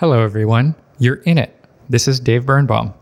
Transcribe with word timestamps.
Hello, 0.00 0.22
everyone. 0.22 0.74
You're 0.98 1.16
in 1.26 1.36
it. 1.36 1.54
This 1.90 2.08
is 2.08 2.20
Dave 2.20 2.46
Birnbaum. 2.46 2.94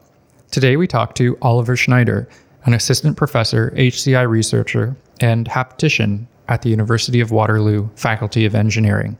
Today, 0.50 0.77
we 0.77 0.89
talk 0.89 1.15
to 1.15 1.39
Oliver 1.41 1.77
Schneider, 1.77 2.29
an 2.65 2.75
assistant 2.75 3.17
professor, 3.17 3.72
HCI 3.77 4.29
researcher, 4.29 4.96
and 5.21 5.48
haptician 5.48 6.26
at 6.48 6.62
the 6.62 6.71
University 6.71 7.21
of 7.21 7.30
Waterloo 7.30 7.88
Faculty 7.95 8.45
of 8.46 8.56
Engineering. 8.56 9.16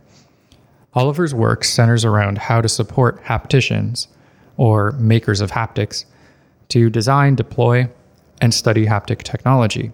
Oliver's 0.95 1.33
work 1.33 1.63
centers 1.63 2.05
around 2.05 2.39
how 2.39 2.61
to 2.61 2.69
support 2.69 3.23
hapticians, 3.23 4.09
or 4.57 4.91
makers 4.99 5.41
of 5.41 5.53
haptics, 5.53 6.05
to 6.71 6.91
design, 6.91 7.37
deploy, 7.37 7.89
and 8.41 8.53
study 8.53 8.87
haptic 8.87 9.23
technology. 9.23 9.93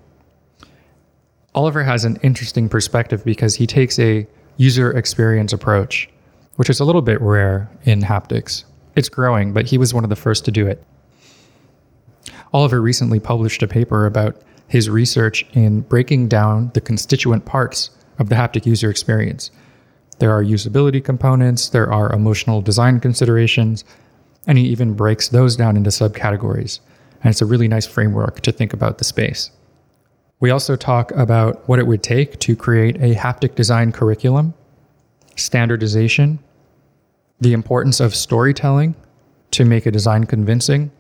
Oliver 1.55 1.82
has 1.82 2.07
an 2.07 2.16
interesting 2.23 2.71
perspective 2.71 3.23
because 3.27 3.57
he 3.57 3.66
takes 3.66 3.98
a 3.98 4.27
user 4.57 4.91
experience 4.96 5.53
approach 5.53 6.09
which 6.57 6.71
is 6.71 6.80
a 6.80 6.84
little 6.84 7.02
bit 7.02 7.21
rare 7.21 7.71
in 7.84 8.00
haptics. 8.00 8.64
It's 8.96 9.08
growing, 9.08 9.53
but 9.53 9.67
he 9.67 9.79
was 9.79 9.93
one 9.93 10.04
of 10.04 10.11
the 10.11 10.17
first 10.17 10.45
to 10.45 10.50
do 10.50 10.67
it. 10.67 10.82
Oliver 12.53 12.81
recently 12.81 13.18
published 13.18 13.62
a 13.62 13.68
paper 13.68 14.07
about 14.07 14.40
his 14.68 14.89
research 14.89 15.45
in 15.53 15.81
breaking 15.81 16.29
down 16.29 16.71
the 16.75 16.81
constituent 16.81 17.45
parts 17.45 17.90
of 18.18 18.29
the 18.29 18.36
haptic 18.36 18.64
user 18.64 18.89
experience. 18.89 19.50
There 20.18 20.31
are 20.31 20.45
usability 20.45 21.04
components, 21.04 21.68
there 21.68 21.93
are 21.93 22.12
emotional 22.12 22.61
design 22.62 23.00
considerations, 23.00 23.84
and 24.46 24.57
he 24.57 24.67
even 24.67 24.95
breaks 24.95 25.29
those 25.29 25.57
down 25.57 25.76
into 25.76 25.90
subcategories. 25.90 26.79
And 27.23 27.31
it's 27.31 27.43
a 27.43 27.46
really 27.46 27.68
nice 27.68 27.86
framework 27.86 28.40
to 28.40 28.53
think 28.53 28.73
about 28.73 28.98
the 28.98 29.04
space. 29.04 29.50
We 30.40 30.50
also 30.50 30.76
talk 30.76 31.11
about 31.12 31.68
what 31.68 31.79
it 31.79 31.86
would 31.86 32.03
take 32.03 32.39
to 32.41 32.55
create 32.55 32.97
a 32.97 33.14
haptic 33.14 33.55
design 33.55 33.92
curriculum 33.92 34.55
standardization, 35.37 36.39
the 37.41 37.53
importance 37.53 38.01
of 38.01 38.15
storytelling 38.15 38.95
to 39.51 39.65
make 39.65 39.87
a 39.87 39.91
design 39.91 40.25
convincing, 40.25 40.91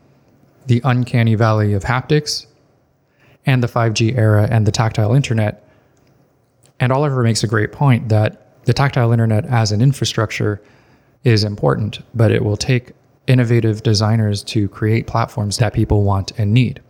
the 0.66 0.80
uncanny 0.84 1.34
valley 1.34 1.72
of 1.72 1.84
haptics, 1.84 2.46
and 3.46 3.62
the 3.62 3.68
5G 3.68 4.16
era 4.16 4.48
and 4.50 4.66
the 4.66 4.72
tactile 4.72 5.14
internet. 5.14 5.68
And 6.80 6.92
Oliver 6.92 7.22
makes 7.22 7.44
a 7.44 7.46
great 7.46 7.72
point 7.72 8.08
that 8.08 8.64
the 8.64 8.72
tactile 8.72 9.12
internet 9.12 9.44
as 9.46 9.72
an 9.72 9.80
infrastructure 9.80 10.60
is 11.24 11.44
important, 11.44 12.00
but 12.14 12.30
it 12.30 12.44
will 12.44 12.56
take 12.56 12.92
innovative 13.26 13.82
designers 13.82 14.42
to 14.44 14.68
create 14.68 15.06
platforms 15.06 15.58
that 15.58 15.72
people 15.72 16.02
want 16.02 16.32
and 16.38 16.52
need. 16.52 16.80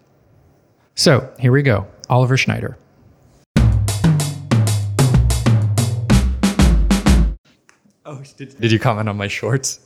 So 0.94 1.32
here 1.38 1.52
we 1.52 1.62
go 1.62 1.86
Oliver 2.08 2.36
Schneider. 2.36 2.76
Did, 8.36 8.58
did 8.60 8.72
you 8.72 8.78
comment 8.78 9.08
on 9.08 9.16
my 9.16 9.28
shorts? 9.28 9.80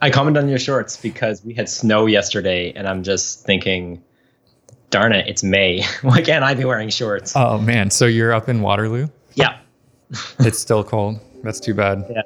I 0.00 0.10
commented 0.10 0.42
on 0.42 0.48
your 0.48 0.58
shorts 0.58 0.96
because 0.96 1.44
we 1.44 1.54
had 1.54 1.68
snow 1.68 2.06
yesterday, 2.06 2.72
and 2.74 2.88
I'm 2.88 3.02
just 3.04 3.44
thinking, 3.46 4.02
darn 4.90 5.12
it, 5.12 5.28
it's 5.28 5.44
May. 5.44 5.84
Why 6.02 6.22
can't 6.22 6.44
I 6.44 6.54
be 6.54 6.64
wearing 6.64 6.88
shorts? 6.88 7.34
Oh 7.36 7.58
man, 7.58 7.90
so 7.90 8.06
you're 8.06 8.32
up 8.32 8.48
in 8.48 8.62
Waterloo? 8.62 9.08
Yeah. 9.34 9.58
it's 10.40 10.58
still 10.58 10.84
cold. 10.84 11.20
That's 11.42 11.60
too 11.60 11.74
bad. 11.74 12.04
Yeah. 12.10 12.22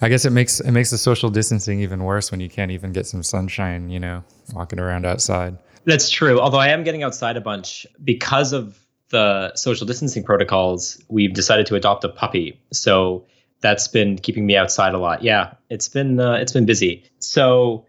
I 0.00 0.08
guess 0.08 0.24
it 0.24 0.30
makes 0.30 0.60
it 0.60 0.72
makes 0.72 0.90
the 0.90 0.98
social 0.98 1.30
distancing 1.30 1.80
even 1.80 2.04
worse 2.04 2.30
when 2.30 2.40
you 2.40 2.48
can't 2.48 2.70
even 2.70 2.92
get 2.92 3.06
some 3.06 3.22
sunshine, 3.22 3.90
you 3.90 4.00
know, 4.00 4.22
walking 4.52 4.78
around 4.78 5.06
outside. 5.06 5.56
That's 5.84 6.10
true. 6.10 6.40
Although 6.40 6.58
I 6.58 6.68
am 6.68 6.84
getting 6.84 7.02
outside 7.02 7.36
a 7.36 7.40
bunch 7.40 7.86
because 8.02 8.52
of 8.52 8.78
the 9.10 9.54
social 9.54 9.86
distancing 9.86 10.24
protocols, 10.24 11.02
we've 11.08 11.32
decided 11.32 11.66
to 11.66 11.74
adopt 11.74 12.04
a 12.04 12.08
puppy. 12.08 12.60
So 12.72 13.24
that's 13.64 13.88
been 13.88 14.18
keeping 14.18 14.44
me 14.44 14.58
outside 14.58 14.92
a 14.92 14.98
lot. 14.98 15.22
Yeah, 15.22 15.54
it's 15.70 15.88
been 15.88 16.20
uh, 16.20 16.34
it's 16.34 16.52
been 16.52 16.66
busy. 16.66 17.02
So 17.18 17.86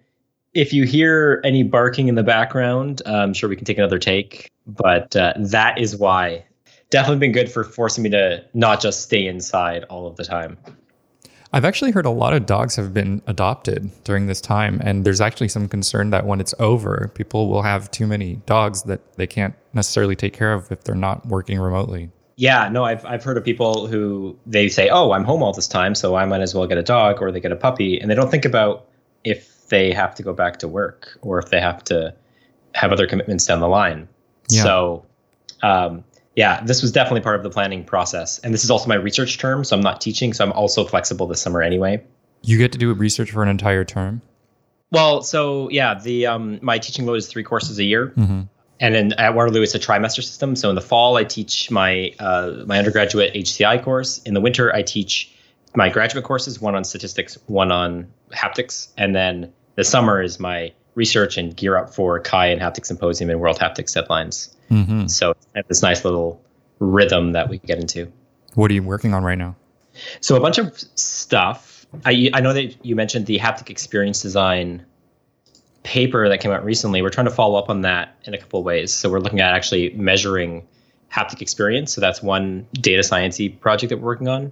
if 0.54 0.72
you 0.72 0.86
hear 0.86 1.42
any 1.44 1.64
barking 1.64 2.08
in 2.08 2.16
the 2.16 2.24
background, 2.24 3.02
I'm 3.06 3.34
sure 3.34 3.50
we 3.50 3.58
can 3.58 3.66
take 3.66 3.78
another 3.78 4.00
take. 4.00 4.50
But 4.66 5.18
uh, 5.18 5.34
that 5.38 5.78
is 5.78 5.98
why. 5.98 6.46
Definitely 6.92 7.20
been 7.20 7.34
good 7.34 7.52
for 7.52 7.66
forcing 7.66 8.06
me 8.06 8.10
to 8.12 8.46
not 8.54 8.80
just 8.80 9.02
stay 9.02 9.28
inside 9.28 9.84
all 9.90 10.08
of 10.08 10.16
the 10.16 10.24
time. 10.24 10.58
I've 11.52 11.66
actually 11.66 11.92
heard 11.92 12.06
a 12.06 12.10
lot 12.10 12.34
of 12.34 12.46
dogs 12.46 12.78
have 12.78 12.94
been 12.94 13.22
adopted 13.28 13.92
during 14.06 14.28
this 14.28 14.40
time, 14.40 14.80
and 14.82 15.04
there's 15.04 15.20
actually 15.20 15.50
some 15.50 15.68
concern 15.68 16.12
that 16.12 16.26
when 16.26 16.40
it's 16.40 16.54
over, 16.58 17.12
people 17.16 17.50
will 17.50 17.64
have 17.64 17.92
too 17.92 18.08
many 18.08 18.36
dogs 18.46 18.84
that 18.84 19.18
they 19.18 19.28
can't 19.28 19.56
necessarily 19.74 20.16
take 20.16 20.34
care 20.34 20.54
of 20.54 20.72
if 20.72 20.86
they're 20.86 20.96
not 20.96 21.26
working 21.26 21.60
remotely. 21.60 22.12
Yeah, 22.38 22.68
no, 22.70 22.84
I've 22.84 23.06
I've 23.06 23.24
heard 23.24 23.38
of 23.38 23.44
people 23.44 23.88
who 23.88 24.38
they 24.46 24.68
say, 24.68 24.90
"Oh, 24.90 25.12
I'm 25.12 25.24
home 25.24 25.42
all 25.42 25.54
this 25.54 25.68
time, 25.68 25.96
so 25.96 26.16
I 26.16 26.26
might 26.26 26.42
as 26.42 26.54
well 26.54 26.68
get 26.68 26.78
a 26.78 26.84
dog 26.84 27.22
or 27.22 27.32
they 27.32 27.40
get 27.40 27.52
a 27.52 27.56
puppy," 27.56 28.00
and 28.00 28.12
they 28.12 28.16
don't 28.16 28.30
think 28.30 28.44
about 28.44 28.88
if 29.24 29.68
they 29.70 29.94
have 29.94 30.14
to 30.16 30.24
go 30.24 30.34
back 30.34 30.58
to 30.60 30.68
work 30.68 31.18
or 31.22 31.40
if 31.40 31.50
they 31.50 31.62
have 31.62 31.84
to 31.86 32.14
have 32.74 32.92
other 32.92 33.08
commitments 33.08 33.46
down 33.46 33.62
the 33.62 33.70
line. 33.70 34.08
Yeah. 34.50 34.64
So, 34.64 35.06
um, 35.64 36.04
yeah, 36.36 36.62
this 36.62 36.82
was 36.82 36.92
definitely 36.92 37.22
part 37.22 37.38
of 37.38 37.44
the 37.44 37.50
planning 37.50 37.86
process, 37.86 38.40
and 38.40 38.54
this 38.54 38.66
is 38.66 38.70
also 38.70 38.90
my 38.90 38.96
research 38.96 39.38
term, 39.38 39.64
so 39.64 39.78
I'm 39.78 39.82
not 39.82 40.02
teaching, 40.02 40.34
so 40.34 40.44
I'm 40.44 40.52
also 40.52 40.84
flexible 40.84 41.28
this 41.28 41.42
summer 41.42 41.62
anyway. 41.62 42.04
You 42.42 42.58
get 42.58 42.74
to 42.74 42.78
do 42.78 42.94
research 42.94 43.32
for 43.32 43.44
an 43.44 43.50
entire 43.50 43.86
term. 43.86 44.22
Well, 44.92 45.24
so 45.24 45.70
yeah, 45.70 45.98
the 45.98 46.28
um, 46.28 46.60
my 46.62 46.80
teaching 46.80 47.06
load 47.06 47.16
is 47.16 47.28
three 47.28 47.44
courses 47.44 47.80
a 47.80 47.84
year. 47.86 48.14
Mm-hmm 48.18 48.42
and 48.80 48.94
then 48.94 49.14
at 49.14 49.36
Waterloo, 49.36 49.62
it's 49.62 49.76
a 49.76 49.80
trimester 49.80 50.24
system. 50.24 50.56
So 50.56 50.70
in 50.70 50.76
the 50.76 50.82
fall, 50.82 51.16
I 51.18 51.24
teach 51.24 51.72
my 51.72 52.14
uh, 52.20 52.64
my 52.66 52.78
undergraduate 52.78 53.34
HCI 53.34 53.84
course. 53.84 54.20
In 54.20 54.34
the 54.34 54.42
winter, 54.42 54.74
I 54.74 54.82
teach 54.82 55.32
my 55.76 55.90
graduate 55.90 56.24
courses, 56.24 56.60
one 56.60 56.76
on 56.76 56.84
statistics, 56.84 57.38
one 57.48 57.72
on 57.72 58.08
haptics, 58.32 58.90
and 58.98 59.16
then 59.16 59.54
the 59.76 59.84
summer 59.84 60.22
is 60.22 60.40
my 60.40 60.74
research 60.96 61.38
and 61.38 61.56
gear 61.56 61.78
up 61.78 61.94
for 61.94 62.20
CHI 62.20 62.48
and 62.48 62.62
Haptic 62.62 62.86
Symposium 62.86 63.30
and 63.30 63.40
World 63.40 63.60
Haptics 63.60 63.96
deadlines. 63.96 64.54
Mm-hmm. 64.72 65.08
So 65.08 65.36
it's 65.54 65.68
this 65.68 65.82
nice 65.82 66.06
little 66.06 66.42
rhythm 66.80 67.34
that 67.34 67.50
we 67.50 67.60
get 67.60 67.80
into. 67.80 68.12
What 68.56 68.72
are 68.72 68.74
you 68.74 68.84
working 68.84 69.14
on 69.14 69.24
right 69.24 69.38
now? 69.38 69.56
So 70.22 70.36
a 70.36 70.40
bunch 70.40 70.58
of 70.58 70.78
stuff. 70.96 71.86
I 72.04 72.30
I 72.34 72.42
know 72.42 72.54
that 72.54 72.86
you 72.86 72.96
mentioned 72.96 73.26
the 73.26 73.40
haptic 73.40 73.70
experience 73.70 74.22
design 74.22 74.86
paper 75.86 76.28
that 76.28 76.40
came 76.40 76.52
out 76.52 76.66
recently, 76.66 77.02
we're 77.02 77.12
trying 77.12 77.28
to 77.28 77.32
follow 77.32 77.58
up 77.58 77.70
on 77.70 77.82
that 77.82 78.18
in 78.24 78.34
a 78.34 78.38
couple 78.38 78.60
of 78.60 78.66
ways. 78.66 78.92
So 78.92 79.10
we're 79.10 79.20
looking 79.20 79.40
at 79.40 79.54
actually 79.54 79.92
measuring 79.92 80.68
haptic 81.14 81.42
experience. 81.42 81.94
So 81.94 82.02
that's 82.02 82.22
one 82.22 82.68
data 82.74 83.04
sciencey 83.04 83.58
project 83.60 83.92
that 83.92 83.98
we're 83.98 84.06
working 84.06 84.28
on 84.28 84.52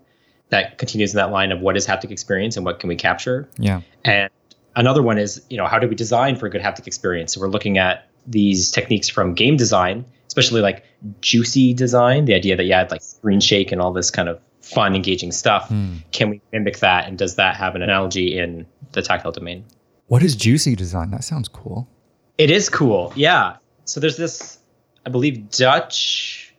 that 0.49 0.77
continues 0.77 1.11
in 1.11 1.17
that 1.17 1.31
line 1.31 1.51
of 1.51 1.59
what 1.59 1.75
is 1.75 1.87
haptic 1.87 2.11
experience 2.11 2.55
and 2.55 2.65
what 2.65 2.79
can 2.79 2.87
we 2.87 2.95
capture. 2.95 3.49
Yeah. 3.57 3.81
And 4.05 4.29
another 4.75 5.01
one 5.01 5.17
is, 5.17 5.43
you 5.49 5.57
know, 5.57 5.65
how 5.65 5.79
do 5.79 5.87
we 5.87 5.95
design 5.95 6.35
for 6.35 6.45
a 6.45 6.49
good 6.51 6.61
haptic 6.61 6.85
experience? 6.85 7.33
So 7.33 7.41
we're 7.41 7.49
looking 7.49 7.79
at 7.79 8.07
these 8.27 8.69
techniques 8.69 9.09
from 9.09 9.33
game 9.33 9.57
design, 9.57 10.05
especially 10.27 10.61
like 10.61 10.85
juicy 11.19 11.73
design, 11.73 12.25
the 12.25 12.35
idea 12.35 12.55
that 12.55 12.63
you 12.63 12.73
had 12.73 12.91
like 12.91 13.01
screen 13.01 13.39
shake 13.39 13.71
and 13.71 13.81
all 13.81 13.91
this 13.91 14.11
kind 14.11 14.29
of 14.29 14.39
fun, 14.61 14.95
engaging 14.95 15.31
stuff. 15.31 15.67
Mm. 15.69 16.03
Can 16.11 16.29
we 16.29 16.41
mimic 16.51 16.77
that? 16.79 17.07
And 17.07 17.17
does 17.17 17.35
that 17.35 17.55
have 17.55 17.75
an 17.75 17.81
analogy 17.81 18.37
in 18.37 18.67
the 18.91 19.01
tactile 19.01 19.31
domain? 19.31 19.65
What 20.13 20.21
is 20.21 20.35
Juicy 20.35 20.75
Design? 20.75 21.09
That 21.09 21.23
sounds 21.23 21.47
cool. 21.47 21.89
It 22.37 22.51
is 22.51 22.69
cool. 22.69 23.11
Yeah. 23.15 23.57
So 23.85 23.99
there's 23.99 24.15
this, 24.15 24.59
I 25.07 25.09
believe, 25.09 25.49
Dutch 25.49 26.53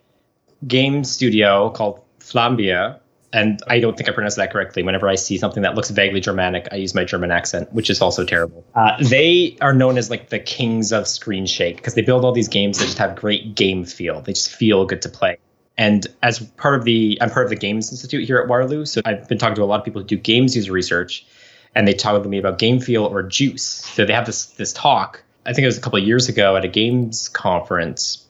game 0.67 1.05
studio 1.05 1.71
called 1.71 2.01
Vlambeer. 2.19 2.99
And 3.33 3.61
I 3.69 3.79
don't 3.79 3.97
think 3.97 4.09
I 4.09 4.13
pronounced 4.13 4.39
that 4.39 4.53
correctly. 4.53 4.83
Whenever 4.83 5.09
I 5.09 5.15
see 5.15 5.39
something 5.39 5.63
that 5.63 5.77
looks 5.77 5.91
vaguely 5.91 6.19
Germanic, 6.19 6.67
I 6.73 6.75
use 6.75 6.97
my 6.97 7.05
German 7.05 7.31
accent, 7.31 7.73
which 7.73 7.91
is 7.91 8.03
also 8.03 8.25
terrible. 8.25 8.65
Uh, 8.75 8.97
they 9.01 9.57
are 9.61 9.73
known 9.73 9.99
as 9.99 10.11
like 10.11 10.31
the 10.31 10.41
kings 10.41 10.93
of 10.93 11.07
screen 11.07 11.47
shake 11.47 11.77
because 11.77 11.95
they 11.95 12.03
build 12.03 12.25
all 12.25 12.33
these 12.33 12.49
games 12.49 12.81
that 12.81 12.87
just 12.87 12.99
have 12.99 13.15
great 13.15 13.55
game 13.55 13.85
feel. 13.85 14.21
They 14.21 14.33
just 14.33 14.51
feel 14.51 14.85
good 14.85 15.03
to 15.03 15.09
play. 15.09 15.39
And 15.79 16.09
as 16.25 16.41
part 16.41 16.75
of 16.75 16.85
the, 16.85 17.19
I'm 17.21 17.31
part 17.31 17.47
of 17.47 17.51
the 17.51 17.57
Games 17.57 17.93
Institute 17.93 18.27
here 18.27 18.39
at 18.39 18.49
Waterloo. 18.49 18.85
So 18.85 19.01
I've 19.05 19.29
been 19.29 19.39
talking 19.39 19.55
to 19.55 19.63
a 19.63 19.65
lot 19.65 19.79
of 19.79 19.85
people 19.85 20.01
who 20.01 20.09
do 20.09 20.17
games 20.17 20.57
user 20.57 20.73
research 20.73 21.25
and 21.75 21.87
they 21.89 21.95
talked 21.95 22.23
to 22.23 22.29
me 22.29 22.39
about 22.39 22.59
game 22.59 22.81
feel 22.81 23.05
or 23.05 23.23
juice. 23.23 23.63
So 23.63 24.05
they 24.05 24.13
have 24.13 24.27
this 24.27 24.47
this 24.47 24.73
talk. 24.73 25.23
I 25.47 25.53
think 25.53 25.65
it 25.65 25.67
was 25.67 25.79
a 25.79 25.81
couple 25.81 25.99
of 25.99 26.07
years 26.07 26.29
ago 26.29 26.57
at 26.57 26.65
a 26.65 26.69
games 26.69 27.29
conference 27.29 28.27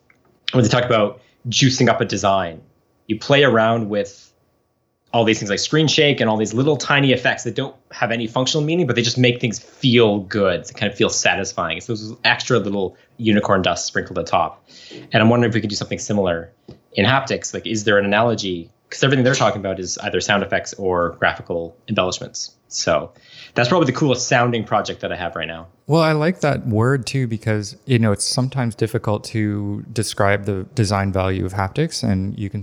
where 0.52 0.62
they 0.62 0.68
talked 0.68 0.86
about 0.86 1.20
juicing 1.48 1.88
up 1.88 2.00
a 2.00 2.04
design. 2.04 2.60
You 3.06 3.18
play 3.18 3.44
around 3.44 3.88
with 3.88 4.32
all 5.14 5.24
these 5.24 5.38
things 5.38 5.48
like 5.48 5.60
screen 5.60 5.86
shake 5.86 6.20
and 6.20 6.28
all 6.28 6.36
these 6.36 6.54
little 6.54 6.76
tiny 6.76 7.12
effects 7.12 7.44
that 7.44 7.54
don't 7.54 7.76
have 7.92 8.10
any 8.10 8.26
functional 8.26 8.66
meaning, 8.66 8.84
but 8.84 8.96
they 8.96 9.02
just 9.02 9.16
make 9.16 9.40
things 9.40 9.60
feel 9.60 10.18
good. 10.20 10.64
They 10.64 10.72
kind 10.72 10.90
of 10.90 10.98
feel 10.98 11.08
satisfying. 11.08 11.76
It's 11.76 11.86
those 11.86 12.16
extra 12.24 12.58
little 12.58 12.96
unicorn 13.16 13.62
dust 13.62 13.86
sprinkled 13.86 14.18
on 14.18 14.24
top. 14.24 14.68
And 15.12 15.22
I'm 15.22 15.28
wondering 15.28 15.50
if 15.50 15.54
we 15.54 15.60
could 15.60 15.70
do 15.70 15.76
something 15.76 16.00
similar 16.00 16.50
in 16.94 17.06
haptics. 17.06 17.54
Like, 17.54 17.64
is 17.64 17.84
there 17.84 17.96
an 17.96 18.04
analogy? 18.04 18.70
Because 18.88 19.04
everything 19.04 19.24
they're 19.24 19.36
talking 19.36 19.60
about 19.60 19.78
is 19.78 19.98
either 19.98 20.20
sound 20.20 20.42
effects 20.42 20.74
or 20.74 21.10
graphical 21.10 21.76
embellishments. 21.88 22.56
So 22.74 23.12
that's 23.54 23.68
probably 23.68 23.86
the 23.86 23.98
coolest 23.98 24.28
sounding 24.28 24.64
project 24.64 25.00
that 25.00 25.12
I 25.12 25.16
have 25.16 25.36
right 25.36 25.46
now. 25.48 25.68
Well, 25.86 26.02
I 26.02 26.12
like 26.12 26.40
that 26.40 26.66
word 26.66 27.06
too 27.06 27.26
because 27.26 27.76
you 27.86 27.98
know 27.98 28.12
it's 28.12 28.24
sometimes 28.24 28.74
difficult 28.74 29.24
to 29.24 29.84
describe 29.92 30.44
the 30.44 30.64
design 30.74 31.12
value 31.12 31.44
of 31.46 31.52
haptics, 31.52 32.02
and 32.02 32.38
you 32.38 32.50
can. 32.50 32.62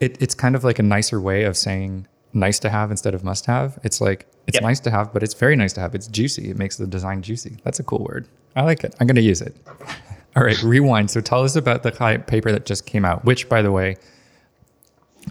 It, 0.00 0.20
it's 0.20 0.34
kind 0.34 0.54
of 0.54 0.64
like 0.64 0.78
a 0.78 0.82
nicer 0.82 1.20
way 1.20 1.44
of 1.44 1.56
saying 1.56 2.06
nice 2.32 2.58
to 2.58 2.68
have 2.68 2.90
instead 2.90 3.14
of 3.14 3.24
must 3.24 3.46
have. 3.46 3.78
It's 3.84 4.00
like 4.00 4.26
it's 4.46 4.56
Yep. 4.56 4.62
nice 4.62 4.80
to 4.80 4.90
have, 4.90 5.12
but 5.12 5.22
it's 5.22 5.34
very 5.34 5.56
nice 5.56 5.72
to 5.74 5.80
have. 5.80 5.94
It's 5.94 6.06
juicy. 6.06 6.50
It 6.50 6.58
makes 6.58 6.76
the 6.76 6.86
design 6.86 7.22
juicy. 7.22 7.56
That's 7.64 7.80
a 7.80 7.84
cool 7.84 8.04
word. 8.04 8.26
I 8.56 8.62
like 8.62 8.84
it. 8.84 8.94
I'm 9.00 9.06
going 9.06 9.16
to 9.16 9.22
use 9.22 9.40
it. 9.40 9.56
All 10.36 10.42
right, 10.42 10.60
rewind. 10.62 11.10
So 11.10 11.20
tell 11.20 11.42
us 11.44 11.56
about 11.56 11.82
the 11.84 11.92
paper 12.26 12.52
that 12.52 12.66
just 12.66 12.86
came 12.86 13.04
out, 13.04 13.24
which, 13.24 13.48
by 13.48 13.62
the 13.62 13.70
way, 13.72 13.96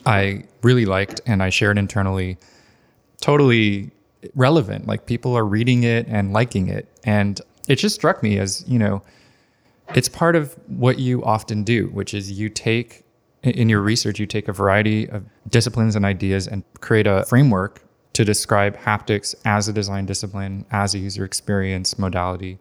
I 0.06 0.46
really 0.62 0.86
liked 0.86 1.22
and 1.26 1.44
I 1.44 1.50
shared 1.50 1.78
internally. 1.78 2.38
Totally 3.24 3.90
relevant. 4.36 4.86
Like 4.86 5.06
people 5.06 5.34
are 5.38 5.46
reading 5.46 5.84
it 5.84 6.06
and 6.10 6.34
liking 6.34 6.68
it. 6.68 6.90
And 7.06 7.40
it 7.70 7.78
just 7.78 7.96
struck 7.96 8.22
me 8.22 8.38
as, 8.38 8.66
you 8.68 8.78
know, 8.78 9.02
it's 9.96 10.10
part 10.10 10.36
of 10.36 10.54
what 10.68 11.00
you 11.00 11.24
often 11.24 11.64
do, 11.64 11.88
which 11.94 12.14
is 12.14 12.34
you 12.34 12.50
take 12.50 13.06
in 13.44 13.70
your 13.70 13.80
research, 13.80 14.20
you 14.20 14.26
take 14.26 14.50
a 14.50 14.52
variety 14.52 15.10
of 15.10 15.24
disciplines 15.48 15.96
and 15.96 16.04
ideas 16.04 16.48
and 16.48 16.66
create 16.82 17.08
a 17.08 17.24
framework 17.24 17.82
to 18.12 18.26
describe 18.26 18.76
haptics 18.78 19.36
as 19.46 19.70
a 19.70 19.74
design 19.74 20.06
discipline, 20.06 20.66
as 20.72 20.94
a 20.94 21.00
user 21.00 21.24
experience 21.24 21.98
modality. 21.98 22.60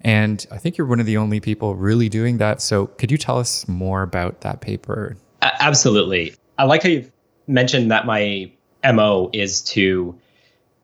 And 0.00 0.44
I 0.50 0.58
think 0.58 0.76
you're 0.76 0.88
one 0.88 0.98
of 0.98 1.06
the 1.06 1.18
only 1.18 1.38
people 1.38 1.76
really 1.76 2.08
doing 2.08 2.38
that. 2.38 2.60
So 2.60 2.86
could 2.86 3.12
you 3.12 3.16
tell 3.16 3.38
us 3.38 3.68
more 3.68 4.02
about 4.02 4.40
that 4.40 4.60
paper? 4.60 5.16
Absolutely. 5.42 6.34
I 6.58 6.64
like 6.64 6.82
how 6.82 6.88
you've 6.88 7.12
mentioned 7.46 7.92
that 7.92 8.06
my 8.06 8.50
MO 8.84 9.30
is 9.32 9.62
to 9.62 10.18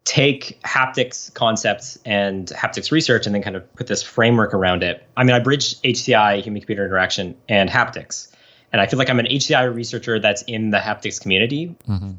take 0.04 0.60
haptics 0.62 1.32
concepts 1.32 1.98
and 2.04 2.48
haptics 2.48 2.90
research 2.90 3.26
and 3.26 3.34
then 3.34 3.42
kind 3.42 3.56
of 3.56 3.74
put 3.74 3.86
this 3.86 4.02
framework 4.02 4.52
around 4.52 4.82
it. 4.82 5.06
I 5.16 5.24
mean, 5.24 5.34
I 5.34 5.38
bridge 5.38 5.80
HCI, 5.82 6.42
human 6.42 6.60
computer 6.60 6.84
interaction, 6.84 7.36
and 7.48 7.70
haptics. 7.70 8.30
And 8.72 8.80
I 8.80 8.86
feel 8.86 8.98
like 8.98 9.08
I'm 9.08 9.20
an 9.20 9.26
HCI 9.26 9.72
researcher 9.74 10.18
that's 10.18 10.42
in 10.42 10.70
the 10.70 10.78
haptics 10.78 11.20
community. 11.20 11.74
Mm-hmm. 11.88 12.12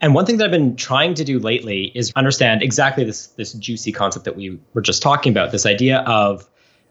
And 0.00 0.14
one 0.14 0.26
thing 0.26 0.38
that 0.38 0.46
I've 0.46 0.50
been 0.50 0.74
trying 0.74 1.14
to 1.14 1.24
do 1.24 1.38
lately 1.38 1.92
is 1.94 2.12
understand 2.16 2.62
exactly 2.62 3.04
this 3.04 3.28
this 3.28 3.52
juicy 3.52 3.92
concept 3.92 4.24
that 4.24 4.34
we 4.34 4.58
were 4.74 4.82
just 4.82 5.00
talking 5.00 5.32
about, 5.32 5.52
this 5.52 5.64
idea 5.64 5.98
of 6.00 6.48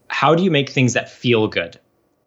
how 0.08 0.34
do 0.34 0.44
you 0.44 0.50
make 0.50 0.70
things 0.70 0.94
that 0.94 1.10
feel 1.10 1.48
good? 1.48 1.78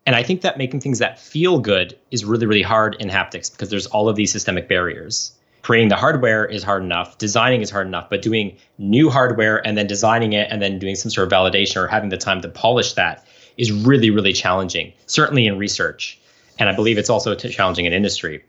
And 0.06 0.14
I 0.14 0.22
think 0.22 0.42
that 0.42 0.58
making 0.58 0.80
things 0.80 0.98
that 0.98 1.18
feel 1.18 1.58
good 1.58 1.98
is 2.10 2.24
really, 2.24 2.46
really 2.46 2.62
hard 2.62 2.96
in 3.00 3.08
haptics 3.08 3.50
because 3.50 3.70
there's 3.70 3.86
all 3.86 4.08
of 4.08 4.16
these 4.16 4.30
systemic 4.30 4.68
barriers. 4.68 5.32
Creating 5.64 5.88
the 5.88 5.96
hardware 5.96 6.44
is 6.44 6.62
hard 6.62 6.82
enough, 6.82 7.16
designing 7.16 7.62
is 7.62 7.70
hard 7.70 7.86
enough, 7.86 8.10
but 8.10 8.20
doing 8.20 8.54
new 8.76 9.08
hardware 9.08 9.66
and 9.66 9.78
then 9.78 9.86
designing 9.86 10.34
it 10.34 10.46
and 10.50 10.60
then 10.60 10.78
doing 10.78 10.94
some 10.94 11.10
sort 11.10 11.26
of 11.26 11.32
validation 11.32 11.82
or 11.82 11.88
having 11.88 12.10
the 12.10 12.18
time 12.18 12.42
to 12.42 12.50
polish 12.50 12.92
that 12.92 13.26
is 13.56 13.72
really, 13.72 14.10
really 14.10 14.34
challenging, 14.34 14.92
certainly 15.06 15.46
in 15.46 15.56
research. 15.56 16.20
And 16.58 16.68
I 16.68 16.74
believe 16.74 16.98
it's 16.98 17.08
also 17.08 17.34
challenging 17.34 17.86
in 17.86 17.94
industry. 17.94 18.44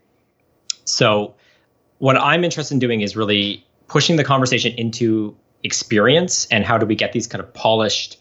So, 0.84 1.34
what 2.00 2.18
I'm 2.18 2.44
interested 2.44 2.74
in 2.74 2.80
doing 2.80 3.00
is 3.00 3.16
really 3.16 3.64
pushing 3.88 4.16
the 4.16 4.24
conversation 4.24 4.74
into 4.74 5.34
experience 5.62 6.46
and 6.50 6.66
how 6.66 6.76
do 6.76 6.84
we 6.84 6.94
get 6.94 7.14
these 7.14 7.26
kind 7.26 7.42
of 7.42 7.50
polished 7.54 8.18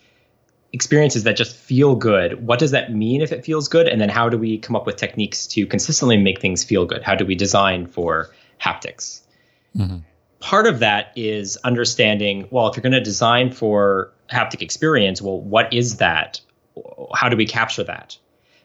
experiences 0.71 1.23
that 1.23 1.35
just 1.35 1.53
feel 1.53 1.95
good. 1.95 2.47
What 2.47 2.59
does 2.59 2.71
that 2.71 2.93
mean 2.93 3.21
if 3.21 3.33
it 3.33 3.43
feels 3.43 3.67
good? 3.67 3.89
And 3.89 3.99
then 3.99 4.07
how 4.07 4.29
do 4.29 4.37
we 4.37 4.57
come 4.57 4.73
up 4.73 4.85
with 4.85 4.95
techniques 4.95 5.47
to 5.47 5.67
consistently 5.67 6.15
make 6.15 6.39
things 6.39 6.63
feel 6.63 6.85
good? 6.85 7.03
How 7.03 7.13
do 7.13 7.25
we 7.25 7.35
design 7.35 7.87
for 7.87 8.29
haptics? 8.61 9.21
Mm-hmm. 9.75 9.97
Part 10.39 10.67
of 10.67 10.79
that 10.79 11.11
is 11.15 11.57
understanding 11.57 12.47
well, 12.51 12.67
if 12.67 12.75
you're 12.75 12.81
going 12.81 12.93
to 12.93 13.01
design 13.01 13.51
for 13.51 14.11
haptic 14.31 14.61
experience, 14.61 15.21
well, 15.21 15.39
what 15.39 15.73
is 15.73 15.97
that? 15.97 16.39
How 17.13 17.29
do 17.29 17.37
we 17.37 17.45
capture 17.45 17.83
that? 17.83 18.17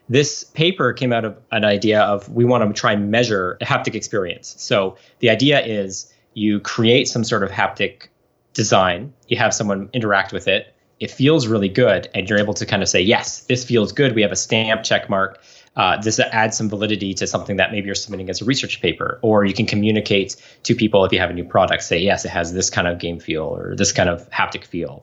This 0.08 0.42
paper 0.42 0.92
came 0.92 1.12
out 1.12 1.25
of 1.25 1.37
an 1.52 1.64
idea 1.64 2.00
of 2.00 2.28
we 2.28 2.44
want 2.44 2.66
to 2.69 2.78
try 2.78 2.92
and 2.92 3.10
measure 3.10 3.56
a 3.60 3.64
haptic 3.64 3.94
experience. 3.94 4.56
So 4.58 4.96
the 5.20 5.31
idea 5.31 5.64
is 5.64 6.12
you 6.34 6.60
create 6.60 7.06
some 7.06 7.22
sort 7.22 7.44
of 7.44 7.50
haptic 7.50 8.08
design, 8.52 9.12
you 9.28 9.36
have 9.36 9.54
someone 9.54 9.88
interact 9.93 10.32
with 10.32 10.48
it, 10.48 10.75
it 10.98 11.10
feels 11.10 11.46
really 11.46 11.69
good, 11.69 12.08
and 12.14 12.28
you're 12.28 12.38
able 12.38 12.54
to 12.54 12.66
kind 12.66 12.82
of 12.82 12.88
say, 12.88 13.00
yes, 13.00 13.40
this 13.44 13.64
feels 13.64 13.93
good. 13.93 14.14
We 14.14 14.22
have 14.22 14.32
a 14.32 14.36
stamp 14.36 14.82
check 14.82 15.08
mark. 15.08 15.43
Uh, 15.81 15.97
this 15.97 16.21
adds 16.21 16.59
some 16.59 16.69
validity 16.69 17.15
to 17.15 17.27
something 17.27 17.56
that 17.56 17.73
maybe 17.73 17.87
you're 17.87 17.94
submitting 17.94 18.29
as 18.29 18.43
a 18.43 18.44
research 18.44 18.82
paper, 18.82 19.19
or 19.23 19.47
you 19.47 19.55
can 19.55 19.65
communicate 19.65 20.37
to 20.62 20.75
people 20.75 21.06
if 21.06 21.11
you 21.11 21.19
have 21.19 21.31
a 21.31 21.32
new 21.32 21.43
product, 21.43 21.82
say, 21.82 21.99
yes, 21.99 22.27
it 22.27 22.29
has 22.29 22.53
this 22.53 22.69
kind 22.69 22.87
of 22.87 22.99
game 22.99 23.19
feel 23.19 23.44
or 23.44 23.75
this 23.75 23.91
kind 23.91 24.11
of 24.11 24.29
haptic 24.29 24.67
feel. 24.67 25.03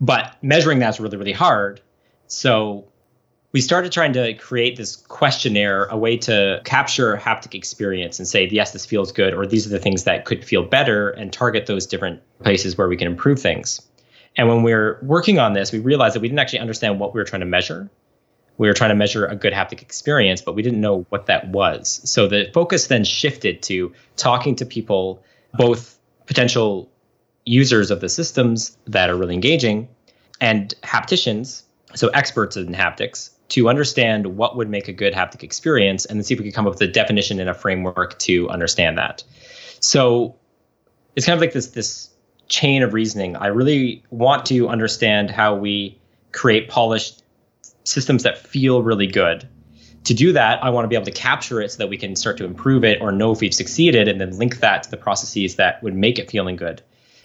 But 0.00 0.36
measuring 0.40 0.78
that's 0.78 1.00
really, 1.00 1.16
really 1.16 1.32
hard. 1.32 1.80
So 2.28 2.86
we 3.50 3.60
started 3.60 3.90
trying 3.90 4.12
to 4.12 4.34
create 4.34 4.76
this 4.76 4.94
questionnaire, 4.94 5.86
a 5.86 5.96
way 5.96 6.16
to 6.18 6.60
capture 6.64 7.16
haptic 7.16 7.56
experience 7.56 8.20
and 8.20 8.28
say, 8.28 8.46
yes, 8.46 8.70
this 8.70 8.86
feels 8.86 9.10
good, 9.10 9.34
or 9.34 9.46
these 9.46 9.66
are 9.66 9.70
the 9.70 9.80
things 9.80 10.04
that 10.04 10.26
could 10.26 10.44
feel 10.44 10.62
better, 10.62 11.10
and 11.10 11.32
target 11.32 11.66
those 11.66 11.86
different 11.86 12.22
places 12.40 12.78
where 12.78 12.86
we 12.86 12.96
can 12.96 13.08
improve 13.08 13.40
things. 13.40 13.80
And 14.36 14.46
when 14.46 14.62
we 14.62 14.74
were 14.74 15.00
working 15.02 15.40
on 15.40 15.54
this, 15.54 15.72
we 15.72 15.80
realized 15.80 16.14
that 16.14 16.20
we 16.20 16.28
didn't 16.28 16.38
actually 16.38 16.60
understand 16.60 17.00
what 17.00 17.14
we 17.14 17.20
were 17.20 17.24
trying 17.24 17.40
to 17.40 17.46
measure. 17.46 17.90
We 18.56 18.68
were 18.68 18.74
trying 18.74 18.90
to 18.90 18.94
measure 18.94 19.26
a 19.26 19.36
good 19.36 19.52
haptic 19.52 19.82
experience, 19.82 20.40
but 20.40 20.54
we 20.54 20.62
didn't 20.62 20.80
know 20.80 21.06
what 21.08 21.26
that 21.26 21.48
was. 21.48 22.00
So 22.04 22.28
the 22.28 22.50
focus 22.54 22.86
then 22.86 23.04
shifted 23.04 23.62
to 23.64 23.92
talking 24.16 24.54
to 24.56 24.66
people, 24.66 25.22
both 25.54 25.98
potential 26.26 26.90
users 27.44 27.90
of 27.90 28.00
the 28.00 28.08
systems 28.08 28.76
that 28.86 29.10
are 29.10 29.16
really 29.16 29.34
engaging 29.34 29.88
and 30.40 30.74
hapticians, 30.82 31.62
so 31.94 32.08
experts 32.08 32.56
in 32.56 32.68
haptics, 32.68 33.30
to 33.48 33.68
understand 33.68 34.36
what 34.36 34.56
would 34.56 34.68
make 34.68 34.88
a 34.88 34.92
good 34.92 35.12
haptic 35.12 35.42
experience 35.42 36.04
and 36.06 36.18
then 36.18 36.24
see 36.24 36.34
if 36.34 36.40
we 36.40 36.46
could 36.46 36.54
come 36.54 36.66
up 36.66 36.72
with 36.72 36.80
a 36.82 36.86
definition 36.86 37.40
and 37.40 37.48
a 37.48 37.54
framework 37.54 38.18
to 38.18 38.48
understand 38.48 38.98
that. 38.98 39.22
So 39.80 40.34
it's 41.16 41.26
kind 41.26 41.36
of 41.36 41.40
like 41.40 41.52
this 41.52 41.68
this 41.68 42.10
chain 42.48 42.82
of 42.82 42.94
reasoning. 42.94 43.36
I 43.36 43.48
really 43.48 44.02
want 44.10 44.46
to 44.46 44.68
understand 44.68 45.30
how 45.30 45.54
we 45.54 45.98
create 46.32 46.68
polished 46.68 47.22
systems 47.84 48.22
that 48.24 48.38
feel 48.38 48.82
really 48.82 49.06
good. 49.06 49.48
To 50.04 50.14
do 50.14 50.32
that, 50.32 50.62
I 50.62 50.68
want 50.70 50.84
to 50.84 50.88
be 50.88 50.96
able 50.96 51.06
to 51.06 51.12
capture 51.12 51.62
it 51.62 51.70
so 51.70 51.78
that 51.78 51.88
we 51.88 51.96
can 51.96 52.14
start 52.16 52.36
to 52.38 52.44
improve 52.44 52.84
it 52.84 53.00
or 53.00 53.10
know 53.10 53.32
if 53.32 53.40
we've 53.40 53.54
succeeded 53.54 54.06
and 54.08 54.20
then 54.20 54.36
link 54.36 54.60
that 54.60 54.82
to 54.82 54.90
the 54.90 54.96
processes 54.96 55.56
that 55.56 55.82
would 55.82 55.94
make 55.94 56.18
it 56.18 56.30
feeling 56.30 56.56
good. 56.56 56.82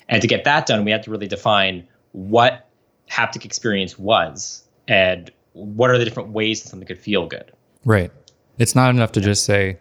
And 0.08 0.22
to 0.22 0.28
get 0.28 0.46
that 0.46 0.66
done, 0.66 0.86
we 0.86 0.92
have 0.92 1.02
to 1.02 1.12
really 1.12 1.28
define 1.28 1.88
what 2.14 2.70
haptic 3.10 3.44
experience 3.44 4.00
was 4.00 4.64
and 4.88 5.30
what 5.54 5.90
are 5.90 5.98
the 5.98 6.06
different 6.06 6.30
ways 6.30 6.64
that 6.64 6.70
something 6.70 6.88
could 6.88 7.00
feel 7.00 7.28
good. 7.28 7.52
Right. 7.84 8.12
It's 8.58 8.76
not 8.76 8.90
enough 8.90 9.12
to 9.14 9.22
just 9.22 9.44
say, 9.44 9.78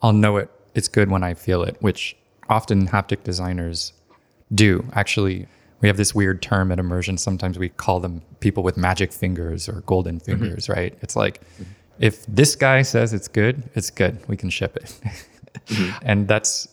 I'll 0.00 0.12
know 0.12 0.36
it, 0.36 0.50
it's 0.74 0.88
good 0.88 1.10
when 1.10 1.22
I 1.22 1.34
feel 1.34 1.62
it, 1.62 1.76
which 1.80 2.16
often 2.48 2.88
haptic 2.88 3.24
designers 3.24 3.92
do. 4.54 4.84
Actually, 4.92 5.46
we 5.80 5.88
have 5.88 5.96
this 5.96 6.14
weird 6.14 6.42
term 6.42 6.72
at 6.72 6.78
Immersion. 6.78 7.18
Sometimes 7.18 7.58
we 7.58 7.68
call 7.68 8.00
them 8.00 8.22
people 8.40 8.62
with 8.62 8.76
magic 8.76 9.12
fingers 9.12 9.68
or 9.68 9.82
golden 9.82 10.18
mm-hmm. 10.18 10.40
fingers, 10.40 10.68
right? 10.68 10.96
It's 11.02 11.16
like, 11.16 11.40
if 11.98 12.24
this 12.26 12.54
guy 12.56 12.82
says 12.82 13.12
it's 13.12 13.28
good, 13.28 13.68
it's 13.74 13.90
good. 13.90 14.18
We 14.28 14.36
can 14.36 14.50
ship 14.50 14.76
it. 14.76 15.00
Mm-hmm. 15.66 15.98
and 16.02 16.28
that's 16.28 16.68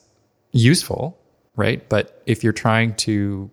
useful, 0.51 1.17
right? 1.55 1.87
But 1.89 2.21
if 2.25 2.43
you're 2.43 2.53
trying 2.53 2.93
to 2.95 3.49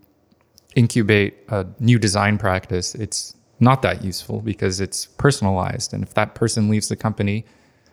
incubate 0.75 1.39
a 1.49 1.67
new 1.81 1.99
design 1.99 2.39
practice, 2.39 2.95
it's 2.95 3.35
not 3.61 3.83
that 3.83 4.05
useful 4.05 4.41
because 4.41 4.81
it's 4.81 5.07
personalized. 5.07 5.95
And 5.95 6.03
if 6.03 6.15
that 6.15 6.35
person 6.35 6.69
leaves 6.69 6.89
the 6.89 6.97
company, 6.97 7.45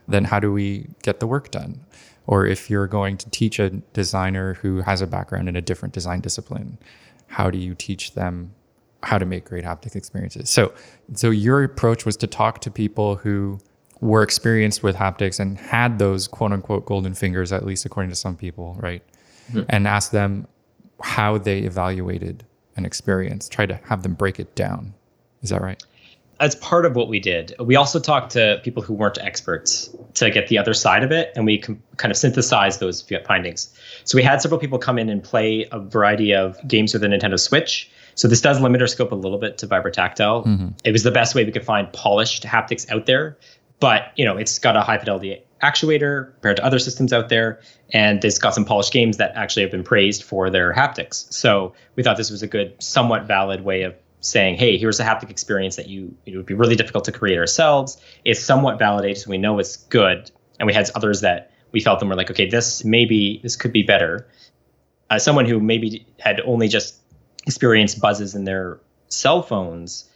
then 0.08 0.26
how 0.26 0.40
do 0.40 0.52
we 0.52 0.88
get 1.04 1.20
the 1.20 1.28
work 1.28 1.52
done? 1.52 1.80
Or 2.28 2.46
if 2.46 2.70
you're 2.70 2.88
going 2.88 3.18
to 3.18 3.30
teach 3.30 3.60
a 3.60 3.70
designer 3.70 4.56
who 4.56 4.82
has 4.82 5.02
a 5.02 5.08
background 5.08 5.50
in 5.50 5.56
a 5.56 5.62
different 5.62 5.94
design 5.94 6.22
discipline, 6.22 6.78
how 7.30 7.50
do 7.50 7.58
you 7.58 7.74
teach 7.76 8.14
them 8.14 8.54
how 9.04 9.18
to 9.18 9.26
make 9.26 9.46
great 9.46 9.64
haptic 9.64 9.96
experiences? 9.96 10.50
So, 10.50 10.74
so 11.14 11.30
your 11.30 11.64
approach 11.64 12.06
was 12.06 12.18
to 12.18 12.28
talk 12.28 12.60
to 12.62 12.72
people 12.72 13.16
who 13.16 13.60
were 14.02 14.24
experienced 14.24 14.82
with 14.84 14.96
haptics 14.96 15.40
and 15.40 15.58
had 15.58 16.00
those 16.00 16.28
quote 16.28 16.52
unquote 16.52 16.86
golden 16.86 17.14
fingers, 17.14 17.52
at 17.52 17.66
least 17.66 17.86
according 17.86 18.10
to 18.10 18.16
some 18.16 18.36
people, 18.36 18.76
right? 18.80 19.04
And 19.70 19.88
ask 19.88 20.12
them 20.12 20.48
how 21.02 21.38
they 21.38 21.60
evaluated 21.60 22.46
an 22.76 22.86
experience, 22.86 23.48
try 23.50 23.66
to 23.66 23.80
have 23.86 24.04
them 24.04 24.14
break 24.14 24.40
it 24.40 24.56
down. 24.56 24.94
Is 25.42 25.50
that 25.50 25.62
right? 25.62 25.82
As 26.40 26.56
part 26.56 26.86
of 26.86 26.96
what 26.96 27.10
we 27.10 27.20
did, 27.20 27.54
we 27.60 27.76
also 27.76 28.00
talked 28.00 28.32
to 28.32 28.62
people 28.64 28.82
who 28.82 28.94
weren't 28.94 29.18
experts 29.20 29.94
to 30.14 30.30
get 30.30 30.48
the 30.48 30.58
other 30.58 30.74
side 30.74 31.04
of 31.04 31.12
it, 31.12 31.34
and 31.36 31.46
we 31.46 31.58
com- 31.58 31.82
kind 31.98 32.12
of 32.12 32.18
synthesized 32.18 32.80
those 32.80 33.06
findings. 33.26 33.74
So 34.06 34.16
we 34.16 34.24
had 34.24 34.42
several 34.42 34.60
people 34.60 34.80
come 34.80 34.98
in 34.98 35.10
and 35.10 35.22
play 35.22 35.68
a 35.72 35.80
variety 35.80 36.34
of 36.34 36.58
games 36.68 36.94
with 36.94 37.02
the 37.02 37.10
Nintendo 37.10 37.40
Switch. 37.40 37.92
So 38.16 38.28
this 38.28 38.42
does 38.42 38.60
limit 38.62 38.82
our 38.82 38.88
scope 38.88 39.12
a 39.12 39.16
little 39.16 39.38
bit 39.38 39.58
to 39.60 39.68
vibrotactile. 39.68 40.46
Mm-hmm. 40.46 40.68
It 40.84 40.92
was 40.92 41.04
the 41.04 41.12
best 41.12 41.36
way 41.36 41.44
we 41.44 41.52
could 41.52 41.66
find 41.66 41.92
polished 41.94 42.44
haptics 42.44 42.90
out 42.90 43.06
there, 43.06 43.38
but 43.80 44.12
you 44.16 44.26
know 44.26 44.38
it's 44.38 44.60
got 44.60 44.76
a 44.76 44.82
high 44.82 44.98
fidelity 44.98 45.42
actuator 45.62 46.34
compared 46.36 46.58
to 46.58 46.66
other 46.66 46.80
systems 46.80 47.14
out 47.14 47.30
there, 47.30 47.60
and 47.92 48.24
it's 48.24 48.38
got 48.38 48.54
some 48.54 48.66
polished 48.66 48.94
games 48.94 49.18
that 49.18 49.32
actually 49.36 49.64
have 49.64 49.72
been 49.72 49.84
praised 49.84 50.24
for 50.24 50.50
their 50.50 50.74
haptics. 50.74 51.32
So 51.34 51.74
we 51.96 52.04
thought 52.04 52.18
this 52.18 52.32
was 52.32 52.42
a 52.44 52.48
good, 52.48 52.82
somewhat 52.82 53.26
valid 53.26 53.62
way 53.64 53.84
of 53.84 53.96
saying, 54.22 54.56
hey, 54.56 54.78
here's 54.78 55.00
a 55.00 55.04
haptic 55.04 55.30
experience 55.30 55.76
that 55.78 55.88
you 55.88 56.16
it 56.26 56.36
would 56.36 56.46
be 56.46 56.54
really 56.54 56.76
difficult 56.76 57.06
to 57.06 57.12
create 57.12 57.38
ourselves. 57.38 58.02
It's 58.26 58.40
somewhat 58.40 58.80
validated, 58.80 59.18
so 59.18 59.30
we 59.30 59.38
know 59.38 59.60
it's 59.60 59.78
good. 59.78 60.32
And 60.60 60.68
we 60.68 60.74
had 60.74 60.90
others 60.96 61.22
that 61.22 61.52
we 61.72 61.80
felt 61.80 62.00
them. 62.00 62.10
We're 62.10 62.16
like, 62.16 62.32
okay, 62.32 62.50
this 62.50 62.84
maybe 62.84 63.40
this 63.44 63.56
could 63.56 63.72
be 63.72 63.84
better. 63.84 64.28
Uh, 65.10 65.20
someone 65.20 65.46
who 65.46 65.60
maybe 65.60 66.06
had 66.20 66.42
only 66.42 66.68
just 66.68 66.96
experienced 67.48 68.00
buzzes 68.02 68.36
in 68.36 68.44
their 68.44 68.80
cell 69.08 69.42
phones 69.42 70.10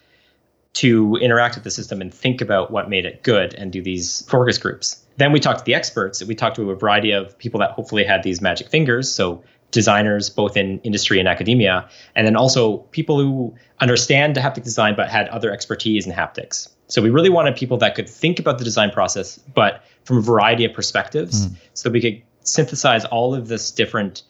to 0.74 1.16
interact 1.18 1.56
with 1.56 1.64
the 1.64 1.72
system 1.72 2.02
and 2.02 2.14
think 2.14 2.42
about 2.42 2.72
what 2.72 2.90
made 2.90 3.06
it 3.06 3.24
good 3.24 3.54
and 3.54 3.72
do 3.72 3.82
these 3.82 4.24
focus 4.28 4.58
groups. 4.58 5.04
Then 5.18 5.32
we 5.32 5.40
talked 5.40 5.60
to 5.60 5.66
the 5.66 5.76
experts. 5.76 6.24
We 6.24 6.36
talked 6.36 6.56
to 6.56 6.72
a 6.72 6.76
variety 6.76 7.12
of 7.12 7.38
people 7.38 7.60
that 7.60 7.72
hopefully 7.72 8.04
had 8.04 8.24
these 8.24 8.42
magic 8.42 8.70
fingers. 8.70 9.14
So 9.14 9.44
designers, 9.74 10.30
both 10.30 10.56
in 10.56 10.80
industry 10.80 11.20
and 11.20 11.28
academia, 11.28 11.90
and 12.16 12.26
then 12.26 12.38
also 12.38 12.78
people 12.92 13.20
who 13.20 13.54
understand 13.82 14.36
haptic 14.38 14.64
design 14.64 14.96
but 14.96 15.10
had 15.10 15.28
other 15.30 15.52
expertise 15.52 16.06
in 16.06 16.14
haptics. 16.14 16.70
So 16.88 17.02
we 17.02 17.10
really 17.10 17.30
wanted 17.30 17.56
people 17.56 17.78
that 17.80 17.96
could 17.96 18.08
think 18.08 18.40
about 18.40 18.60
the 18.60 18.64
design 18.64 18.92
process, 18.92 19.38
but 19.38 19.84
from 20.06 20.18
a 20.18 20.22
variety 20.22 20.64
of 20.64 20.74
perspectives, 20.74 21.48
mm. 21.48 21.56
so 21.74 21.90
we 21.90 22.00
could 22.00 22.22
synthesize 22.42 23.04
all 23.06 23.34
of 23.34 23.48
this 23.48 23.72
different 23.72 24.24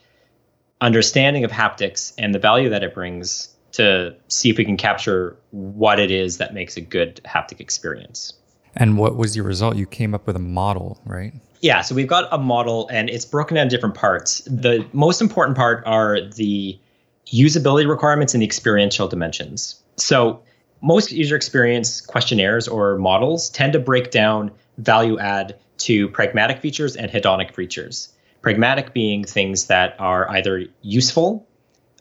understanding 0.81 1.43
of 1.43 1.51
haptics 1.51 2.13
and 2.17 2.33
the 2.33 2.39
value 2.39 2.69
that 2.69 2.83
it 2.83 2.93
brings 2.93 3.49
to 3.73 4.15
see 4.27 4.49
if 4.49 4.57
we 4.57 4.65
can 4.65 4.77
capture 4.77 5.35
what 5.51 5.99
it 5.99 6.11
is 6.11 6.37
that 6.37 6.53
makes 6.53 6.77
a 6.77 6.81
good 6.81 7.19
haptic 7.25 7.59
experience. 7.59 8.33
And 8.75 8.97
what 8.97 9.17
was 9.17 9.35
your 9.35 9.45
result? 9.45 9.75
You 9.75 9.85
came 9.87 10.13
up 10.13 10.25
with 10.25 10.35
a 10.35 10.39
model, 10.39 11.01
right? 11.05 11.33
Yeah, 11.63 11.79
so 11.79 11.95
we've 11.95 12.07
got 12.07 12.27
a 12.29 12.37
model 12.37 12.89
and 12.91 13.09
it's 13.09 13.23
broken 13.23 13.55
down 13.55 13.69
different 13.69 13.95
parts. 13.95 14.41
The 14.41 14.85
most 14.91 15.21
important 15.21 15.55
part 15.55 15.81
are 15.85 16.19
the 16.19 16.77
usability 17.27 17.87
requirements 17.87 18.33
and 18.33 18.41
the 18.41 18.45
experiential 18.45 19.07
dimensions. 19.07 19.81
So 19.95 20.43
most 20.81 21.13
user 21.13 21.37
experience 21.37 22.01
questionnaires 22.01 22.67
or 22.67 22.97
models 22.97 23.49
tend 23.49 23.71
to 23.73 23.79
break 23.79 24.11
down 24.11 24.51
value 24.77 25.17
add 25.19 25.57
to 25.77 26.09
pragmatic 26.09 26.59
features 26.59 26.97
and 26.97 27.09
hedonic 27.09 27.55
features. 27.55 28.11
Pragmatic 28.41 28.93
being 28.93 29.23
things 29.23 29.67
that 29.67 29.95
are 29.99 30.29
either 30.31 30.65
useful 30.81 31.47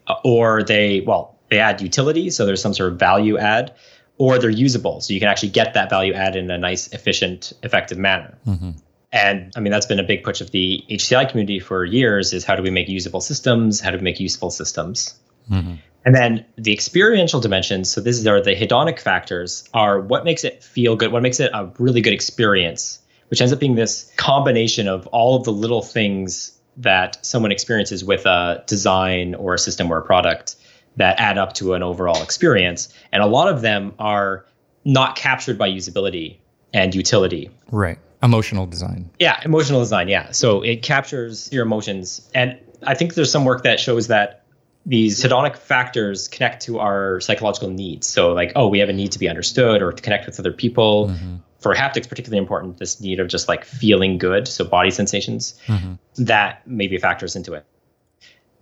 uh, 0.09 0.16
or 0.25 0.64
they, 0.64 1.02
well, 1.02 1.38
they 1.50 1.61
add 1.61 1.81
utility, 1.81 2.31
so 2.31 2.45
there's 2.45 2.61
some 2.61 2.75
sort 2.75 2.92
of 2.92 2.99
value 2.99 3.38
add, 3.38 3.73
or 4.19 4.38
they're 4.38 4.50
usable, 4.50 5.00
so 5.00 5.14
you 5.14 5.21
can 5.21 5.28
actually 5.28 5.50
get 5.50 5.75
that 5.75 5.88
value 5.88 6.14
add 6.14 6.35
in 6.35 6.50
a 6.50 6.59
nice, 6.59 6.88
efficient, 6.88 7.52
effective 7.62 7.97
manner. 7.99 8.37
Mm-hmm. 8.45 8.71
And 9.12 9.52
I 9.54 9.61
mean, 9.61 9.71
that's 9.71 9.87
been 9.87 10.00
a 10.00 10.04
big 10.04 10.25
push 10.25 10.40
of 10.40 10.50
the 10.50 10.83
HCI 10.88 11.28
community 11.28 11.61
for 11.61 11.85
years 11.85 12.33
is 12.33 12.45
how 12.45 12.57
do 12.57 12.62
we 12.62 12.71
make 12.71 12.88
usable 12.88 13.21
systems? 13.21 13.81
How 13.81 13.90
do 13.90 13.99
we 13.99 14.02
make 14.02 14.19
useful 14.19 14.50
systems? 14.50 15.14
Mm-hmm. 15.50 15.75
And 16.04 16.14
then 16.14 16.45
the 16.57 16.73
experiential 16.73 17.40
dimensions, 17.40 17.90
so 17.90 18.00
these 18.00 18.26
are 18.26 18.40
the 18.40 18.57
hedonic 18.57 18.99
factors, 18.99 19.69
are 19.75 20.00
what 20.00 20.25
makes 20.25 20.45
it 20.45 20.64
feel 20.64 20.97
good, 20.97 21.12
what 21.12 21.23
makes 21.23 21.40
it 21.40 21.50
a 21.54 21.71
really 21.78 22.00
good 22.00 22.14
experience, 22.14 22.99
which 23.28 23.40
ends 23.40 23.52
up 23.52 23.61
being 23.61 23.76
this 23.76 24.11
combination 24.16 24.88
of 24.88 25.07
all 25.09 25.37
of 25.37 25.45
the 25.45 25.52
little 25.52 25.83
things 25.83 26.59
that 26.78 27.25
someone 27.25 27.52
experiences 27.52 28.04
with 28.04 28.25
a 28.26 28.64
design 28.66 29.35
or 29.35 29.54
a 29.54 29.59
system 29.59 29.92
or 29.92 29.99
a 29.99 30.02
product 30.02 30.57
that 30.97 31.21
add 31.21 31.38
up 31.38 31.52
to 31.54 31.75
an 31.75 31.83
overall 31.83 32.23
experience. 32.23 32.92
And 33.12 33.23
a 33.23 33.26
lot 33.26 33.49
of 33.49 33.61
them 33.61 33.95
are 33.99 34.47
not 34.85 35.16
captured 35.16 35.59
by 35.59 35.69
usability 35.69 36.38
and 36.75 36.95
utility. 36.95 37.50
Right. 37.71 37.99
Emotional 38.23 38.67
design. 38.67 39.11
Yeah, 39.19 39.41
emotional 39.45 39.81
design. 39.81 40.09
Yeah. 40.09 40.31
So 40.31 40.62
it 40.62 40.83
captures 40.83 41.52
your 41.52 41.64
emotions. 41.64 42.31
And 42.35 42.59
I 42.87 42.95
think 42.95 43.14
there's 43.14 43.33
some 43.33 43.45
work 43.45 43.64
that 43.64 43.81
shows 43.81 44.09
that 44.09 44.43
these 44.87 45.23
hedonic 45.23 45.57
factors 45.57 46.29
connect 46.29 46.62
to 46.62 46.79
our 46.79 47.21
psychological 47.21 47.71
needs. 47.71 48.07
So, 48.07 48.33
like, 48.33 48.52
oh, 48.57 48.69
we 48.69 48.79
have 48.81 48.88
a 48.88 48.93
need 48.93 49.12
to 49.12 49.19
be 49.19 49.29
understood 49.29 49.83
or 49.83 49.93
to 49.93 50.02
connect 50.02 50.26
with 50.26 50.38
other 50.38 50.52
people. 50.52 51.09
Mm-hmm. 51.09 51.37
For 51.61 51.75
haptics, 51.75 52.09
particularly 52.09 52.38
important, 52.38 52.79
this 52.79 53.00
need 53.00 53.21
of 53.21 53.29
just 53.29 53.47
like 53.47 53.64
feeling 53.64 54.19
good, 54.19 54.49
so 54.49 54.64
body 54.64 54.91
sensations, 54.91 55.55
mm-hmm. 55.67 55.95
that 56.25 56.67
maybe 56.67 56.99
factors 56.99 57.37
into 57.37 57.55
it. 57.55 57.64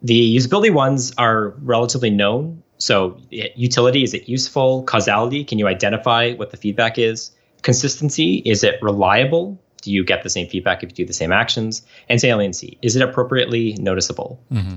The 0.03 0.37
usability 0.37 0.71
ones 0.71 1.15
are 1.17 1.55
relatively 1.63 2.11
known. 2.11 2.63
So, 2.77 3.19
utility 3.31 4.03
is 4.03 4.13
it 4.13 4.29
useful? 4.29 4.83
Causality 4.85 5.45
can 5.45 5.59
you 5.59 5.67
identify 5.67 6.35
what 6.35 6.51
the 6.51 6.59
feedback 6.59 6.99
is? 6.99 7.31
Consistency 7.63 8.43
is 8.45 8.65
it 8.65 8.83
reliable? 8.83 9.61
Do 9.83 9.91
you 9.91 10.05
get 10.05 10.23
the 10.23 10.31
same 10.31 10.49
feedback 10.49 10.83
if 10.83 10.91
you 10.91 10.95
do 10.95 11.07
the 11.07 11.13
same 11.13 11.33
actions? 11.33 11.83
And 12.09 12.21
saliency 12.21 12.79
is 12.83 12.97
it 12.97 13.03
appropriately 13.03 13.77
noticeable? 13.81 14.41
Mm-hmm. 14.53 14.77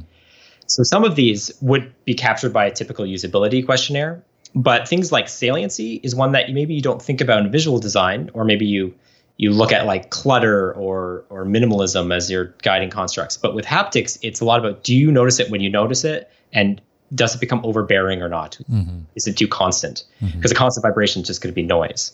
So 0.68 0.84
some 0.84 1.04
of 1.04 1.16
these 1.16 1.52
would 1.62 1.94
be 2.06 2.14
captured 2.14 2.54
by 2.54 2.66
a 2.66 2.72
typical 2.72 3.06
usability 3.06 3.66
questionnaire, 3.66 4.24
but 4.56 4.88
things 4.88 5.12
like 5.12 5.28
saliency 5.28 6.00
is 6.04 6.16
one 6.16 6.32
that 6.34 6.52
maybe 6.52 6.74
you 6.74 6.82
don't 6.82 7.02
think 7.02 7.22
about 7.22 7.46
in 7.46 7.52
visual 7.52 7.80
design, 7.80 8.30
or 8.34 8.46
maybe 8.46 8.66
you 8.66 8.94
you 9.38 9.52
look 9.52 9.72
at 9.72 9.86
like 9.86 10.10
clutter 10.10 10.74
or 10.74 11.26
or 11.30 11.46
minimalism 11.46 12.16
as 12.16 12.30
your 12.30 12.56
guiding 12.62 12.90
constructs. 12.90 13.36
But 13.36 13.56
with 13.56 13.66
haptics, 13.66 14.18
it's 14.22 14.42
a 14.42 14.46
lot 14.46 14.60
about 14.60 14.84
do 14.84 14.96
you 14.96 15.12
notice 15.12 15.40
it 15.40 15.50
when 15.50 15.62
you 15.62 15.70
notice 15.70 16.04
it, 16.04 16.32
and 16.54 16.82
does 17.14 17.36
it 17.36 17.40
become 17.40 17.62
overbearing 17.66 18.22
or 18.22 18.30
not? 18.30 18.58
Mm-hmm. 18.72 19.00
Is 19.16 19.28
it 19.28 19.38
too 19.38 19.48
constant? 19.48 20.04
Because 20.20 20.34
mm-hmm. 20.34 20.52
a 20.52 20.56
constant 20.56 20.84
vibration 20.84 21.22
is 21.22 21.28
just 21.28 21.42
going 21.42 21.52
to 21.52 21.56
be 21.56 21.64
noise. 21.64 22.12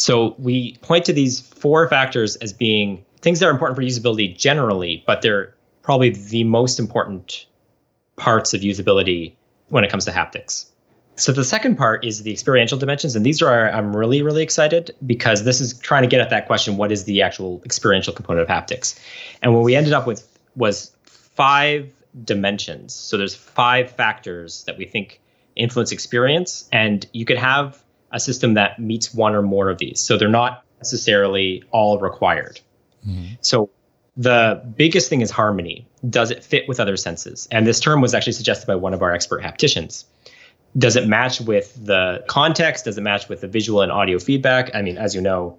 So 0.00 0.34
we 0.38 0.76
point 0.76 1.04
to 1.04 1.12
these 1.12 1.40
four 1.40 1.86
factors 1.86 2.36
as 2.36 2.54
being 2.54 3.04
things 3.20 3.38
that 3.40 3.46
are 3.46 3.50
important 3.50 3.76
for 3.76 3.82
usability 3.82 4.34
generally, 4.36 5.04
but 5.06 5.20
they're 5.20 5.54
probably 5.82 6.08
the 6.08 6.42
most 6.44 6.78
important 6.78 7.44
parts 8.16 8.54
of 8.54 8.62
usability 8.62 9.34
when 9.68 9.84
it 9.84 9.90
comes 9.90 10.06
to 10.06 10.10
haptics. 10.10 10.66
So 11.16 11.32
the 11.32 11.44
second 11.44 11.76
part 11.76 12.02
is 12.02 12.22
the 12.22 12.32
experiential 12.32 12.78
dimensions, 12.78 13.14
and 13.14 13.26
these 13.26 13.42
are 13.42 13.70
I'm 13.70 13.94
really 13.94 14.22
really 14.22 14.42
excited 14.42 14.94
because 15.04 15.44
this 15.44 15.60
is 15.60 15.78
trying 15.78 16.02
to 16.02 16.08
get 16.08 16.22
at 16.22 16.30
that 16.30 16.46
question: 16.46 16.78
what 16.78 16.90
is 16.90 17.04
the 17.04 17.20
actual 17.20 17.60
experiential 17.66 18.14
component 18.14 18.48
of 18.48 18.48
haptics? 18.48 18.98
And 19.42 19.52
what 19.54 19.64
we 19.64 19.76
ended 19.76 19.92
up 19.92 20.06
with 20.06 20.26
was 20.56 20.92
five 21.04 21.92
dimensions. 22.24 22.94
So 22.94 23.18
there's 23.18 23.34
five 23.34 23.90
factors 23.90 24.64
that 24.64 24.78
we 24.78 24.86
think 24.86 25.20
influence 25.56 25.92
experience, 25.92 26.66
and 26.72 27.06
you 27.12 27.26
could 27.26 27.36
have 27.36 27.82
a 28.10 28.20
system 28.20 28.54
that 28.54 28.78
meets 28.78 29.14
one 29.14 29.34
or 29.34 29.42
more 29.42 29.70
of 29.70 29.78
these. 29.78 30.00
So 30.00 30.16
they're 30.16 30.28
not 30.28 30.64
necessarily 30.78 31.62
all 31.70 31.98
required. 31.98 32.60
Mm-hmm. 33.06 33.34
So 33.40 33.70
the 34.16 34.62
biggest 34.76 35.08
thing 35.08 35.20
is 35.20 35.30
harmony. 35.30 35.86
Does 36.08 36.30
it 36.30 36.44
fit 36.44 36.68
with 36.68 36.80
other 36.80 36.96
senses? 36.96 37.48
And 37.50 37.66
this 37.66 37.80
term 37.80 38.00
was 38.00 38.14
actually 38.14 38.32
suggested 38.32 38.66
by 38.66 38.74
one 38.74 38.94
of 38.94 39.02
our 39.02 39.12
expert 39.12 39.42
hapticians. 39.42 40.04
Does 40.76 40.96
it 40.96 41.06
match 41.06 41.40
with 41.40 41.74
the 41.84 42.24
context? 42.28 42.84
Does 42.84 42.96
it 42.96 43.00
match 43.00 43.28
with 43.28 43.40
the 43.40 43.48
visual 43.48 43.82
and 43.82 43.90
audio 43.90 44.18
feedback? 44.18 44.74
I 44.74 44.82
mean, 44.82 44.98
as 44.98 45.14
you 45.14 45.20
know, 45.20 45.58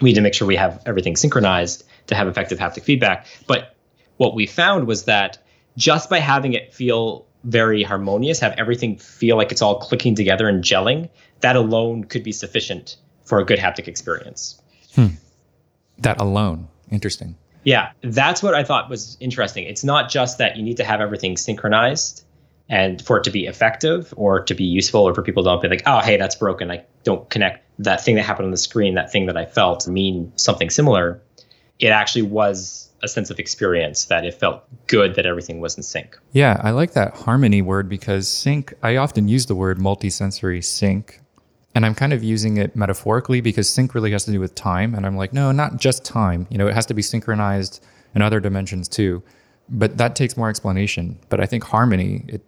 we 0.00 0.10
need 0.10 0.14
to 0.14 0.20
make 0.20 0.34
sure 0.34 0.46
we 0.46 0.56
have 0.56 0.82
everything 0.86 1.16
synchronized 1.16 1.84
to 2.06 2.14
have 2.14 2.28
effective 2.28 2.58
haptic 2.58 2.84
feedback. 2.84 3.26
But 3.46 3.74
what 4.16 4.34
we 4.34 4.46
found 4.46 4.86
was 4.86 5.04
that 5.04 5.38
just 5.76 6.10
by 6.10 6.18
having 6.18 6.52
it 6.52 6.72
feel 6.72 7.26
very 7.44 7.82
harmonious, 7.82 8.40
have 8.40 8.54
everything 8.58 8.96
feel 8.96 9.36
like 9.36 9.52
it's 9.52 9.62
all 9.62 9.78
clicking 9.78 10.14
together 10.14 10.48
and 10.48 10.62
gelling, 10.62 11.08
that 11.40 11.56
alone 11.56 12.04
could 12.04 12.22
be 12.22 12.32
sufficient 12.32 12.96
for 13.24 13.38
a 13.38 13.44
good 13.44 13.58
haptic 13.58 13.88
experience. 13.88 14.60
Hmm. 14.94 15.08
That 15.98 16.20
alone. 16.20 16.68
Interesting. 16.90 17.36
Yeah, 17.64 17.92
that's 18.02 18.42
what 18.42 18.54
I 18.54 18.64
thought 18.64 18.90
was 18.90 19.16
interesting. 19.20 19.64
It's 19.64 19.84
not 19.84 20.10
just 20.10 20.38
that 20.38 20.56
you 20.56 20.62
need 20.62 20.76
to 20.78 20.84
have 20.84 21.00
everything 21.00 21.36
synchronized 21.36 22.24
and 22.68 23.00
for 23.02 23.18
it 23.18 23.24
to 23.24 23.30
be 23.30 23.46
effective 23.46 24.12
or 24.16 24.42
to 24.44 24.54
be 24.54 24.64
useful 24.64 25.02
or 25.02 25.14
for 25.14 25.22
people 25.22 25.42
to 25.44 25.48
don't 25.48 25.62
be 25.62 25.68
like, 25.68 25.82
oh, 25.86 26.00
hey, 26.00 26.16
that's 26.16 26.34
broken. 26.34 26.70
I 26.70 26.84
don't 27.04 27.28
connect 27.30 27.64
that 27.78 28.04
thing 28.04 28.16
that 28.16 28.22
happened 28.22 28.46
on 28.46 28.50
the 28.50 28.56
screen, 28.56 28.94
that 28.94 29.12
thing 29.12 29.26
that 29.26 29.36
I 29.36 29.44
felt 29.44 29.86
mean 29.86 30.32
something 30.36 30.70
similar. 30.70 31.22
It 31.78 31.88
actually 31.88 32.22
was 32.22 32.90
a 33.02 33.08
sense 33.08 33.30
of 33.30 33.38
experience 33.38 34.04
that 34.06 34.24
it 34.24 34.34
felt 34.34 34.62
good 34.86 35.14
that 35.16 35.26
everything 35.26 35.60
was 35.60 35.76
in 35.76 35.82
sync. 35.82 36.18
Yeah, 36.32 36.60
I 36.62 36.70
like 36.70 36.92
that 36.92 37.14
harmony 37.14 37.62
word 37.62 37.88
because 37.88 38.28
sync, 38.28 38.74
I 38.82 38.96
often 38.96 39.28
use 39.28 39.46
the 39.46 39.54
word 39.54 39.78
multisensory 39.78 40.62
sync 40.64 41.20
and 41.74 41.86
I'm 41.86 41.94
kind 41.94 42.12
of 42.12 42.22
using 42.22 42.58
it 42.58 42.76
metaphorically 42.76 43.40
because 43.40 43.68
sync 43.68 43.94
really 43.94 44.12
has 44.12 44.24
to 44.24 44.30
do 44.30 44.40
with 44.40 44.54
time. 44.54 44.94
And 44.94 45.06
I'm 45.06 45.16
like, 45.16 45.32
no, 45.32 45.52
not 45.52 45.78
just 45.78 46.04
time. 46.04 46.46
You 46.50 46.58
know, 46.58 46.68
it 46.68 46.74
has 46.74 46.86
to 46.86 46.94
be 46.94 47.02
synchronized 47.02 47.84
in 48.14 48.22
other 48.22 48.40
dimensions 48.40 48.88
too. 48.88 49.22
But 49.68 49.96
that 49.96 50.14
takes 50.14 50.36
more 50.36 50.50
explanation. 50.50 51.18
But 51.28 51.40
I 51.40 51.46
think 51.46 51.64
harmony, 51.64 52.24
it 52.28 52.42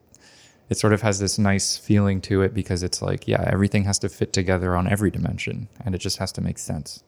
it 0.70 0.78
sort 0.78 0.92
of 0.92 1.02
has 1.02 1.18
this 1.18 1.38
nice 1.38 1.76
feeling 1.76 2.20
to 2.22 2.42
it 2.42 2.54
because 2.54 2.82
it's 2.82 3.02
like, 3.02 3.28
yeah, 3.28 3.44
everything 3.52 3.84
has 3.84 3.98
to 3.98 4.08
fit 4.08 4.32
together 4.32 4.74
on 4.74 4.88
every 4.88 5.10
dimension 5.10 5.68
and 5.84 5.94
it 5.94 5.98
just 5.98 6.18
has 6.18 6.32
to 6.32 6.40
make 6.40 6.58
sense. 6.58 7.02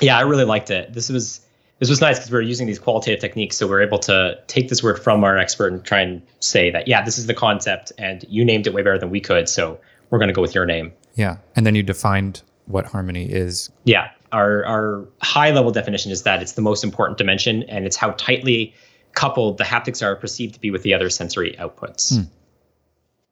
Yeah, 0.00 0.18
I 0.18 0.22
really 0.22 0.44
liked 0.44 0.70
it. 0.70 0.92
This 0.92 1.08
was 1.08 1.41
this 1.82 1.90
was 1.90 2.00
nice 2.00 2.16
because 2.16 2.30
we 2.30 2.38
are 2.38 2.42
using 2.42 2.68
these 2.68 2.78
qualitative 2.78 3.18
techniques. 3.18 3.56
So 3.56 3.66
we 3.66 3.72
we're 3.72 3.82
able 3.82 3.98
to 3.98 4.38
take 4.46 4.68
this 4.68 4.84
word 4.84 5.02
from 5.02 5.24
our 5.24 5.36
expert 5.36 5.72
and 5.72 5.84
try 5.84 6.00
and 6.00 6.22
say 6.38 6.70
that, 6.70 6.86
yeah, 6.86 7.02
this 7.02 7.18
is 7.18 7.26
the 7.26 7.34
concept 7.34 7.90
and 7.98 8.24
you 8.28 8.44
named 8.44 8.68
it 8.68 8.72
way 8.72 8.82
better 8.82 8.98
than 8.98 9.10
we 9.10 9.20
could. 9.20 9.48
So 9.48 9.80
we're 10.08 10.20
going 10.20 10.28
to 10.28 10.32
go 10.32 10.40
with 10.40 10.54
your 10.54 10.64
name. 10.64 10.92
Yeah. 11.16 11.38
And 11.56 11.66
then 11.66 11.74
you 11.74 11.82
defined 11.82 12.42
what 12.66 12.86
harmony 12.86 13.24
is. 13.24 13.68
Yeah. 13.82 14.12
Our, 14.30 14.64
our 14.64 15.08
high 15.22 15.50
level 15.50 15.72
definition 15.72 16.12
is 16.12 16.22
that 16.22 16.40
it's 16.40 16.52
the 16.52 16.62
most 16.62 16.84
important 16.84 17.18
dimension 17.18 17.64
and 17.64 17.84
it's 17.84 17.96
how 17.96 18.12
tightly 18.12 18.72
coupled 19.14 19.58
the 19.58 19.64
haptics 19.64 20.04
are 20.04 20.14
perceived 20.14 20.54
to 20.54 20.60
be 20.60 20.70
with 20.70 20.84
the 20.84 20.94
other 20.94 21.10
sensory 21.10 21.56
outputs. 21.58 22.16
Hmm. 22.16 22.30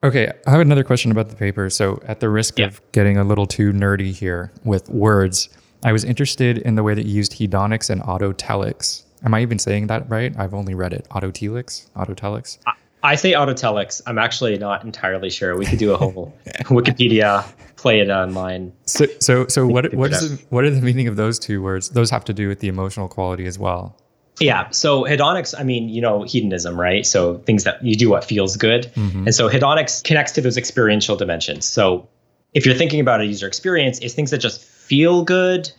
Okay, 0.02 0.32
I 0.44 0.50
have 0.50 0.60
another 0.60 0.82
question 0.82 1.12
about 1.12 1.28
the 1.28 1.36
paper. 1.36 1.70
So, 1.70 2.02
at 2.06 2.20
the 2.20 2.30
risk 2.30 2.58
yeah. 2.58 2.66
of 2.66 2.80
getting 2.90 3.18
a 3.18 3.22
little 3.22 3.46
too 3.46 3.70
nerdy 3.70 4.12
here 4.12 4.50
with 4.64 4.88
words, 4.88 5.50
I 5.82 5.92
was 5.92 6.04
interested 6.04 6.58
in 6.58 6.74
the 6.74 6.82
way 6.82 6.94
that 6.94 7.06
you 7.06 7.14
used 7.14 7.32
hedonics 7.32 7.90
and 7.90 8.02
autotelics. 8.02 9.04
Am 9.24 9.34
I 9.34 9.42
even 9.42 9.58
saying 9.58 9.86
that 9.88 10.08
right? 10.10 10.34
I've 10.38 10.54
only 10.54 10.74
read 10.74 10.92
it. 10.92 11.06
Autotelics? 11.10 11.90
Autotelics? 11.92 12.58
I 13.02 13.14
say 13.14 13.32
autotelics. 13.32 14.02
I'm 14.06 14.18
actually 14.18 14.58
not 14.58 14.84
entirely 14.84 15.30
sure. 15.30 15.56
We 15.56 15.64
could 15.64 15.78
do 15.78 15.92
a 15.92 15.96
whole 15.96 16.36
Wikipedia 16.64 17.50
play 17.76 18.00
it 18.00 18.10
online. 18.10 18.72
So, 18.84 19.06
so, 19.20 19.46
so 19.46 19.66
what? 19.66 19.94
What 19.94 20.12
is 20.12 20.38
the, 20.38 20.44
what 20.50 20.64
are 20.64 20.70
the 20.70 20.82
meaning 20.82 21.08
of 21.08 21.16
those 21.16 21.38
two 21.38 21.62
words? 21.62 21.90
Those 21.90 22.10
have 22.10 22.24
to 22.26 22.34
do 22.34 22.48
with 22.48 22.60
the 22.60 22.68
emotional 22.68 23.08
quality 23.08 23.46
as 23.46 23.58
well. 23.58 23.96
Yeah. 24.38 24.70
So 24.70 25.04
hedonics, 25.04 25.54
I 25.58 25.62
mean, 25.62 25.88
you 25.88 26.00
know, 26.00 26.22
hedonism, 26.22 26.78
right? 26.78 27.04
So 27.04 27.38
things 27.38 27.64
that 27.64 27.82
you 27.84 27.94
do 27.94 28.08
what 28.08 28.24
feels 28.24 28.56
good, 28.56 28.90
mm-hmm. 28.94 29.26
and 29.26 29.34
so 29.34 29.48
hedonics 29.48 30.02
connects 30.02 30.32
to 30.32 30.40
those 30.40 30.56
experiential 30.56 31.16
dimensions. 31.16 31.66
So 31.66 32.08
if 32.54 32.64
you're 32.66 32.74
thinking 32.74 33.00
about 33.00 33.20
a 33.20 33.26
user 33.26 33.46
experience, 33.46 33.98
it's 33.98 34.14
things 34.14 34.30
that 34.30 34.38
just 34.38 34.62
feel 34.90 35.22
good 35.22 35.70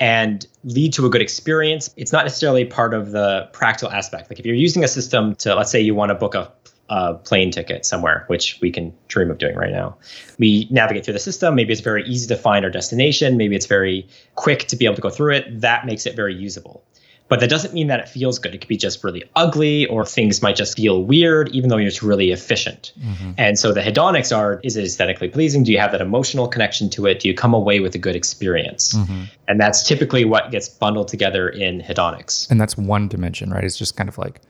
and 0.00 0.46
lead 0.64 0.92
to 0.92 1.06
a 1.06 1.08
good 1.08 1.22
experience. 1.22 1.88
It's 1.96 2.12
not 2.12 2.26
necessarily 2.26 2.66
part 2.66 2.92
of 2.92 3.12
the 3.12 3.48
practical 3.54 3.90
aspect. 3.90 4.30
Like 4.30 4.38
if 4.38 4.44
you're 4.44 4.54
using 4.54 4.84
a 4.84 4.88
system 4.88 5.34
to, 5.36 5.54
let's 5.54 5.70
say, 5.70 5.80
you 5.80 5.94
want 5.94 6.10
to 6.10 6.14
book 6.14 6.34
a 6.34 6.52
a 6.90 7.14
plane 7.14 7.52
ticket 7.52 7.86
somewhere, 7.86 8.24
which 8.26 8.58
we 8.60 8.70
can 8.72 8.92
dream 9.06 9.30
of 9.30 9.38
doing 9.38 9.54
right 9.54 9.70
now. 9.70 9.96
We 10.38 10.66
navigate 10.70 11.04
through 11.04 11.14
the 11.14 11.20
system. 11.20 11.54
Maybe 11.54 11.72
it's 11.72 11.80
very 11.80 12.04
easy 12.04 12.26
to 12.26 12.36
find 12.36 12.64
our 12.64 12.70
destination. 12.70 13.36
Maybe 13.36 13.54
it's 13.54 13.66
very 13.66 14.08
quick 14.34 14.66
to 14.66 14.76
be 14.76 14.86
able 14.86 14.96
to 14.96 15.00
go 15.00 15.08
through 15.08 15.34
it. 15.34 15.60
That 15.60 15.86
makes 15.86 16.04
it 16.04 16.16
very 16.16 16.34
usable. 16.34 16.82
But 17.30 17.40
that 17.40 17.48
doesn't 17.48 17.72
mean 17.72 17.86
that 17.86 18.00
it 18.00 18.08
feels 18.08 18.38
good. 18.40 18.54
It 18.54 18.58
could 18.58 18.68
be 18.68 18.76
just 18.76 19.02
really 19.02 19.22
ugly, 19.36 19.86
or 19.86 20.04
things 20.04 20.42
might 20.42 20.56
just 20.56 20.76
feel 20.76 21.04
weird, 21.04 21.48
even 21.50 21.70
though 21.70 21.78
it's 21.78 22.02
really 22.02 22.32
efficient. 22.32 22.92
Mm-hmm. 23.00 23.30
And 23.38 23.58
so 23.58 23.72
the 23.72 23.80
hedonics 23.80 24.36
are 24.36 24.60
is 24.64 24.76
it 24.76 24.84
aesthetically 24.84 25.28
pleasing? 25.28 25.62
Do 25.62 25.70
you 25.72 25.78
have 25.78 25.92
that 25.92 26.00
emotional 26.00 26.48
connection 26.48 26.90
to 26.90 27.06
it? 27.06 27.20
Do 27.20 27.28
you 27.28 27.34
come 27.34 27.54
away 27.54 27.78
with 27.80 27.94
a 27.94 27.98
good 27.98 28.16
experience? 28.16 28.94
Mm-hmm. 28.94 29.22
And 29.48 29.60
that's 29.60 29.86
typically 29.86 30.24
what 30.24 30.50
gets 30.50 30.68
bundled 30.68 31.08
together 31.08 31.48
in 31.48 31.80
hedonics. 31.80 32.50
And 32.50 32.60
that's 32.60 32.76
one 32.76 33.08
dimension, 33.08 33.50
right? 33.50 33.64
It's 33.64 33.78
just 33.78 33.96
kind 33.96 34.08
of 34.08 34.18
like 34.18 34.40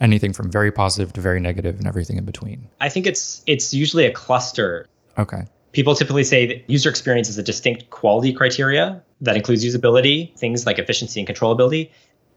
anything 0.00 0.32
from 0.32 0.50
very 0.50 0.72
positive 0.72 1.12
to 1.14 1.20
very 1.20 1.40
negative 1.40 1.78
and 1.78 1.86
everything 1.86 2.16
in 2.16 2.24
between? 2.24 2.68
I 2.80 2.88
think 2.88 3.06
it's 3.06 3.42
it's 3.46 3.74
usually 3.74 4.06
a 4.06 4.12
cluster. 4.12 4.86
Okay. 5.18 5.46
People 5.72 5.94
typically 5.94 6.24
say 6.24 6.46
that 6.46 6.68
user 6.68 6.90
experience 6.90 7.28
is 7.28 7.38
a 7.38 7.42
distinct 7.42 7.90
quality 7.90 8.32
criteria 8.32 9.02
that 9.20 9.36
includes 9.36 9.64
usability, 9.64 10.36
things 10.36 10.66
like 10.66 10.78
efficiency 10.80 11.20
and 11.20 11.28
controllability, 11.28 11.90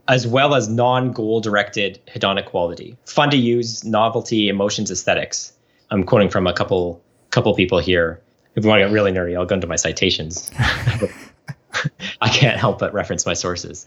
as 0.08 0.28
well 0.28 0.56
as 0.56 0.68
non-goal 0.68 1.42
directed 1.42 2.00
hedonic 2.08 2.46
quality. 2.46 2.98
Fun 3.06 3.30
to 3.32 3.38
use, 3.38 3.84
novelty, 3.84 4.50
emotions, 4.50 4.92
aesthetics. 4.92 5.54
I'm 5.92 6.04
quoting 6.04 6.30
from 6.30 6.48
a 6.48 6.54
couple 6.54 7.02
couple 7.32 7.54
people 7.56 7.80
here. 7.80 8.22
If 8.56 8.64
you 8.64 8.70
want 8.70 8.82
to 8.82 8.86
get 8.86 8.94
really 8.94 9.12
nerdy, 9.12 9.36
I'll 9.36 9.46
go 9.46 9.56
into 9.56 9.68
my 9.68 9.76
citations. 9.76 10.52
I 12.22 12.30
can't 12.30 12.60
help 12.60 12.80
but 12.80 12.94
reference 12.94 13.26
my 13.26 13.34
sources. 13.34 13.86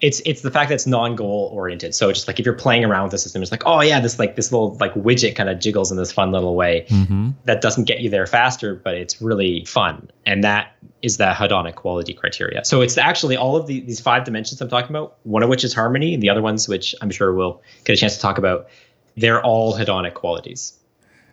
It's 0.00 0.20
it's 0.24 0.42
the 0.42 0.50
fact 0.50 0.68
that 0.68 0.76
it's 0.76 0.86
non-goal 0.86 1.50
oriented. 1.52 1.94
So 1.94 2.08
it's 2.08 2.20
just 2.20 2.28
like 2.28 2.38
if 2.38 2.46
you're 2.46 2.54
playing 2.54 2.84
around 2.84 3.04
with 3.04 3.12
the 3.12 3.18
system, 3.18 3.42
it's 3.42 3.50
like, 3.50 3.62
oh 3.66 3.80
yeah, 3.80 4.00
this 4.00 4.18
like 4.18 4.36
this 4.36 4.52
little 4.52 4.74
like 4.76 4.94
widget 4.94 5.36
kind 5.36 5.48
of 5.48 5.58
jiggles 5.58 5.90
in 5.90 5.96
this 5.96 6.12
fun 6.12 6.32
little 6.32 6.54
way. 6.54 6.86
Mm-hmm. 6.88 7.30
That 7.44 7.60
doesn't 7.60 7.84
get 7.84 8.00
you 8.00 8.10
there 8.10 8.26
faster, 8.26 8.74
but 8.74 8.94
it's 8.94 9.20
really 9.20 9.64
fun. 9.64 10.10
And 10.26 10.42
that 10.44 10.76
is 11.02 11.16
the 11.16 11.26
hedonic 11.26 11.76
quality 11.76 12.14
criteria. 12.14 12.64
So 12.64 12.80
it's 12.80 12.98
actually 12.98 13.36
all 13.36 13.56
of 13.56 13.66
the, 13.66 13.80
these 13.80 14.00
five 14.00 14.24
dimensions 14.24 14.60
I'm 14.60 14.68
talking 14.68 14.90
about, 14.90 15.18
one 15.22 15.42
of 15.42 15.48
which 15.48 15.64
is 15.64 15.72
harmony, 15.72 16.14
and 16.14 16.22
the 16.22 16.28
other 16.28 16.42
ones, 16.42 16.68
which 16.68 16.94
I'm 17.00 17.10
sure 17.10 17.32
we'll 17.34 17.62
get 17.84 17.92
a 17.94 17.96
chance 17.96 18.14
to 18.16 18.20
talk 18.20 18.38
about, 18.38 18.68
they're 19.16 19.42
all 19.42 19.76
hedonic 19.76 20.14
qualities. 20.14 20.74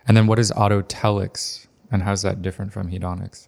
And 0.08 0.16
then 0.16 0.28
what 0.28 0.38
is 0.38 0.52
autotelics 0.52 1.66
and 1.92 2.04
how's 2.04 2.22
that 2.24 2.42
different 2.42 2.74
from 2.74 2.92
hedonics? 2.92 3.48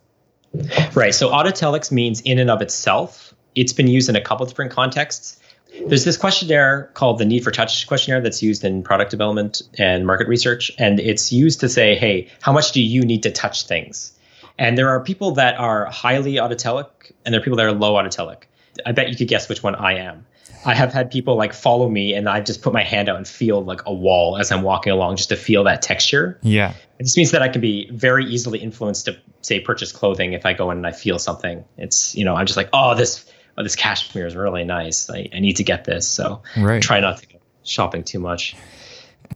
Right. 0.95 1.13
So 1.13 1.29
autotelics 1.29 1.91
means 1.91 2.21
in 2.21 2.39
and 2.39 2.49
of 2.49 2.61
itself. 2.61 3.33
It's 3.55 3.73
been 3.73 3.87
used 3.87 4.09
in 4.09 4.15
a 4.15 4.21
couple 4.21 4.45
different 4.45 4.71
contexts. 4.71 5.39
There's 5.85 6.05
this 6.05 6.17
questionnaire 6.17 6.89
called 6.93 7.19
the 7.19 7.25
Need 7.25 7.43
for 7.43 7.51
Touch 7.51 7.85
questionnaire 7.87 8.21
that's 8.21 8.41
used 8.41 8.63
in 8.63 8.83
product 8.83 9.11
development 9.11 9.61
and 9.77 10.07
market 10.07 10.27
research. 10.27 10.71
And 10.77 10.99
it's 10.99 11.31
used 11.31 11.59
to 11.59 11.69
say, 11.69 11.95
hey, 11.95 12.29
how 12.41 12.51
much 12.51 12.71
do 12.71 12.81
you 12.81 13.03
need 13.03 13.23
to 13.23 13.31
touch 13.31 13.67
things? 13.67 14.13
And 14.57 14.77
there 14.77 14.89
are 14.89 15.03
people 15.03 15.31
that 15.31 15.59
are 15.59 15.85
highly 15.85 16.35
autotelic 16.35 16.87
and 17.25 17.33
there 17.33 17.41
are 17.41 17.43
people 17.43 17.57
that 17.57 17.65
are 17.65 17.73
low 17.73 17.93
autotelic. 17.93 18.43
I 18.85 18.91
bet 18.91 19.09
you 19.09 19.15
could 19.15 19.27
guess 19.27 19.49
which 19.49 19.61
one 19.61 19.75
I 19.75 19.97
am. 19.97 20.25
I 20.65 20.73
have 20.73 20.93
had 20.93 21.11
people 21.11 21.35
like 21.35 21.53
follow 21.53 21.89
me 21.89 22.13
and 22.13 22.27
I 22.27 22.41
just 22.41 22.61
put 22.61 22.73
my 22.73 22.83
hand 22.83 23.09
out 23.09 23.17
and 23.17 23.27
feel 23.27 23.63
like 23.63 23.81
a 23.85 23.93
wall 23.93 24.37
as 24.37 24.51
I'm 24.51 24.63
walking 24.63 24.91
along 24.91 25.17
just 25.17 25.29
to 25.29 25.35
feel 25.35 25.63
that 25.65 25.81
texture. 25.81 26.39
Yeah. 26.41 26.73
It 26.99 27.03
just 27.03 27.15
means 27.15 27.31
that 27.31 27.41
I 27.41 27.49
can 27.49 27.61
be 27.61 27.89
very 27.91 28.25
easily 28.25 28.59
influenced 28.59 29.05
to 29.05 29.17
say 29.41 29.59
purchase 29.59 29.91
clothing 29.91 30.33
if 30.33 30.45
I 30.45 30.53
go 30.53 30.71
in 30.71 30.77
and 30.77 30.87
I 30.87 30.91
feel 30.91 31.19
something. 31.19 31.63
It's, 31.77 32.15
you 32.15 32.25
know, 32.25 32.35
I'm 32.35 32.45
just 32.45 32.57
like, 32.57 32.69
oh, 32.73 32.95
this 32.95 33.31
oh, 33.57 33.63
this 33.63 33.75
cashmere 33.75 34.27
is 34.27 34.35
really 34.35 34.63
nice. 34.63 35.09
I, 35.09 35.29
I 35.33 35.39
need 35.39 35.57
to 35.57 35.63
get 35.63 35.85
this. 35.85 36.07
So 36.07 36.43
right. 36.57 36.81
try 36.81 36.99
not 36.99 37.17
to 37.19 37.27
go 37.27 37.39
shopping 37.63 38.03
too 38.03 38.19
much. 38.19 38.55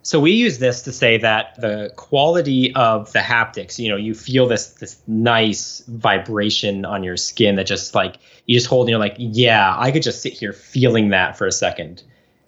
So 0.04 0.19
we 0.19 0.32
use 0.32 0.58
this 0.58 0.82
to 0.84 0.91
say 0.91 1.17
that 1.17 1.60
the 1.60 1.93
quality 1.95 2.73
of 2.73 3.12
the 3.13 3.19
haptics, 3.19 3.77
you 3.77 3.89
know, 3.89 3.97
you 3.97 4.13
feel 4.13 4.47
this 4.47 4.67
this 4.73 5.01
nice 5.08 5.84
vibration 5.88 6.86
on 6.86 7.04
your 7.04 7.17
skin 7.17 7.56
that 7.58 7.67
just 7.67 7.93
like 7.93 8.17
you 8.45 8.58
just 8.58 8.67
hold 8.67 8.88
and 8.88 8.89
you're 8.89 8.99
like, 8.99 9.15
yeah, 9.17 9.75
I 9.77 9.91
could 9.91 10.04
just 10.04 10.21
sit 10.21 10.34
here 10.34 10.54
feeling 10.54 11.10
that 11.10 11.38
for 11.38 11.45
a 11.45 11.51
second 11.51 12.04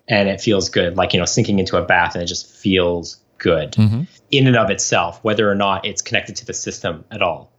and 0.08 0.30
it 0.30 0.42
feels 0.42 0.70
good. 0.70 0.98
Like, 0.98 1.14
you 1.14 1.20
know, 1.20 1.26
sinking 1.26 1.60
into 1.60 1.78
a 1.78 1.84
bath 1.84 2.16
and 2.16 2.24
it 2.24 2.28
just 2.28 2.50
feels 2.50 3.18
good 3.38 3.74
mm-hmm. 3.74 4.04
in 4.32 4.48
and 4.48 4.56
of 4.56 4.70
itself, 4.70 5.24
whether 5.24 5.50
or 5.50 5.56
not 5.56 5.86
it's 5.86 6.02
connected 6.02 6.36
to 6.38 6.46
the 6.46 6.54
system 6.54 7.06
at 7.12 7.22
all. 7.22 7.52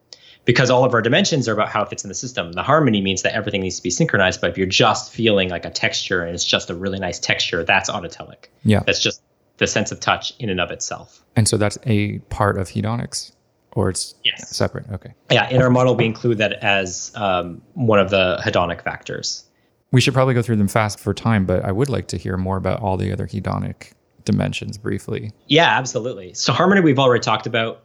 Because 0.44 0.68
all 0.68 0.84
of 0.84 0.92
our 0.92 1.00
dimensions 1.00 1.48
are 1.48 1.54
about 1.54 1.70
how 1.70 1.82
it 1.82 1.88
fits 1.88 2.04
in 2.04 2.08
the 2.08 2.14
system. 2.14 2.52
The 2.52 2.62
harmony 2.62 3.00
means 3.00 3.22
that 3.22 3.34
everything 3.34 3.62
needs 3.62 3.76
to 3.76 3.82
be 3.82 3.88
synchronized, 3.88 4.42
but 4.42 4.50
if 4.50 4.58
you're 4.58 4.66
just 4.66 5.10
feeling 5.10 5.48
like 5.48 5.64
a 5.64 5.70
texture 5.70 6.22
and 6.22 6.34
it's 6.34 6.44
just 6.44 6.68
a 6.68 6.74
really 6.74 6.98
nice 6.98 7.18
texture, 7.18 7.64
that's 7.64 7.88
autotelic. 7.88 8.48
Yeah. 8.62 8.82
That's 8.84 9.00
just 9.00 9.22
the 9.58 9.66
sense 9.66 9.92
of 9.92 10.00
touch 10.00 10.34
in 10.38 10.48
and 10.48 10.60
of 10.60 10.70
itself. 10.70 11.22
And 11.36 11.48
so 11.48 11.56
that's 11.56 11.78
a 11.84 12.18
part 12.30 12.58
of 12.58 12.68
hedonics, 12.68 13.32
or 13.72 13.88
it's 13.88 14.14
yes. 14.24 14.54
separate. 14.54 14.86
Okay. 14.92 15.14
Yeah, 15.30 15.48
in 15.48 15.62
our 15.62 15.70
model, 15.70 15.94
we 15.94 16.04
include 16.04 16.38
that 16.38 16.54
as 16.54 17.12
um, 17.14 17.62
one 17.74 17.98
of 17.98 18.10
the 18.10 18.40
hedonic 18.44 18.82
factors. 18.82 19.44
We 19.92 20.00
should 20.00 20.14
probably 20.14 20.34
go 20.34 20.42
through 20.42 20.56
them 20.56 20.68
fast 20.68 20.98
for 20.98 21.14
time, 21.14 21.46
but 21.46 21.64
I 21.64 21.70
would 21.70 21.88
like 21.88 22.08
to 22.08 22.16
hear 22.16 22.36
more 22.36 22.56
about 22.56 22.80
all 22.80 22.96
the 22.96 23.12
other 23.12 23.26
hedonic 23.26 23.92
dimensions 24.24 24.78
briefly. 24.78 25.32
Yeah, 25.46 25.68
absolutely. 25.78 26.34
So 26.34 26.52
harmony, 26.52 26.80
we've 26.80 26.98
already 26.98 27.22
talked 27.22 27.46
about. 27.46 27.82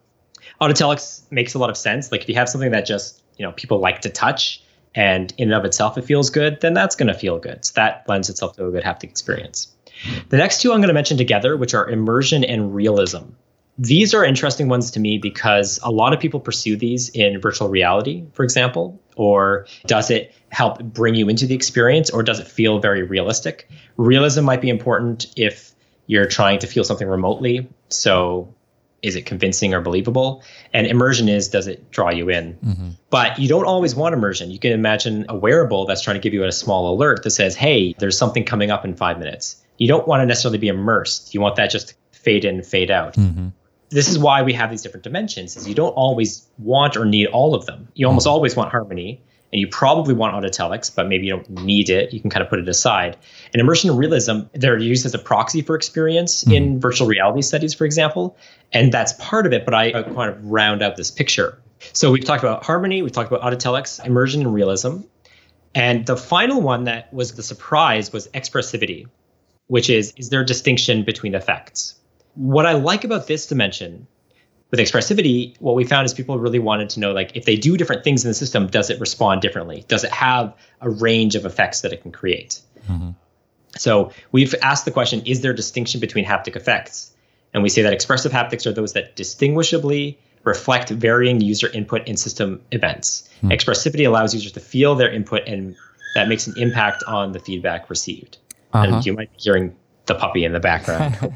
Autotelics 0.61 1.29
makes 1.31 1.53
a 1.53 1.59
lot 1.59 1.69
of 1.69 1.77
sense. 1.77 2.11
Like 2.11 2.21
if 2.21 2.29
you 2.29 2.35
have 2.35 2.49
something 2.49 2.71
that 2.71 2.85
just 2.85 3.21
you 3.37 3.45
know 3.45 3.51
people 3.51 3.79
like 3.79 4.01
to 4.01 4.09
touch, 4.09 4.63
and 4.95 5.33
in 5.37 5.49
and 5.49 5.53
of 5.53 5.65
itself 5.65 5.97
it 5.97 6.03
feels 6.03 6.29
good, 6.29 6.61
then 6.61 6.73
that's 6.73 6.95
going 6.95 7.07
to 7.07 7.13
feel 7.13 7.39
good. 7.39 7.63
So 7.65 7.73
that 7.75 8.03
lends 8.07 8.29
itself 8.29 8.55
to 8.55 8.67
a 8.67 8.71
good 8.71 8.83
haptic 8.83 9.05
experience. 9.05 9.67
The 10.29 10.37
next 10.37 10.61
two 10.61 10.71
I'm 10.71 10.79
going 10.79 10.89
to 10.89 10.93
mention 10.93 11.17
together, 11.17 11.57
which 11.57 11.73
are 11.73 11.89
immersion 11.89 12.43
and 12.43 12.73
realism. 12.73 13.23
These 13.77 14.13
are 14.13 14.25
interesting 14.25 14.67
ones 14.67 14.91
to 14.91 14.99
me 14.99 15.17
because 15.17 15.79
a 15.83 15.89
lot 15.89 16.11
of 16.13 16.19
people 16.19 16.41
pursue 16.41 16.75
these 16.75 17.09
in 17.09 17.39
virtual 17.39 17.69
reality, 17.69 18.25
for 18.33 18.43
example, 18.43 18.99
or 19.15 19.67
does 19.85 20.11
it 20.11 20.35
help 20.49 20.83
bring 20.83 21.15
you 21.15 21.29
into 21.29 21.45
the 21.45 21.55
experience 21.55 22.09
or 22.09 22.21
does 22.21 22.39
it 22.39 22.47
feel 22.47 22.79
very 22.79 23.03
realistic? 23.03 23.69
Realism 23.95 24.43
might 24.43 24.59
be 24.59 24.69
important 24.69 25.27
if 25.37 25.71
you're 26.07 26.27
trying 26.27 26.59
to 26.59 26.67
feel 26.67 26.83
something 26.83 27.07
remotely. 27.07 27.69
So 27.87 28.53
is 29.01 29.15
it 29.15 29.25
convincing 29.25 29.73
or 29.73 29.79
believable? 29.79 30.43
And 30.73 30.85
immersion 30.85 31.29
is 31.29 31.47
does 31.47 31.67
it 31.67 31.89
draw 31.89 32.09
you 32.09 32.29
in? 32.29 32.55
Mm-hmm. 32.55 32.89
But 33.09 33.39
you 33.39 33.47
don't 33.47 33.65
always 33.65 33.95
want 33.95 34.13
immersion. 34.13 34.51
You 34.51 34.59
can 34.59 34.73
imagine 34.73 35.25
a 35.29 35.37
wearable 35.37 35.85
that's 35.85 36.01
trying 36.01 36.15
to 36.15 36.21
give 36.21 36.33
you 36.33 36.43
a 36.43 36.51
small 36.51 36.93
alert 36.93 37.23
that 37.23 37.29
says, 37.29 37.55
hey, 37.55 37.95
there's 37.97 38.17
something 38.17 38.43
coming 38.43 38.71
up 38.71 38.83
in 38.83 38.95
five 38.95 39.19
minutes 39.19 39.63
you 39.79 39.87
don't 39.87 40.07
want 40.07 40.21
to 40.21 40.25
necessarily 40.25 40.59
be 40.59 40.67
immersed. 40.67 41.33
You 41.33 41.41
want 41.41 41.55
that 41.55 41.71
just 41.71 41.89
to 41.89 41.95
fade 42.11 42.45
in, 42.45 42.61
fade 42.61 42.91
out. 42.91 43.15
Mm-hmm. 43.15 43.47
This 43.89 44.07
is 44.07 44.19
why 44.19 44.43
we 44.43 44.53
have 44.53 44.69
these 44.69 44.83
different 44.83 45.03
dimensions. 45.03 45.57
Is 45.57 45.67
you 45.67 45.73
don't 45.73 45.93
always 45.93 46.47
want 46.59 46.95
or 46.95 47.05
need 47.05 47.27
all 47.27 47.55
of 47.55 47.65
them. 47.65 47.87
You 47.95 48.05
almost 48.05 48.27
mm-hmm. 48.27 48.33
always 48.33 48.55
want 48.55 48.69
harmony, 48.69 49.23
and 49.51 49.59
you 49.59 49.67
probably 49.67 50.13
want 50.13 50.35
autotelics, 50.35 50.93
but 50.93 51.07
maybe 51.07 51.25
you 51.25 51.35
don't 51.37 51.49
need 51.49 51.89
it. 51.89 52.13
You 52.13 52.19
can 52.19 52.29
kind 52.29 52.43
of 52.43 52.49
put 52.49 52.59
it 52.59 52.69
aside. 52.69 53.17
And 53.51 53.59
immersion 53.59 53.89
and 53.89 53.97
realism, 53.97 54.41
they're 54.53 54.77
used 54.77 55.05
as 55.07 55.15
a 55.15 55.19
proxy 55.19 55.61
for 55.61 55.75
experience 55.75 56.43
mm-hmm. 56.43 56.51
in 56.51 56.79
virtual 56.79 57.07
reality 57.07 57.41
studies, 57.41 57.73
for 57.73 57.85
example. 57.85 58.37
And 58.73 58.91
that's 58.91 59.13
part 59.13 59.47
of 59.47 59.53
it, 59.53 59.65
but 59.65 59.73
I, 59.73 59.87
I 59.87 60.03
kind 60.03 60.29
of 60.29 60.45
round 60.45 60.83
out 60.83 60.97
this 60.97 61.09
picture. 61.09 61.59
So 61.93 62.11
we've 62.11 62.25
talked 62.25 62.43
about 62.43 62.63
harmony, 62.63 63.01
we've 63.01 63.11
talked 63.11 63.31
about 63.31 63.41
autotelics, 63.41 64.05
immersion 64.05 64.41
and 64.41 64.53
realism. 64.53 64.97
And 65.73 66.05
the 66.05 66.17
final 66.17 66.61
one 66.61 66.83
that 66.83 67.11
was 67.13 67.33
the 67.33 67.43
surprise 67.43 68.11
was 68.11 68.27
expressivity 68.29 69.07
which 69.69 69.89
is 69.89 70.13
is 70.17 70.29
there 70.29 70.41
a 70.41 70.45
distinction 70.45 71.03
between 71.03 71.33
effects? 71.33 71.95
What 72.35 72.65
I 72.65 72.73
like 72.73 73.03
about 73.03 73.27
this 73.27 73.47
dimension 73.47 74.07
with 74.71 74.79
expressivity, 74.79 75.55
what 75.59 75.75
we 75.75 75.83
found 75.83 76.05
is 76.05 76.13
people 76.13 76.37
really 76.37 76.59
wanted 76.59 76.89
to 76.91 76.99
know 76.99 77.11
like 77.11 77.35
if 77.35 77.45
they 77.45 77.55
do 77.55 77.77
different 77.77 78.03
things 78.03 78.23
in 78.23 78.29
the 78.29 78.33
system, 78.33 78.67
does 78.67 78.89
it 78.89 78.99
respond 78.99 79.41
differently? 79.41 79.85
Does 79.87 80.03
it 80.03 80.11
have 80.11 80.53
a 80.81 80.89
range 80.89 81.35
of 81.35 81.45
effects 81.45 81.81
that 81.81 81.93
it 81.93 82.01
can 82.01 82.11
create? 82.11 82.61
Mm-hmm. 82.87 83.11
So 83.77 84.11
we've 84.31 84.53
asked 84.61 84.85
the 84.85 84.91
question, 84.91 85.21
is 85.25 85.41
there 85.41 85.51
a 85.51 85.55
distinction 85.55 85.99
between 85.99 86.25
haptic 86.25 86.55
effects? 86.55 87.13
And 87.53 87.63
we 87.63 87.69
say 87.69 87.81
that 87.83 87.93
expressive 87.93 88.31
haptics 88.31 88.65
are 88.65 88.71
those 88.71 88.93
that 88.93 89.15
distinguishably 89.15 90.17
reflect 90.43 90.89
varying 90.89 91.41
user 91.41 91.69
input 91.69 92.07
in 92.07 92.17
system 92.17 92.61
events. 92.71 93.29
Mm-hmm. 93.37 93.51
Expressivity 93.51 94.07
allows 94.07 94.33
users 94.33 94.51
to 94.53 94.59
feel 94.59 94.95
their 94.95 95.11
input 95.11 95.47
and 95.47 95.75
that 96.15 96.27
makes 96.27 96.47
an 96.47 96.55
impact 96.57 97.03
on 97.03 97.33
the 97.33 97.39
feedback 97.39 97.89
received. 97.89 98.38
Uh-huh. 98.73 98.95
And 98.95 99.05
you 99.05 99.13
might 99.13 99.31
be 99.31 99.37
hearing 99.39 99.75
the 100.05 100.15
puppy 100.15 100.43
in 100.45 100.53
the 100.53 100.59
background. 100.59 101.33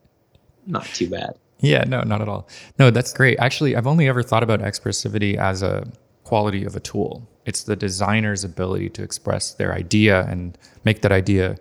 Not 0.66 0.84
too 0.86 1.08
bad. 1.08 1.36
Yeah, 1.60 1.84
no, 1.84 2.02
not 2.02 2.20
at 2.20 2.28
all. 2.28 2.48
No, 2.80 2.90
that's 2.90 3.12
great. 3.12 3.38
Actually, 3.38 3.76
I've 3.76 3.86
only 3.86 4.08
ever 4.08 4.22
thought 4.22 4.42
about 4.42 4.60
expressivity 4.60 5.36
as 5.36 5.62
a 5.62 5.86
quality 6.24 6.64
of 6.64 6.74
a 6.74 6.80
tool. 6.80 7.28
It's 7.46 7.62
the 7.62 7.76
designer's 7.76 8.42
ability 8.42 8.90
to 8.90 9.02
express 9.02 9.54
their 9.54 9.72
idea 9.72 10.26
and 10.28 10.58
make 10.84 11.02
that 11.02 11.12
idea 11.12 11.56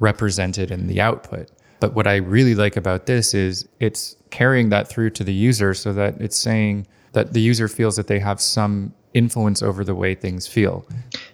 represented 0.00 0.72
in 0.72 0.88
the 0.88 1.00
output. 1.00 1.50
But 1.80 1.94
what 1.94 2.08
I 2.08 2.16
really 2.16 2.56
like 2.56 2.76
about 2.76 3.06
this 3.06 3.32
is 3.32 3.68
it's 3.78 4.16
carrying 4.30 4.70
that 4.70 4.88
through 4.88 5.10
to 5.10 5.24
the 5.24 5.32
user 5.32 5.72
so 5.72 5.92
that 5.92 6.20
it's 6.20 6.36
saying 6.36 6.86
that 7.12 7.32
the 7.32 7.40
user 7.40 7.68
feels 7.68 7.96
that 7.96 8.08
they 8.08 8.18
have 8.18 8.40
some 8.40 8.92
influence 9.14 9.62
over 9.62 9.84
the 9.84 9.94
way 9.94 10.14
things 10.14 10.46
feel. 10.46 10.86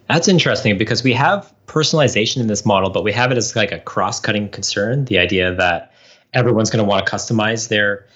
That's 0.09 0.29
interesting 0.29 0.77
because 0.79 1.03
we 1.03 1.13
have 1.15 1.53
personalization 1.67 2.39
in 2.39 2.47
this 2.47 2.67
model, 2.67 2.91
but 2.91 3.05
we 3.05 3.13
have 3.13 3.33
it 3.33 3.39
as 3.39 3.57
like 3.57 3.73
a 3.73 3.79
cross-cutting 3.79 4.51
concern. 4.51 5.07
The 5.07 5.19
idea 5.19 5.55
that 5.55 5.93
everyone's 6.33 6.71
going 6.71 6.85
to 6.85 6.89
want 6.89 7.07
to 7.07 7.13
customize 7.13 7.69
their 7.69 8.07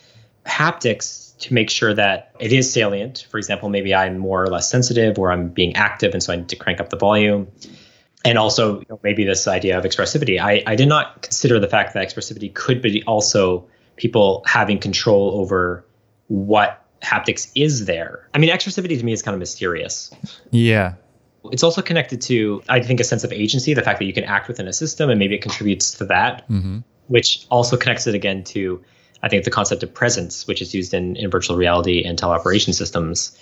haptics 0.44 1.36
to 1.38 1.54
make 1.54 1.70
sure 1.70 1.94
that 1.94 2.34
it 2.40 2.52
is 2.52 2.70
salient. 2.70 3.26
For 3.30 3.38
example, 3.38 3.68
maybe 3.68 3.94
I'm 3.94 4.18
more 4.18 4.42
or 4.42 4.48
less 4.48 4.68
sensitive, 4.70 5.18
or 5.18 5.32
I'm 5.32 5.48
being 5.48 5.76
active, 5.76 6.12
and 6.12 6.22
so 6.22 6.32
I 6.32 6.36
need 6.36 6.48
to 6.48 6.56
crank 6.56 6.80
up 6.80 6.90
the 6.90 6.96
volume. 6.96 7.48
And 8.24 8.36
also, 8.36 8.80
you 8.80 8.86
know, 8.90 9.00
maybe 9.02 9.24
this 9.24 9.46
idea 9.46 9.78
of 9.78 9.84
expressivity. 9.84 10.40
I, 10.40 10.62
I 10.66 10.74
did 10.74 10.88
not 10.88 11.22
consider 11.22 11.60
the 11.60 11.68
fact 11.68 11.94
that 11.94 12.06
expressivity 12.06 12.52
could 12.52 12.82
be 12.82 13.04
also 13.04 13.68
people 13.96 14.42
having 14.46 14.78
control 14.78 15.40
over 15.40 15.84
what 16.26 16.84
haptics 17.00 17.50
is 17.54 17.86
there. 17.86 18.28
I 18.34 18.38
mean, 18.38 18.50
expressivity 18.50 18.98
to 18.98 19.04
me 19.04 19.12
is 19.12 19.22
kind 19.22 19.34
of 19.34 19.38
mysterious. 19.38 20.10
Yeah. 20.50 20.94
It's 21.52 21.62
also 21.62 21.82
connected 21.82 22.20
to, 22.22 22.62
I 22.68 22.80
think, 22.80 23.00
a 23.00 23.04
sense 23.04 23.24
of 23.24 23.32
agency, 23.32 23.74
the 23.74 23.82
fact 23.82 23.98
that 23.98 24.04
you 24.04 24.12
can 24.12 24.24
act 24.24 24.48
within 24.48 24.68
a 24.68 24.72
system, 24.72 25.10
and 25.10 25.18
maybe 25.18 25.34
it 25.34 25.42
contributes 25.42 25.92
to 25.92 26.04
that, 26.06 26.44
hmm 26.46 26.78
which 27.08 27.46
also 27.50 27.74
connects 27.74 28.06
it 28.06 28.14
again 28.14 28.44
to, 28.44 28.84
I 29.22 29.30
think, 29.30 29.44
the 29.44 29.50
concept 29.50 29.82
of 29.82 29.92
presence, 29.92 30.46
which 30.46 30.60
is 30.60 30.74
used 30.74 30.92
in, 30.92 31.16
in 31.16 31.30
virtual 31.30 31.56
reality 31.56 32.04
and 32.04 32.18
teleoperation 32.18 32.74
systems. 32.74 33.36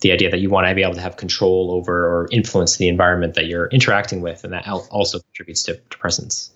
The 0.00 0.12
idea 0.12 0.30
that 0.30 0.38
you 0.38 0.48
want 0.48 0.66
to 0.66 0.74
be 0.74 0.82
able 0.82 0.94
to 0.94 1.02
have 1.02 1.18
control 1.18 1.70
over 1.70 2.06
or 2.06 2.28
influence 2.32 2.78
the 2.78 2.88
environment 2.88 3.34
that 3.34 3.44
you're 3.44 3.66
interacting 3.66 4.22
with, 4.22 4.42
and 4.42 4.54
that 4.54 4.66
also 4.66 5.20
contributes 5.20 5.62
to, 5.64 5.76
to 5.76 5.98
presence. 5.98 6.50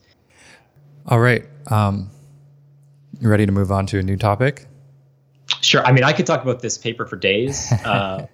All 1.06 1.20
right. 1.20 1.44
Um, 1.66 2.10
you 3.20 3.28
ready 3.28 3.44
to 3.44 3.52
move 3.52 3.70
on 3.70 3.84
to 3.88 3.98
a 3.98 4.02
new 4.02 4.16
topic? 4.16 4.66
Sure. 5.60 5.84
I 5.86 5.92
mean, 5.92 6.04
I 6.04 6.12
could 6.12 6.26
talk 6.26 6.42
about 6.42 6.60
this 6.60 6.78
paper 6.78 7.06
for 7.06 7.16
days. 7.16 7.72
Uh, 7.84 8.26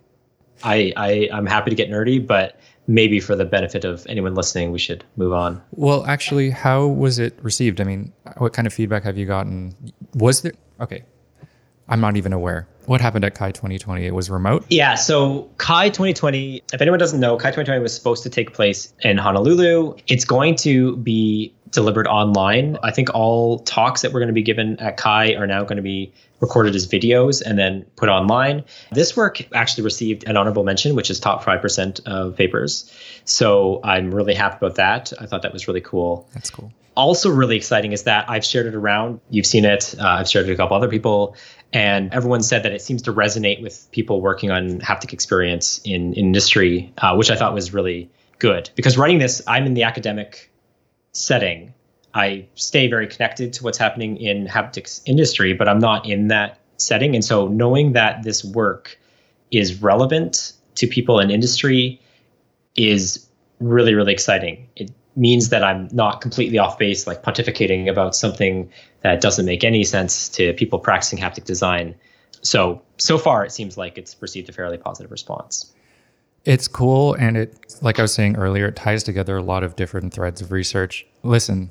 I, 0.62 0.92
I 0.96 1.28
I'm 1.32 1.46
happy 1.46 1.70
to 1.70 1.76
get 1.76 1.90
nerdy, 1.90 2.24
but 2.24 2.58
maybe 2.86 3.20
for 3.20 3.36
the 3.36 3.44
benefit 3.44 3.84
of 3.84 4.06
anyone 4.08 4.34
listening, 4.34 4.72
we 4.72 4.78
should 4.78 5.04
move 5.16 5.32
on. 5.32 5.62
Well, 5.72 6.04
actually, 6.06 6.50
how 6.50 6.86
was 6.86 7.18
it 7.18 7.38
received? 7.42 7.80
I 7.80 7.84
mean, 7.84 8.12
what 8.38 8.52
kind 8.52 8.66
of 8.66 8.74
feedback 8.74 9.04
have 9.04 9.16
you 9.16 9.26
gotten? 9.26 9.74
Was 10.14 10.42
there 10.42 10.52
okay? 10.80 11.04
I'm 11.88 12.00
not 12.00 12.16
even 12.16 12.32
aware. 12.32 12.68
What 12.86 13.00
happened 13.00 13.24
at 13.24 13.34
CHI 13.34 13.50
2020? 13.50 14.06
It 14.06 14.14
was 14.14 14.30
remote. 14.30 14.64
Yeah. 14.70 14.94
So 14.94 15.50
CHI 15.58 15.88
2020. 15.88 16.62
If 16.72 16.80
anyone 16.80 16.98
doesn't 16.98 17.18
know, 17.18 17.36
CHI 17.36 17.50
2020 17.50 17.82
was 17.82 17.94
supposed 17.94 18.22
to 18.22 18.30
take 18.30 18.54
place 18.54 18.94
in 19.00 19.18
Honolulu. 19.18 19.96
It's 20.06 20.24
going 20.24 20.54
to 20.56 20.96
be 20.98 21.52
delivered 21.70 22.06
online. 22.06 22.76
I 22.82 22.90
think 22.90 23.14
all 23.14 23.60
talks 23.60 24.02
that 24.02 24.12
we're 24.12 24.20
going 24.20 24.28
to 24.28 24.34
be 24.34 24.42
given 24.42 24.78
at 24.80 24.96
CHI 24.96 25.34
are 25.34 25.46
now 25.46 25.62
going 25.62 25.76
to 25.76 25.82
be 25.82 26.12
recorded 26.40 26.74
as 26.74 26.86
videos 26.86 27.42
and 27.42 27.58
then 27.58 27.84
put 27.96 28.08
online. 28.08 28.64
This 28.92 29.16
work 29.16 29.46
actually 29.54 29.84
received 29.84 30.26
an 30.26 30.36
honorable 30.36 30.64
mention, 30.64 30.94
which 30.94 31.10
is 31.10 31.20
top 31.20 31.44
5% 31.44 32.06
of 32.06 32.36
papers. 32.36 32.92
So 33.24 33.80
I'm 33.84 34.12
really 34.12 34.34
happy 34.34 34.56
about 34.56 34.76
that. 34.76 35.12
I 35.20 35.26
thought 35.26 35.42
that 35.42 35.52
was 35.52 35.68
really 35.68 35.82
cool. 35.82 36.28
That's 36.32 36.50
cool. 36.50 36.72
Also, 36.96 37.30
really 37.30 37.56
exciting 37.56 37.92
is 37.92 38.02
that 38.02 38.28
I've 38.28 38.44
shared 38.44 38.66
it 38.66 38.74
around. 38.74 39.20
You've 39.30 39.46
seen 39.46 39.64
it. 39.64 39.94
Uh, 39.98 40.06
I've 40.06 40.28
shared 40.28 40.46
it 40.46 40.50
with 40.50 40.58
a 40.58 40.62
couple 40.62 40.76
other 40.76 40.88
people, 40.88 41.36
and 41.72 42.12
everyone 42.12 42.42
said 42.42 42.64
that 42.64 42.72
it 42.72 42.82
seems 42.82 43.02
to 43.02 43.12
resonate 43.12 43.62
with 43.62 43.88
people 43.92 44.20
working 44.20 44.50
on 44.50 44.80
haptic 44.80 45.12
experience 45.12 45.80
in, 45.84 46.12
in 46.14 46.26
industry, 46.26 46.92
uh, 46.98 47.14
which 47.14 47.30
I 47.30 47.36
thought 47.36 47.54
was 47.54 47.72
really 47.72 48.10
good. 48.38 48.70
Because 48.74 48.98
writing 48.98 49.18
this, 49.18 49.40
I'm 49.46 49.66
in 49.66 49.74
the 49.74 49.84
academic 49.84 50.49
setting. 51.12 51.74
I 52.14 52.46
stay 52.54 52.88
very 52.88 53.06
connected 53.06 53.52
to 53.54 53.64
what's 53.64 53.78
happening 53.78 54.16
in 54.16 54.46
haptics 54.46 55.00
industry, 55.06 55.52
but 55.54 55.68
I'm 55.68 55.78
not 55.78 56.08
in 56.08 56.28
that 56.28 56.58
setting. 56.76 57.14
And 57.14 57.24
so 57.24 57.46
knowing 57.48 57.92
that 57.92 58.22
this 58.22 58.44
work 58.44 58.98
is 59.50 59.82
relevant 59.82 60.52
to 60.76 60.86
people 60.86 61.20
in 61.20 61.30
industry 61.30 62.00
is 62.76 63.26
really, 63.60 63.94
really 63.94 64.12
exciting. 64.12 64.68
It 64.76 64.90
means 65.16 65.50
that 65.50 65.62
I'm 65.62 65.88
not 65.92 66.20
completely 66.20 66.58
off 66.58 66.78
base, 66.78 67.06
like 67.06 67.22
pontificating 67.22 67.88
about 67.88 68.14
something 68.14 68.70
that 69.02 69.20
doesn't 69.20 69.44
make 69.44 69.64
any 69.64 69.84
sense 69.84 70.28
to 70.30 70.52
people 70.54 70.78
practicing 70.78 71.18
haptic 71.18 71.44
design. 71.44 71.94
So, 72.42 72.82
so 72.96 73.18
far, 73.18 73.44
it 73.44 73.52
seems 73.52 73.76
like 73.76 73.98
it's 73.98 74.16
received 74.20 74.48
a 74.48 74.52
fairly 74.52 74.78
positive 74.78 75.10
response. 75.10 75.72
It's 76.44 76.68
cool, 76.68 77.14
and 77.14 77.36
it, 77.36 77.76
like 77.82 77.98
I 77.98 78.02
was 78.02 78.14
saying 78.14 78.36
earlier, 78.36 78.68
it 78.68 78.76
ties 78.76 79.02
together 79.02 79.36
a 79.36 79.42
lot 79.42 79.62
of 79.62 79.76
different 79.76 80.14
threads 80.14 80.40
of 80.40 80.52
research. 80.52 81.06
Listen, 81.22 81.70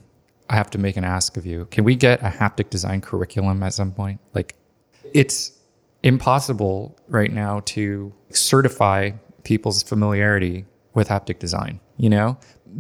I 0.50 0.56
have 0.56 0.70
to 0.72 0.78
make 0.78 0.96
an 0.96 1.04
ask 1.04 1.38
of 1.38 1.46
you. 1.46 1.66
Can 1.72 1.84
we 1.84 1.96
get 1.96 2.22
a 2.22 2.30
haptic 2.30 2.70
design 2.70 3.02
curriculum 3.02 3.64
at 3.64 3.74
some 3.74 3.92
point? 3.92 4.20
Like, 4.34 4.56
it's 5.14 5.54
impossible 6.04 6.98
right 7.08 7.32
now 7.32 7.62
to 7.66 8.14
certify 8.30 9.12
people's 9.44 9.82
familiarity 9.82 10.66
with 10.94 11.08
haptic 11.08 11.40
design. 11.40 11.80
You 11.98 12.10
know, 12.10 12.38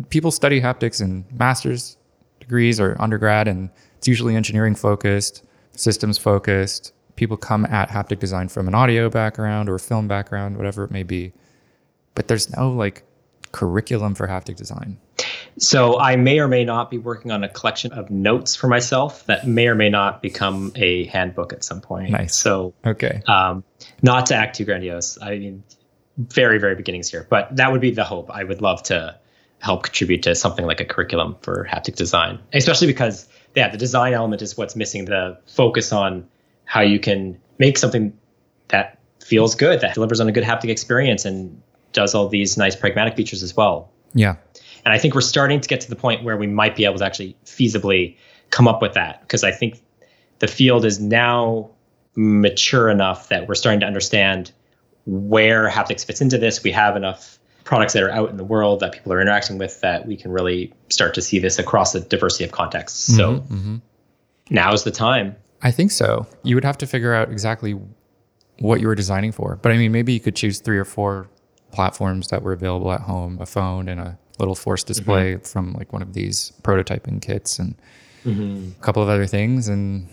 people 0.10 0.32
study 0.32 0.62
haptics 0.62 1.02
in 1.02 1.25
master's 1.32 1.97
degrees 2.39 2.80
or 2.80 2.95
undergrad, 2.99 3.47
and 3.47 3.69
it's 3.97 4.08
usually 4.08 4.36
engineering 4.36 4.75
focused, 4.75 5.43
systems 5.71 6.17
focused. 6.17 6.93
People 7.15 7.36
come 7.36 7.65
at 7.65 7.89
haptic 7.89 8.19
design 8.19 8.47
from 8.47 8.67
an 8.67 8.75
audio 8.75 9.10
background 9.10 9.69
or 9.69 9.78
film 9.80 10.08
background, 10.08 10.56
whatever 10.56 10.84
it 10.84 10.91
may 10.91 11.04
be. 11.04 11.34
But 12.15 12.28
there's 12.28 12.56
no 12.56 12.72
like 12.72 13.04
curriculum 13.52 14.15
for 14.15 14.28
haptic 14.28 14.56
design. 14.56 14.98
So 15.58 16.00
I 16.00 16.15
may 16.15 16.39
or 16.39 16.48
may 16.48 16.63
not 16.63 16.89
be 16.89 16.98
working 16.98 17.32
on 17.32 17.43
a 17.43 17.50
collection 17.50 17.91
of 17.91 18.10
notes 18.10 18.56
for 18.56 18.67
myself 18.67 19.26
that 19.26 19.48
may 19.48 19.67
or 19.67 19.76
may 19.76 19.89
not 19.89 20.22
become 20.22 20.72
a 20.76 21.06
handbook 21.06 21.52
at 21.52 21.63
some 21.63 21.82
point. 21.82 22.12
Nice. 22.12 22.36
So 22.36 22.74
Okay. 22.86 23.22
um, 23.28 23.63
not 24.02 24.28
to 24.28 24.36
act 24.36 24.56
too 24.58 24.65
grandiose. 24.65 25.17
I 25.22 25.38
mean, 25.38 25.63
very, 26.17 26.60
very 26.60 26.76
beginnings 26.76 27.10
here, 27.10 27.26
but 27.30 27.56
that 27.56 27.72
would 27.72 27.82
be 27.82 27.91
the 27.91 28.04
hope. 28.04 28.30
I 28.32 28.43
would 28.43 28.62
love 28.62 28.84
to 28.84 29.17
help 29.60 29.84
contribute 29.84 30.24
to 30.24 30.36
something 30.36 30.65
like 30.65 30.80
a 30.80 30.86
curriculum 30.86 31.36
for 31.41 31.67
haptic 31.69 31.95
design, 31.95 32.39
especially 32.54 32.88
because, 32.88 33.28
yeah, 33.56 33.69
the 33.69 33.78
design 33.78 34.13
element 34.13 34.41
is 34.41 34.58
what's 34.58 34.76
missing 34.76 35.06
the 35.06 35.38
focus 35.48 35.91
on 35.91 36.26
how 36.65 36.82
you 36.82 37.00
can 37.00 37.38
make 37.58 37.78
something 37.78 38.17
that 38.69 39.00
feels 39.22 39.56
good, 39.56 39.82
that 39.82 39.95
delivers 39.95 40.19
on 40.22 40.30
a 40.30 40.32
good 40.32 40.43
haptic 40.45 40.69
experience 40.69 41.26
and 41.26 41.62
does 41.93 42.15
all 42.15 42.28
these 42.28 42.58
nice 42.58 42.75
pragmatic 42.75 43.15
features 43.15 43.43
as 43.43 43.56
well. 43.56 43.89
Yeah. 44.13 44.36
And 44.86 44.93
I 44.93 44.97
think 44.97 45.13
we're 45.13 45.21
starting 45.21 45.60
to 45.62 45.67
get 45.67 45.82
to 45.82 45.89
the 45.89 45.95
point 45.95 46.23
where 46.23 46.38
we 46.38 46.47
might 46.47 46.75
be 46.75 46.86
able 46.86 46.97
to 46.99 47.06
actually 47.06 47.36
feasibly 47.45 48.15
come 48.49 48.67
up 48.67 48.82
with 48.82 48.93
that 48.93 49.21
because 49.21 49.43
I 49.43 49.52
think 49.52 49.82
the 50.39 50.47
field 50.47 50.86
is 50.86 50.99
now 50.99 51.69
mature 52.15 52.89
enough 52.89 53.30
that 53.30 53.47
we're 53.47 53.56
starting 53.56 53.80
to 53.82 53.86
understand 53.86 54.52
where 55.06 55.69
haptics 55.69 56.06
fits 56.06 56.21
into 56.21 56.38
this. 56.38 56.63
We 56.63 56.71
have 56.71 56.95
enough 56.95 57.39
products 57.63 57.93
that 57.93 58.04
are 58.04 58.10
out 58.10 58.30
in 58.30 58.38
the 58.38 58.43
world 58.43 58.80
that 58.80 58.93
people 58.93 59.13
are 59.13 59.21
interacting 59.21 59.58
with 59.58 59.80
that 59.82 60.08
we 60.08 60.17
can 60.17 60.32
really 60.32 60.73
start 60.89 61.13
to 61.15 61.21
see 61.21 61.39
this 61.39 61.60
across 61.60 61.93
a 61.93 61.99
diversity 61.99 62.43
of 62.43 62.52
contexts. 62.52 63.15
So 63.15 63.38
hmm 63.38 63.78
now 64.49 64.73
is 64.73 64.84
the 64.84 64.91
time. 64.91 65.36
I 65.62 65.71
think 65.71 65.91
so. 65.91 66.25
You 66.43 66.56
would 66.56 66.63
have 66.63 66.78
to 66.80 66.88
figure 66.88 67.13
out 67.13 67.32
exactly 67.32 67.80
what 68.60 68.82
you 68.82 68.88
were 68.88 68.95
designing 68.95 69.32
for. 69.32 69.58
But 69.62 69.71
I 69.71 69.78
mean, 69.78 69.91
maybe 69.91 70.13
you 70.13 70.19
could 70.19 70.36
choose 70.36 70.60
three 70.60 70.78
or 70.78 70.86
four 70.86 71.30
platforms 71.71 72.27
that 72.29 72.41
were 72.41 72.53
available 72.53 72.91
at 72.91 73.01
home 73.01 73.38
a 73.39 73.45
phone 73.45 73.88
and 73.88 73.99
a 73.99 74.17
little 74.39 74.55
force 74.55 74.84
mm-hmm. 74.84 74.88
display 74.88 75.38
from 75.38 75.73
like 75.73 75.93
one 75.93 76.01
of 76.01 76.13
these 76.13 76.53
prototyping 76.63 77.21
kits 77.21 77.60
and 77.60 77.75
mm-hmm. 78.25 78.69
a 78.79 78.84
couple 78.84 79.03
of 79.03 79.10
other 79.10 79.25
things 79.25 79.67
and 79.67 80.08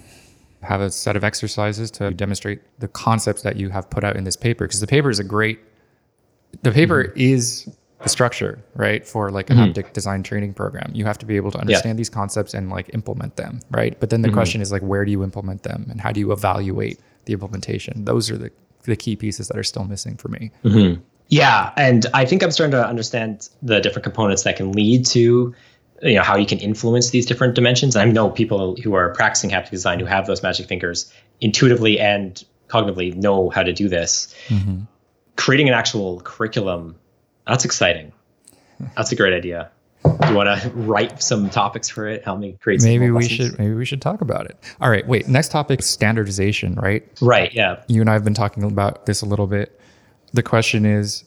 have 0.62 0.80
a 0.80 0.90
set 0.90 1.16
of 1.16 1.24
exercises 1.24 1.90
to 1.92 2.10
demonstrate 2.10 2.60
the 2.80 2.88
concepts 2.88 3.42
that 3.42 3.56
you 3.56 3.68
have 3.70 3.88
put 3.88 4.02
out 4.02 4.16
in 4.16 4.24
this 4.24 4.36
paper. 4.36 4.66
Because 4.66 4.80
the 4.80 4.86
paper 4.86 5.10
is 5.10 5.18
a 5.18 5.24
great 5.24 5.60
the 6.62 6.72
paper 6.72 7.04
mm-hmm. 7.04 7.18
is 7.18 7.68
the 8.02 8.08
structure 8.08 8.62
right 8.74 9.06
for 9.06 9.30
like 9.30 9.50
a 9.50 9.52
haptic 9.52 9.92
design 9.92 10.22
training 10.22 10.54
program. 10.54 10.90
You 10.94 11.04
have 11.06 11.18
to 11.18 11.26
be 11.26 11.36
able 11.36 11.50
to 11.52 11.58
understand 11.58 11.98
these 11.98 12.10
concepts 12.10 12.54
and 12.54 12.70
like 12.70 12.90
implement 12.94 13.36
them 13.36 13.60
right? 13.70 13.98
But 13.98 14.10
then 14.10 14.22
the 14.22 14.30
question 14.30 14.60
is 14.60 14.72
like 14.72 14.82
where 14.82 15.04
do 15.04 15.10
you 15.10 15.22
implement 15.22 15.62
them 15.62 15.86
and 15.90 16.00
how 16.00 16.12
do 16.12 16.20
you 16.20 16.32
evaluate 16.32 17.00
the 17.24 17.32
implementation? 17.32 18.04
Those 18.04 18.30
are 18.30 18.36
the 18.36 18.50
the 18.82 18.96
key 18.96 19.16
pieces 19.16 19.48
that 19.48 19.58
are 19.58 19.64
still 19.64 19.84
missing 19.84 20.16
for 20.16 20.28
me 20.28 20.52
Yeah, 21.28 21.72
and 21.76 22.06
I 22.14 22.24
think 22.24 22.42
I'm 22.42 22.50
starting 22.50 22.72
to 22.72 22.86
understand 22.86 23.48
the 23.62 23.80
different 23.80 24.04
components 24.04 24.44
that 24.44 24.56
can 24.56 24.72
lead 24.72 25.06
to 25.06 25.54
you 26.02 26.14
know 26.14 26.22
how 26.22 26.36
you 26.36 26.46
can 26.46 26.58
influence 26.58 27.10
these 27.10 27.26
different 27.26 27.54
dimensions. 27.54 27.96
I 27.96 28.04
know 28.04 28.30
people 28.30 28.76
who 28.76 28.94
are 28.94 29.12
practicing 29.14 29.50
haptic 29.50 29.70
design 29.70 29.98
who 29.98 30.04
have 30.04 30.26
those 30.26 30.42
magic 30.42 30.66
fingers 30.66 31.12
intuitively 31.40 31.98
and 31.98 32.42
cognitively 32.68 33.14
know 33.14 33.50
how 33.50 33.62
to 33.62 33.72
do 33.72 33.88
this. 33.88 34.34
Mm-hmm. 34.48 34.82
Creating 35.36 35.68
an 35.68 35.74
actual 35.74 36.20
curriculum, 36.20 36.96
that's 37.46 37.64
exciting. 37.64 38.12
That's 38.96 39.12
a 39.12 39.16
great 39.16 39.32
idea. 39.32 39.70
Do 40.04 40.28
you 40.28 40.34
want 40.34 40.60
to 40.60 40.70
write 40.70 41.22
some 41.22 41.50
topics 41.50 41.88
for 41.88 42.06
it? 42.06 42.24
Help 42.24 42.38
me 42.38 42.56
create. 42.60 42.82
Maybe 42.82 43.10
we 43.10 43.22
lessons? 43.22 43.50
should 43.50 43.58
maybe 43.58 43.74
we 43.74 43.84
should 43.84 44.00
talk 44.00 44.20
about 44.20 44.46
it. 44.46 44.56
All 44.80 44.90
right, 44.90 45.06
wait. 45.06 45.28
Next 45.28 45.50
topic 45.50 45.82
standardization, 45.82 46.74
right? 46.74 47.06
Right. 47.20 47.52
Yeah. 47.52 47.82
You 47.88 48.00
and 48.02 48.10
I 48.10 48.12
have 48.12 48.24
been 48.24 48.34
talking 48.34 48.62
about 48.62 49.06
this 49.06 49.22
a 49.22 49.26
little 49.26 49.46
bit. 49.46 49.80
The 50.32 50.42
question 50.42 50.84
is 50.84 51.24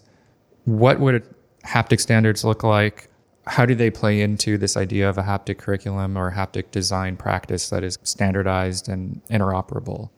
what 0.65 0.99
would 0.99 1.23
haptic 1.65 1.99
standards 1.99 2.43
look 2.43 2.63
like? 2.63 3.09
How 3.45 3.65
do 3.65 3.73
they 3.73 3.89
play 3.89 4.21
into 4.21 4.57
this 4.57 4.77
idea 4.77 5.09
of 5.09 5.17
a 5.17 5.23
haptic 5.23 5.57
curriculum 5.57 6.17
or 6.17 6.31
haptic 6.31 6.71
design 6.71 7.17
practice 7.17 7.69
that 7.69 7.83
is 7.83 7.97
standardized 8.03 8.88
and 8.88 9.21
interoperable? 9.29 10.09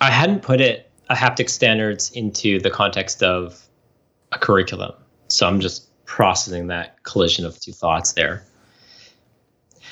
I 0.00 0.10
hadn't 0.10 0.42
put 0.42 0.60
it 0.60 0.90
a 1.08 1.14
haptic 1.14 1.50
standards 1.50 2.10
into 2.12 2.60
the 2.60 2.70
context 2.70 3.22
of 3.22 3.68
a 4.30 4.38
curriculum, 4.38 4.92
so 5.28 5.46
I'm 5.46 5.60
just 5.60 5.88
processing 6.04 6.68
that 6.68 7.02
collision 7.02 7.44
of 7.44 7.58
two 7.58 7.72
thoughts 7.72 8.12
there. 8.12 8.44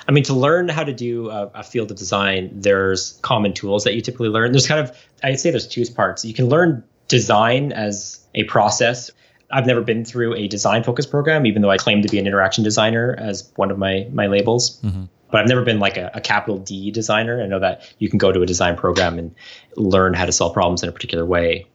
I 0.08 0.12
mean, 0.12 0.24
to 0.24 0.34
learn 0.34 0.68
how 0.68 0.84
to 0.84 0.92
do 0.92 1.30
a, 1.30 1.46
a 1.54 1.62
field 1.62 1.90
of 1.90 1.96
design, 1.96 2.50
there's 2.52 3.18
common 3.22 3.52
tools 3.52 3.84
that 3.84 3.94
you 3.94 4.00
typically 4.00 4.28
learn. 4.28 4.52
There's 4.52 4.66
kind 4.66 4.80
of, 4.80 4.96
I'd 5.22 5.38
say 5.38 5.50
there's 5.50 5.66
two 5.66 5.84
parts. 5.86 6.24
You 6.24 6.34
can 6.34 6.48
learn 6.48 6.82
design 7.10 7.72
as 7.72 8.24
a 8.34 8.44
process. 8.44 9.10
I've 9.50 9.66
never 9.66 9.82
been 9.82 10.04
through 10.04 10.36
a 10.36 10.46
design 10.46 10.84
focused 10.84 11.10
program, 11.10 11.44
even 11.44 11.60
though 11.60 11.70
I 11.70 11.76
claim 11.76 12.02
to 12.02 12.08
be 12.08 12.18
an 12.18 12.26
interaction 12.26 12.62
designer 12.62 13.16
as 13.18 13.50
one 13.56 13.70
of 13.70 13.78
my 13.78 14.06
my 14.12 14.28
labels. 14.28 14.80
Mm-hmm. 14.80 15.04
But 15.30 15.40
I've 15.40 15.48
never 15.48 15.64
been 15.64 15.80
like 15.80 15.96
a, 15.96 16.10
a 16.14 16.20
capital 16.20 16.58
D 16.58 16.90
designer. 16.90 17.42
I 17.42 17.46
know 17.46 17.60
that 17.60 17.92
you 17.98 18.08
can 18.08 18.18
go 18.18 18.32
to 18.32 18.42
a 18.42 18.46
design 18.46 18.76
program 18.76 19.18
and 19.18 19.34
learn 19.76 20.14
how 20.14 20.24
to 20.24 20.32
solve 20.32 20.54
problems 20.54 20.82
in 20.82 20.88
a 20.88 20.92
particular 20.92 21.26
way. 21.26 21.66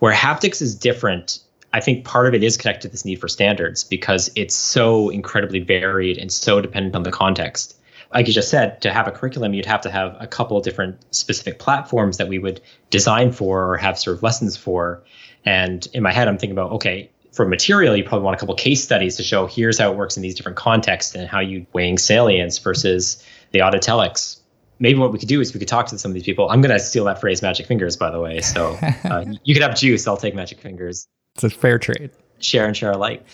Where 0.00 0.12
haptics 0.12 0.60
is 0.60 0.74
different, 0.74 1.38
I 1.72 1.80
think 1.80 2.04
part 2.04 2.26
of 2.26 2.34
it 2.34 2.42
is 2.42 2.56
connected 2.56 2.88
to 2.88 2.92
this 2.92 3.04
need 3.04 3.20
for 3.20 3.28
standards 3.28 3.84
because 3.84 4.30
it's 4.34 4.54
so 4.54 5.08
incredibly 5.10 5.60
varied 5.60 6.18
and 6.18 6.30
so 6.30 6.60
dependent 6.60 6.96
on 6.96 7.04
the 7.04 7.12
context. 7.12 7.76
Like 8.14 8.26
you 8.26 8.32
just 8.32 8.50
said, 8.50 8.80
to 8.82 8.92
have 8.92 9.06
a 9.08 9.10
curriculum, 9.10 9.54
you'd 9.54 9.66
have 9.66 9.80
to 9.82 9.90
have 9.90 10.16
a 10.20 10.26
couple 10.26 10.56
of 10.56 10.64
different 10.64 10.98
specific 11.14 11.58
platforms 11.58 12.18
that 12.18 12.28
we 12.28 12.38
would 12.38 12.60
design 12.90 13.32
for 13.32 13.70
or 13.72 13.76
have 13.76 13.98
sort 13.98 14.16
of 14.16 14.22
lessons 14.22 14.56
for. 14.56 15.02
And 15.44 15.86
in 15.94 16.02
my 16.02 16.12
head, 16.12 16.28
I'm 16.28 16.38
thinking 16.38 16.52
about, 16.52 16.72
okay, 16.72 17.10
for 17.32 17.46
material, 17.46 17.96
you 17.96 18.04
probably 18.04 18.24
want 18.24 18.36
a 18.36 18.38
couple 18.40 18.54
case 18.54 18.82
studies 18.84 19.16
to 19.16 19.22
show 19.22 19.46
here's 19.46 19.78
how 19.78 19.90
it 19.90 19.96
works 19.96 20.16
in 20.16 20.22
these 20.22 20.34
different 20.34 20.58
contexts 20.58 21.14
and 21.14 21.26
how 21.28 21.40
you 21.40 21.66
weighing 21.72 21.96
salience 21.96 22.58
versus 22.58 23.24
the 23.52 23.60
autotelics. 23.60 24.38
Maybe 24.78 24.98
what 24.98 25.12
we 25.12 25.18
could 25.18 25.28
do 25.28 25.40
is 25.40 25.54
we 25.54 25.58
could 25.58 25.68
talk 25.68 25.86
to 25.86 25.98
some 25.98 26.10
of 26.10 26.14
these 26.14 26.24
people. 26.24 26.50
I'm 26.50 26.60
going 26.60 26.72
to 26.72 26.78
steal 26.80 27.04
that 27.04 27.20
phrase, 27.20 27.40
magic 27.40 27.66
fingers, 27.66 27.96
by 27.96 28.10
the 28.10 28.20
way. 28.20 28.40
So 28.40 28.76
uh, 29.04 29.24
you 29.44 29.54
could 29.54 29.62
have 29.62 29.76
juice. 29.76 30.06
I'll 30.06 30.16
take 30.16 30.34
magic 30.34 30.60
fingers 30.60 31.06
It's 31.36 31.44
a 31.44 31.50
fair 31.50 31.78
trade. 31.78 32.10
share 32.40 32.66
and 32.66 32.76
share 32.76 32.90
alike. 32.90 33.24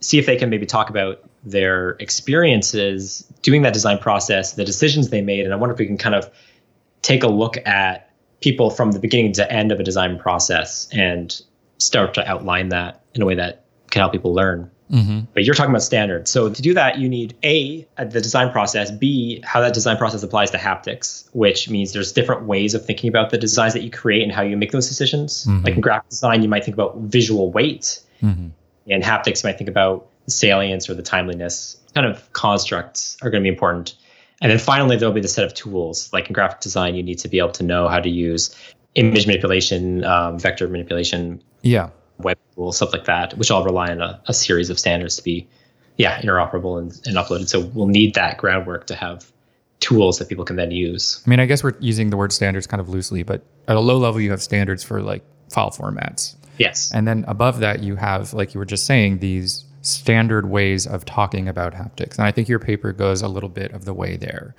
See 0.00 0.18
if 0.18 0.26
they 0.26 0.36
can 0.36 0.50
maybe 0.50 0.66
talk 0.66 0.90
about 0.90 1.27
their 1.44 1.90
experiences 2.00 3.24
doing 3.42 3.62
that 3.62 3.72
design 3.72 3.98
process, 3.98 4.54
the 4.54 4.64
decisions 4.64 5.10
they 5.10 5.22
made. 5.22 5.44
And 5.44 5.52
I 5.54 5.56
wonder 5.56 5.72
if 5.72 5.78
we 5.78 5.86
can 5.86 5.98
kind 5.98 6.14
of 6.14 6.30
take 7.02 7.22
a 7.22 7.28
look 7.28 7.56
at 7.66 8.10
people 8.40 8.70
from 8.70 8.92
the 8.92 8.98
beginning 8.98 9.32
to 9.34 9.50
end 9.52 9.72
of 9.72 9.80
a 9.80 9.82
design 9.82 10.18
process 10.18 10.88
and 10.92 11.40
start 11.78 12.14
to 12.14 12.28
outline 12.28 12.70
that 12.70 13.02
in 13.14 13.22
a 13.22 13.24
way 13.26 13.34
that 13.34 13.64
can 13.90 14.00
help 14.00 14.12
people 14.12 14.34
learn. 14.34 14.70
Mm-hmm. 14.90 15.20
But 15.34 15.44
you're 15.44 15.54
talking 15.54 15.70
about 15.70 15.82
standards. 15.82 16.30
So 16.30 16.50
to 16.50 16.62
do 16.62 16.72
that, 16.74 16.98
you 16.98 17.08
need 17.08 17.36
A, 17.42 17.86
the 17.98 18.20
design 18.20 18.50
process, 18.50 18.90
B, 18.90 19.42
how 19.44 19.60
that 19.60 19.74
design 19.74 19.96
process 19.98 20.22
applies 20.22 20.50
to 20.52 20.56
haptics, 20.56 21.28
which 21.32 21.68
means 21.68 21.92
there's 21.92 22.12
different 22.12 22.44
ways 22.44 22.74
of 22.74 22.84
thinking 22.84 23.08
about 23.08 23.30
the 23.30 23.38
designs 23.38 23.74
that 23.74 23.82
you 23.82 23.90
create 23.90 24.22
and 24.22 24.32
how 24.32 24.42
you 24.42 24.56
make 24.56 24.72
those 24.72 24.88
decisions. 24.88 25.46
Mhm. 25.46 25.64
Like 25.64 25.74
in 25.74 25.80
graphic 25.80 26.08
design, 26.08 26.42
you 26.42 26.48
might 26.48 26.64
think 26.64 26.74
about 26.74 26.96
visual 26.98 27.52
weight. 27.52 28.00
Mm-hmm. 28.22 28.48
In 28.86 29.02
haptics, 29.02 29.44
you 29.44 29.48
might 29.48 29.58
think 29.58 29.68
about 29.68 30.07
salience 30.28 30.88
or 30.88 30.94
the 30.94 31.02
timeliness. 31.02 31.76
Kind 31.94 32.06
of 32.06 32.32
constructs 32.32 33.16
are 33.22 33.30
going 33.30 33.42
to 33.42 33.44
be 33.44 33.52
important. 33.52 33.94
And 34.40 34.52
then 34.52 34.58
finally, 34.58 34.96
there'll 34.96 35.14
be 35.14 35.20
the 35.20 35.28
set 35.28 35.44
of 35.44 35.54
tools. 35.54 36.12
Like 36.12 36.28
in 36.28 36.32
graphic 36.32 36.60
design, 36.60 36.94
you 36.94 37.02
need 37.02 37.18
to 37.20 37.28
be 37.28 37.38
able 37.38 37.50
to 37.52 37.64
know 37.64 37.88
how 37.88 37.98
to 37.98 38.08
use 38.08 38.54
image 38.94 39.26
manipulation, 39.26 40.04
um, 40.04 40.38
vector 40.38 40.68
manipulation, 40.68 41.42
Yeah. 41.62 41.90
web 42.18 42.38
tools, 42.54 42.76
stuff 42.76 42.92
like 42.92 43.04
that, 43.06 43.36
which 43.36 43.50
all 43.50 43.64
rely 43.64 43.90
on 43.90 44.00
a, 44.00 44.20
a 44.26 44.34
series 44.34 44.70
of 44.70 44.78
standards 44.78 45.16
to 45.16 45.22
be, 45.24 45.48
yeah, 45.96 46.20
interoperable 46.20 46.78
and, 46.78 46.92
and 47.04 47.16
uploaded. 47.16 47.48
So 47.48 47.60
we'll 47.60 47.86
need 47.86 48.14
that 48.14 48.38
groundwork 48.38 48.86
to 48.88 48.94
have 48.94 49.30
tools 49.80 50.18
that 50.18 50.28
people 50.28 50.44
can 50.44 50.56
then 50.56 50.70
use. 50.70 51.22
I 51.26 51.30
mean, 51.30 51.40
I 51.40 51.46
guess 51.46 51.62
we're 51.62 51.76
using 51.80 52.10
the 52.10 52.16
word 52.16 52.32
standards 52.32 52.66
kind 52.66 52.80
of 52.80 52.88
loosely, 52.88 53.22
but 53.22 53.42
at 53.66 53.76
a 53.76 53.80
low 53.80 53.98
level, 53.98 54.20
you 54.20 54.30
have 54.30 54.42
standards 54.42 54.82
for 54.82 55.02
like 55.02 55.22
file 55.50 55.70
formats. 55.70 56.34
Yes. 56.58 56.90
And 56.92 57.06
then 57.06 57.24
above 57.28 57.60
that, 57.60 57.82
you 57.82 57.94
have, 57.96 58.34
like 58.34 58.54
you 58.54 58.58
were 58.58 58.66
just 58.66 58.86
saying, 58.86 59.18
these 59.18 59.64
standard 59.82 60.48
ways 60.48 60.86
of 60.86 61.04
talking 61.04 61.48
about 61.48 61.74
haptics. 61.74 62.16
And 62.16 62.26
I 62.26 62.32
think 62.32 62.48
your 62.48 62.58
paper 62.58 62.92
goes 62.92 63.22
a 63.22 63.28
little 63.28 63.48
bit 63.48 63.72
of 63.72 63.84
the 63.84 63.94
way 63.94 64.16
there. 64.16 64.54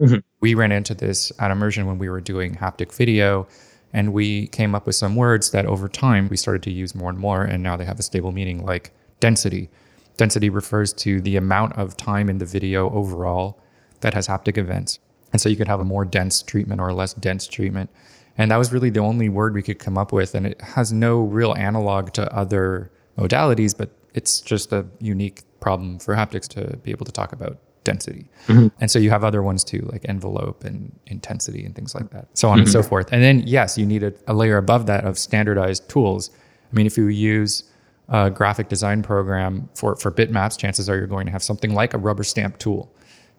Mhm. 0.00 0.22
We 0.40 0.54
ran 0.54 0.72
into 0.72 0.94
this 0.94 1.32
at 1.38 1.50
Immersion 1.50 1.86
when 1.86 1.98
we 1.98 2.08
were 2.08 2.20
doing 2.20 2.56
haptic 2.56 2.92
video, 2.92 3.46
and 3.92 4.12
we 4.12 4.48
came 4.48 4.74
up 4.74 4.86
with 4.86 4.96
some 4.96 5.14
words 5.14 5.50
that 5.52 5.66
over 5.66 5.88
time 5.88 6.28
we 6.28 6.36
started 6.36 6.62
to 6.64 6.72
use 6.72 6.94
more 6.94 7.10
and 7.10 7.18
more. 7.18 7.42
And 7.42 7.62
now 7.62 7.76
they 7.76 7.84
have 7.84 8.00
a 8.00 8.02
stable 8.02 8.32
meaning 8.32 8.64
like 8.64 8.90
density. 9.20 9.70
Density 10.16 10.48
refers 10.48 10.92
to 10.94 11.20
the 11.20 11.36
amount 11.36 11.74
of 11.78 11.96
time 11.96 12.28
in 12.28 12.38
the 12.38 12.44
video 12.44 12.90
overall 12.90 13.60
that 14.00 14.14
has 14.14 14.26
haptic 14.26 14.58
events. 14.58 14.98
And 15.32 15.40
so 15.40 15.48
you 15.48 15.56
could 15.56 15.68
have 15.68 15.80
a 15.80 15.84
more 15.84 16.04
dense 16.04 16.42
treatment 16.42 16.80
or 16.80 16.88
a 16.88 16.94
less 16.94 17.14
dense 17.14 17.46
treatment. 17.46 17.90
And 18.36 18.50
that 18.50 18.56
was 18.56 18.72
really 18.72 18.90
the 18.90 19.00
only 19.00 19.28
word 19.28 19.54
we 19.54 19.62
could 19.62 19.78
come 19.78 19.96
up 19.96 20.12
with. 20.12 20.34
And 20.34 20.46
it 20.46 20.60
has 20.60 20.92
no 20.92 21.20
real 21.20 21.54
analog 21.54 22.12
to 22.14 22.32
other 22.34 22.90
modalities, 23.16 23.76
but 23.76 23.90
it's 24.14 24.40
just 24.40 24.72
a 24.72 24.86
unique 25.00 25.42
problem 25.60 25.98
for 25.98 26.14
haptics 26.14 26.48
to 26.48 26.76
be 26.78 26.90
able 26.90 27.06
to 27.06 27.12
talk 27.12 27.32
about 27.32 27.58
density. 27.84 28.30
Mm-hmm. 28.46 28.68
And 28.80 28.90
so 28.90 28.98
you 28.98 29.10
have 29.10 29.24
other 29.24 29.42
ones 29.42 29.62
too, 29.62 29.88
like 29.92 30.04
envelope 30.08 30.64
and 30.64 30.98
intensity 31.06 31.64
and 31.64 31.74
things 31.74 31.94
like 31.94 32.10
that, 32.10 32.28
so 32.34 32.48
on 32.48 32.58
and 32.58 32.66
mm-hmm. 32.66 32.72
so 32.72 32.82
forth. 32.82 33.12
And 33.12 33.22
then, 33.22 33.40
yes, 33.46 33.76
you 33.76 33.86
need 33.86 34.02
a, 34.02 34.12
a 34.26 34.34
layer 34.34 34.56
above 34.56 34.86
that 34.86 35.04
of 35.04 35.18
standardized 35.18 35.88
tools. 35.88 36.30
I 36.72 36.74
mean, 36.74 36.86
if 36.86 36.96
you 36.96 37.08
use 37.08 37.64
a 38.08 38.30
graphic 38.30 38.68
design 38.68 39.02
program 39.02 39.68
for, 39.74 39.96
for 39.96 40.10
bitmaps, 40.10 40.58
chances 40.58 40.88
are 40.88 40.96
you're 40.96 41.06
going 41.06 41.26
to 41.26 41.32
have 41.32 41.42
something 41.42 41.74
like 41.74 41.94
a 41.94 41.98
rubber 41.98 42.24
stamp 42.24 42.58
tool, 42.58 42.90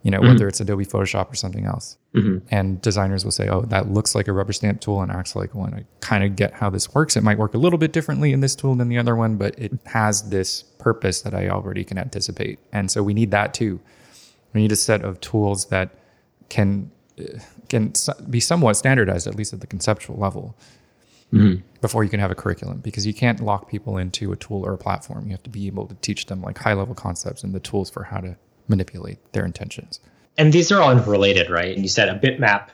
you 0.05 0.11
know, 0.11 0.19
mm-hmm. 0.19 0.27
whether 0.27 0.47
it's 0.47 0.61
Adobe 0.61 0.85
Photoshop 0.85 1.31
or 1.31 1.35
something 1.35 1.65
else. 1.65 1.97
Mm-hmm. 2.13 2.45
And 2.51 2.79
designers 2.79 3.25
will 3.25 3.31
say, 3.31 3.49
oh, 3.49 3.61
that 3.61 3.89
looks 3.89 4.13
like 4.13 4.27
a 4.27 4.33
rubber 4.33 4.53
stamp 4.53 4.79
tool 4.79 5.01
and 5.01 5.11
acts 5.11 5.35
like 5.35 5.55
one. 5.55 5.73
I 5.73 5.83
kind 5.99 6.23
of 6.23 6.35
get 6.35 6.53
how 6.53 6.69
this 6.69 6.93
works. 6.93 7.17
It 7.17 7.23
might 7.23 7.39
work 7.39 7.55
a 7.55 7.57
little 7.57 7.79
bit 7.79 7.91
differently 7.91 8.31
in 8.31 8.39
this 8.39 8.55
tool 8.55 8.75
than 8.75 8.87
the 8.87 8.99
other 8.99 9.15
one, 9.15 9.37
but 9.37 9.57
it 9.57 9.71
has 9.87 10.29
this 10.29 10.61
purpose 10.61 11.23
that 11.23 11.33
I 11.33 11.49
already 11.49 11.83
can 11.83 11.97
anticipate. 11.97 12.59
And 12.71 12.91
so 12.91 13.01
we 13.01 13.15
need 13.15 13.31
that 13.31 13.55
too. 13.55 13.79
We 14.53 14.61
need 14.61 14.71
a 14.71 14.75
set 14.75 15.01
of 15.01 15.19
tools 15.21 15.65
that 15.69 15.97
can 16.49 16.91
uh, 17.19 17.39
can 17.67 17.91
be 18.29 18.39
somewhat 18.39 18.75
standardized, 18.75 19.25
at 19.25 19.33
least 19.33 19.53
at 19.53 19.61
the 19.61 19.65
conceptual 19.65 20.17
level, 20.17 20.55
mm-hmm. 21.33 21.61
before 21.81 22.03
you 22.03 22.11
can 22.11 22.19
have 22.19 22.29
a 22.29 22.35
curriculum. 22.35 22.77
Because 22.77 23.07
you 23.07 23.13
can't 23.15 23.39
lock 23.39 23.67
people 23.71 23.97
into 23.97 24.31
a 24.31 24.35
tool 24.35 24.63
or 24.67 24.73
a 24.73 24.77
platform. 24.77 25.25
You 25.25 25.31
have 25.31 25.41
to 25.43 25.49
be 25.49 25.65
able 25.65 25.87
to 25.87 25.95
teach 25.95 26.27
them 26.27 26.43
like 26.43 26.59
high 26.59 26.73
level 26.73 26.93
concepts 26.93 27.43
and 27.43 27.55
the 27.55 27.59
tools 27.59 27.89
for 27.89 28.03
how 28.03 28.19
to 28.19 28.37
manipulate 28.67 29.33
their 29.33 29.45
intentions. 29.45 29.99
And 30.37 30.51
these 30.51 30.71
are 30.71 30.81
all 30.81 30.91
interrelated, 30.91 31.49
right? 31.49 31.73
And 31.73 31.83
you 31.83 31.89
said 31.89 32.09
a 32.09 32.19
bitmap 32.19 32.69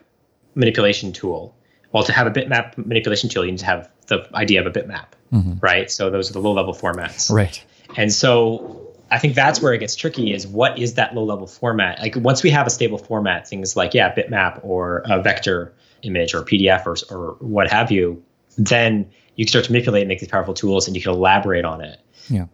manipulation 0.55 1.13
tool. 1.13 1.55
Well, 1.91 2.03
to 2.03 2.13
have 2.13 2.27
a 2.27 2.31
bitmap 2.31 2.77
manipulation 2.77 3.29
tool, 3.29 3.45
you 3.45 3.51
need 3.51 3.59
to 3.59 3.65
have 3.65 3.89
the 4.07 4.27
idea 4.33 4.65
of 4.65 4.67
a 4.67 4.71
bitmap, 4.71 5.07
mm-hmm. 5.31 5.53
right? 5.59 5.91
So 5.91 6.09
those 6.09 6.29
are 6.29 6.33
the 6.33 6.39
low 6.39 6.53
level 6.53 6.73
formats. 6.73 7.31
Right. 7.31 7.63
And 7.97 8.11
so 8.11 8.93
I 9.11 9.19
think 9.19 9.35
that's 9.35 9.61
where 9.61 9.73
it 9.73 9.79
gets 9.79 9.95
tricky 9.95 10.33
is 10.33 10.47
what 10.47 10.79
is 10.79 10.95
that 10.95 11.13
low 11.13 11.23
level 11.23 11.47
format? 11.47 11.99
Like 11.99 12.15
once 12.15 12.43
we 12.43 12.49
have 12.51 12.65
a 12.65 12.69
stable 12.69 12.97
format, 12.97 13.47
things 13.47 13.75
like, 13.75 13.93
yeah, 13.93 14.13
bitmap 14.15 14.63
or 14.63 15.03
a 15.05 15.21
vector 15.21 15.73
image 16.01 16.33
or 16.33 16.43
PDF 16.43 16.85
or, 16.85 16.95
or 17.15 17.33
what 17.39 17.69
have 17.69 17.91
you, 17.91 18.23
then 18.57 19.09
you 19.35 19.45
can 19.45 19.49
start 19.49 19.65
to 19.65 19.71
manipulate 19.71 20.03
and 20.03 20.07
make 20.07 20.19
these 20.19 20.29
powerful 20.29 20.53
tools 20.53 20.87
and 20.87 20.95
you 20.95 21.01
can 21.01 21.11
elaborate 21.11 21.65
on 21.65 21.81
it. 21.81 21.99
Yeah. 22.29 22.45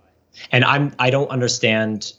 And 0.52 0.66
I'm 0.66 0.94
I 1.00 1.10
don't 1.10 1.30
understand 1.30 2.14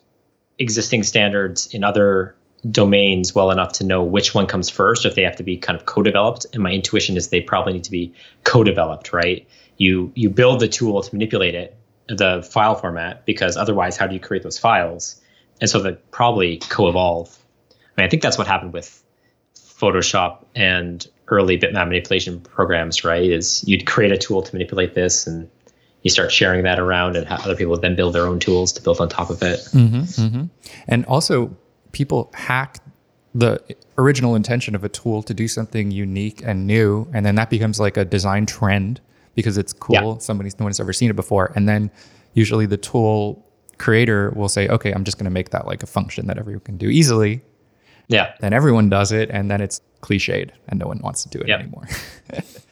existing 0.58 1.02
standards 1.02 1.72
in 1.72 1.84
other 1.84 2.34
domains 2.68 3.34
well 3.34 3.50
enough 3.50 3.74
to 3.74 3.84
know 3.84 4.02
which 4.02 4.34
one 4.34 4.46
comes 4.46 4.68
first 4.68 5.06
if 5.06 5.14
they 5.14 5.22
have 5.22 5.36
to 5.36 5.42
be 5.42 5.56
kind 5.56 5.78
of 5.78 5.86
co-developed. 5.86 6.46
And 6.52 6.62
my 6.62 6.72
intuition 6.72 7.16
is 7.16 7.28
they 7.28 7.40
probably 7.40 7.74
need 7.74 7.84
to 7.84 7.90
be 7.90 8.12
co-developed 8.44 9.12
right? 9.12 9.46
You 9.76 10.12
you 10.14 10.28
build 10.28 10.60
the 10.60 10.68
tool 10.68 11.02
to 11.02 11.14
manipulate 11.14 11.54
it 11.54 11.76
the 12.08 12.42
file 12.42 12.74
format 12.74 13.26
because 13.26 13.56
otherwise 13.56 13.96
how 13.96 14.06
do 14.06 14.14
you 14.14 14.20
create 14.20 14.42
those 14.42 14.58
files? 14.58 15.20
And 15.60 15.68
so 15.68 15.80
they 15.80 15.92
probably 16.10 16.58
co-evolve. 16.58 17.36
I, 17.70 18.00
mean, 18.00 18.06
I 18.06 18.08
think 18.08 18.22
that's 18.22 18.38
what 18.38 18.46
happened 18.46 18.72
with 18.72 19.02
photoshop 19.54 20.44
and 20.54 21.06
early 21.28 21.58
bitmap 21.58 21.86
manipulation 21.86 22.40
programs 22.40 23.04
right? 23.04 23.30
Is 23.30 23.62
you'd 23.68 23.86
create 23.86 24.12
a 24.12 24.18
tool 24.18 24.42
to 24.42 24.54
manipulate 24.54 24.94
this 24.94 25.26
and 25.26 25.48
you 26.02 26.10
start 26.10 26.30
sharing 26.32 26.62
that 26.62 26.78
around 26.78 27.16
and 27.16 27.26
other 27.26 27.56
people 27.56 27.76
then 27.78 27.94
build 27.96 28.14
their 28.14 28.26
own 28.26 28.38
tools 28.38 28.72
to 28.72 28.82
build 28.82 29.00
on 29.00 29.08
top 29.08 29.30
of 29.30 29.42
it 29.42 29.60
mm-hmm, 29.72 30.00
mm-hmm. 30.00 30.44
And 30.86 31.04
also, 31.06 31.56
people 31.92 32.30
hack 32.34 32.78
the 33.34 33.60
original 33.98 34.34
intention 34.34 34.74
of 34.74 34.84
a 34.84 34.88
tool 34.88 35.22
to 35.22 35.34
do 35.34 35.48
something 35.48 35.90
unique 35.90 36.42
and 36.44 36.66
new, 36.66 37.08
and 37.12 37.24
then 37.26 37.34
that 37.34 37.50
becomes 37.50 37.78
like 37.80 37.96
a 37.96 38.04
design 38.04 38.46
trend 38.46 39.00
because 39.34 39.58
it's 39.58 39.72
cool. 39.72 39.94
Yeah. 40.14 40.18
Somebody's 40.18 40.58
no 40.58 40.64
one's 40.64 40.80
ever 40.80 40.92
seen 40.92 41.10
it 41.10 41.16
before, 41.16 41.52
and 41.54 41.68
then 41.68 41.90
usually 42.34 42.66
the 42.66 42.76
tool 42.76 43.44
creator 43.78 44.32
will 44.34 44.48
say, 44.48 44.66
okay, 44.68 44.92
I'm 44.92 45.04
just 45.04 45.18
going 45.18 45.24
to 45.24 45.30
make 45.30 45.50
that 45.50 45.66
like 45.66 45.82
a 45.82 45.86
function 45.86 46.26
that 46.26 46.38
everyone 46.38 46.60
can 46.60 46.76
do 46.78 46.88
easily. 46.88 47.42
Yeah. 48.08 48.32
Then 48.40 48.52
everyone 48.52 48.88
does 48.88 49.12
it, 49.12 49.30
and 49.30 49.50
then 49.50 49.60
it's 49.60 49.80
cliched, 50.02 50.50
and 50.68 50.78
no 50.80 50.86
one 50.86 50.98
wants 51.00 51.22
to 51.24 51.28
do 51.28 51.38
it 51.40 51.48
Yep. 51.48 51.60
anymore. 51.60 51.88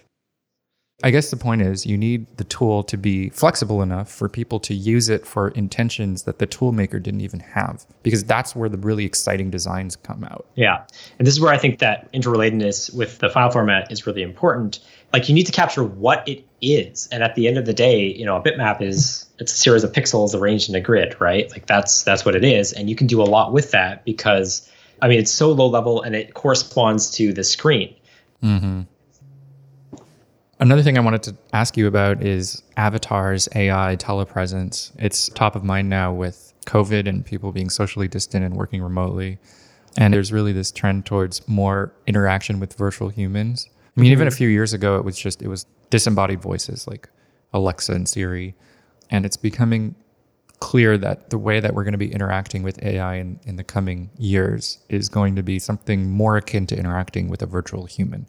I 1.07 1.11
guess 1.11 1.31
the 1.31 1.37
point 1.37 1.63
is 1.63 1.87
you 1.87 1.97
need 1.97 2.27
the 2.37 2.43
tool 2.43 2.83
to 2.83 2.97
be 2.97 3.29
flexible 3.29 3.81
enough 3.81 4.11
for 4.11 4.29
people 4.29 4.59
to 4.59 4.75
use 4.75 5.09
it 5.09 5.25
for 5.25 5.51
intentions 5.51 6.25
that 6.25 6.41
the 6.41 6.47
tool 6.47 6.73
maker 6.73 6.99
didn't 6.99 7.21
even 7.21 7.39
have, 7.39 7.87
because 8.03 8.25
that's 8.25 8.57
where 8.57 8.69
the 8.69 8.77
really 8.77 9.05
exciting 9.05 9.49
designs 9.49 9.95
come 9.95 10.25
out. 10.25 10.47
Yeah. 10.57 10.83
And 11.21 11.25
this 11.25 11.33
is 11.33 11.41
where 11.41 11.53
I 11.53 11.59
think 11.59 11.79
that 11.79 12.13
interrelatedness 12.13 12.93
with 12.93 13.21
the 13.21 13.31
file 13.31 13.53
format 13.53 13.93
is 13.93 14.05
really 14.05 14.23
important. 14.23 14.81
Like 15.13 15.29
you 15.29 15.35
need 15.37 15.47
to 15.47 15.53
capture 15.53 15.85
what 15.85 16.27
it 16.27 16.45
is. 16.61 17.09
And 17.13 17.23
at 17.23 17.37
the 17.37 17.47
end 17.47 17.57
of 17.57 17.67
the 17.67 17.73
day, 17.73 18.07
you 18.07 18.27
know, 18.27 18.35
a 18.35 18.43
bitmap 18.43 18.83
is 18.83 19.27
it's 19.39 19.53
a 19.53 19.57
series 19.57 19.85
of 19.85 19.93
pixels 19.93 20.35
arranged 20.35 20.69
in 20.69 20.75
a 20.75 20.81
grid, 20.81 21.21
right? 21.21 21.49
Like 21.53 21.67
that's 21.67 22.03
that's 22.03 22.25
what 22.25 22.35
it 22.35 22.43
is. 22.43 22.73
And 22.73 22.91
you 22.91 22.97
can 22.97 23.07
do 23.07 23.23
a 23.23 23.31
lot 23.31 23.53
with 23.53 23.71
that 23.71 24.05
because 24.05 24.69
I 25.01 25.07
mean 25.07 25.21
it's 25.21 25.31
so 25.31 25.53
low 25.53 25.69
level 25.69 26.03
and 26.03 26.17
it 26.17 26.35
corresponds 26.35 27.13
to 27.13 27.33
the 27.33 27.45
screen. 27.45 27.95
Mm-hmm. 28.43 28.81
Another 30.59 30.83
thing 30.83 30.97
I 30.97 31.01
wanted 31.01 31.23
to 31.25 31.37
ask 31.53 31.77
you 31.77 31.87
about 31.87 32.23
is 32.23 32.63
avatars, 32.79 33.47
AI, 33.55 33.97
telepresence. 33.97 34.91
It's 34.99 35.29
top 35.31 35.55
of 35.55 35.63
mind 35.63 35.91
now 35.91 36.15
with 36.15 36.55
COVID 36.65 37.07
and 37.07 37.25
people 37.25 37.53
being 37.53 37.69
socially 37.69 38.09
distant 38.09 38.43
and 38.45 38.57
working 38.57 38.83
remotely. 38.83 39.39
And 39.99 40.15
there's 40.15 40.33
really 40.33 40.53
this 40.53 40.73
trend 40.73 41.05
towards 41.05 41.47
more 41.47 41.93
interaction 42.07 42.59
with 42.59 42.75
virtual 42.75 43.11
humans. 43.11 43.69
I 43.97 44.01
mean, 44.01 44.13
even 44.13 44.27
a 44.27 44.31
mhm. 44.31 44.37
few 44.37 44.49
years 44.49 44.73
ago, 44.73 44.97
it 44.97 45.05
was 45.05 45.19
just, 45.19 45.43
it 45.43 45.49
was 45.49 45.67
disembodied 45.91 46.41
voices 46.41 46.87
like 46.87 47.09
Alexa 47.53 47.93
and 47.93 48.09
Siri. 48.09 48.55
And 49.11 49.27
it's 49.27 49.37
becoming 49.37 49.95
clear 50.61 50.97
that 50.97 51.29
the 51.29 51.39
way 51.39 51.61
that 51.61 51.75
we're 51.75 51.85
going 51.85 51.93
to 51.93 51.99
be 51.99 52.13
interacting 52.13 52.63
with 52.63 52.83
AI 52.83 53.17
in, 53.17 53.39
in 53.45 53.57
the 53.57 53.65
coming 53.65 54.11
years 54.19 54.79
is 54.89 55.11
going 55.11 55.37
to 55.37 55.43
be 55.43 55.59
something 55.59 56.11
more 56.11 56.39
akin 56.39 56.67
to 56.67 56.79
interacting 56.79 57.29
with 57.29 57.43
a 57.43 57.47
virtual 57.47 57.85
human. 57.85 58.27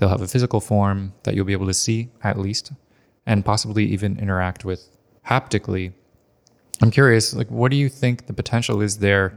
They'll 0.00 0.08
have 0.08 0.22
a 0.22 0.26
physical 0.26 0.60
form 0.60 1.12
that 1.24 1.34
you'll 1.34 1.44
be 1.44 1.52
able 1.52 1.66
to 1.66 1.74
see 1.74 2.08
at 2.24 2.38
least, 2.38 2.72
and 3.26 3.44
possibly 3.44 3.84
even 3.84 4.18
interact 4.18 4.64
with 4.64 4.88
haptically. 5.22 5.92
I'm 6.80 6.90
curious, 6.90 7.34
like, 7.34 7.50
what 7.50 7.70
do 7.70 7.76
you 7.76 7.90
think 7.90 8.26
the 8.26 8.32
potential 8.32 8.80
is 8.80 8.98
there? 8.98 9.36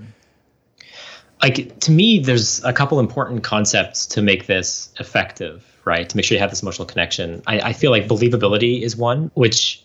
like 1.41 1.77
to 1.81 1.91
me 1.91 2.19
there's 2.19 2.63
a 2.63 2.71
couple 2.71 2.99
important 2.99 3.43
concepts 3.43 4.05
to 4.05 4.21
make 4.21 4.47
this 4.47 4.89
effective 4.99 5.65
right 5.83 6.07
to 6.09 6.15
make 6.15 6.25
sure 6.25 6.35
you 6.35 6.39
have 6.39 6.49
this 6.49 6.61
emotional 6.61 6.85
connection 6.85 7.43
I, 7.45 7.59
I 7.59 7.73
feel 7.73 7.91
like 7.91 8.07
believability 8.07 8.81
is 8.81 8.95
one 8.95 9.29
which 9.33 9.83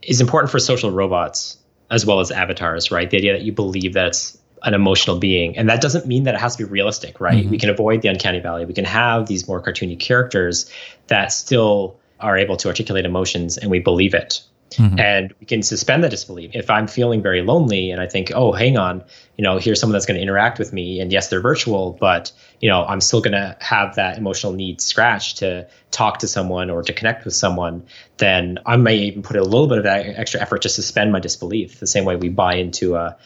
is 0.00 0.20
important 0.20 0.50
for 0.50 0.58
social 0.58 0.90
robots 0.90 1.58
as 1.90 2.06
well 2.06 2.20
as 2.20 2.30
avatars 2.30 2.90
right 2.90 3.10
the 3.10 3.18
idea 3.18 3.32
that 3.34 3.42
you 3.42 3.52
believe 3.52 3.92
that 3.92 4.06
it's 4.06 4.38
an 4.62 4.74
emotional 4.74 5.18
being 5.18 5.56
and 5.56 5.68
that 5.68 5.80
doesn't 5.80 6.06
mean 6.06 6.24
that 6.24 6.34
it 6.34 6.40
has 6.40 6.56
to 6.56 6.64
be 6.64 6.70
realistic 6.70 7.20
right 7.20 7.36
we 7.36 7.42
mm-hmm. 7.42 7.56
can 7.56 7.70
avoid 7.70 8.02
the 8.02 8.08
uncanny 8.08 8.40
valley 8.40 8.64
we 8.64 8.74
can 8.74 8.84
have 8.84 9.26
these 9.26 9.48
more 9.48 9.62
cartoony 9.62 9.98
characters 9.98 10.70
that 11.06 11.32
still 11.32 11.98
are 12.18 12.36
able 12.36 12.56
to 12.56 12.68
articulate 12.68 13.04
emotions 13.04 13.56
and 13.56 13.70
we 13.70 13.78
believe 13.78 14.14
it 14.14 14.42
mm-hmm. 14.70 14.98
and 14.98 15.34
we 15.40 15.46
can 15.46 15.62
suspend 15.62 16.04
the 16.04 16.08
disbelief. 16.08 16.52
If 16.54 16.70
I'm 16.70 16.86
feeling 16.86 17.22
very 17.22 17.42
lonely 17.42 17.90
and 17.90 18.00
I 18.00 18.06
think, 18.06 18.32
oh, 18.34 18.52
hang 18.52 18.76
on, 18.76 19.04
you 19.36 19.44
know, 19.44 19.58
here's 19.58 19.80
someone 19.80 19.94
that's 19.94 20.06
going 20.06 20.16
to 20.16 20.22
interact 20.22 20.58
with 20.58 20.72
me, 20.72 21.00
and 21.00 21.12
yes, 21.12 21.28
they're 21.28 21.40
virtual, 21.40 21.96
but 22.00 22.32
you 22.60 22.68
know, 22.68 22.84
I'm 22.84 23.00
still 23.00 23.20
going 23.20 23.32
to 23.32 23.56
have 23.60 23.96
that 23.96 24.18
emotional 24.18 24.52
need 24.52 24.80
scratched 24.80 25.38
to 25.38 25.66
talk 25.90 26.18
to 26.18 26.28
someone 26.28 26.70
or 26.70 26.82
to 26.82 26.92
connect 26.92 27.24
with 27.24 27.34
someone. 27.34 27.84
Then 28.18 28.58
I 28.66 28.76
may 28.76 28.96
even 28.98 29.22
put 29.22 29.36
a 29.36 29.42
little 29.42 29.66
bit 29.66 29.78
of 29.78 29.84
that 29.84 30.06
extra 30.06 30.40
effort 30.40 30.62
to 30.62 30.68
suspend 30.68 31.12
my 31.12 31.20
disbelief. 31.20 31.80
The 31.80 31.86
same 31.86 32.04
way 32.04 32.16
we 32.16 32.28
buy 32.28 32.54
into 32.54 32.96
a 32.96 33.16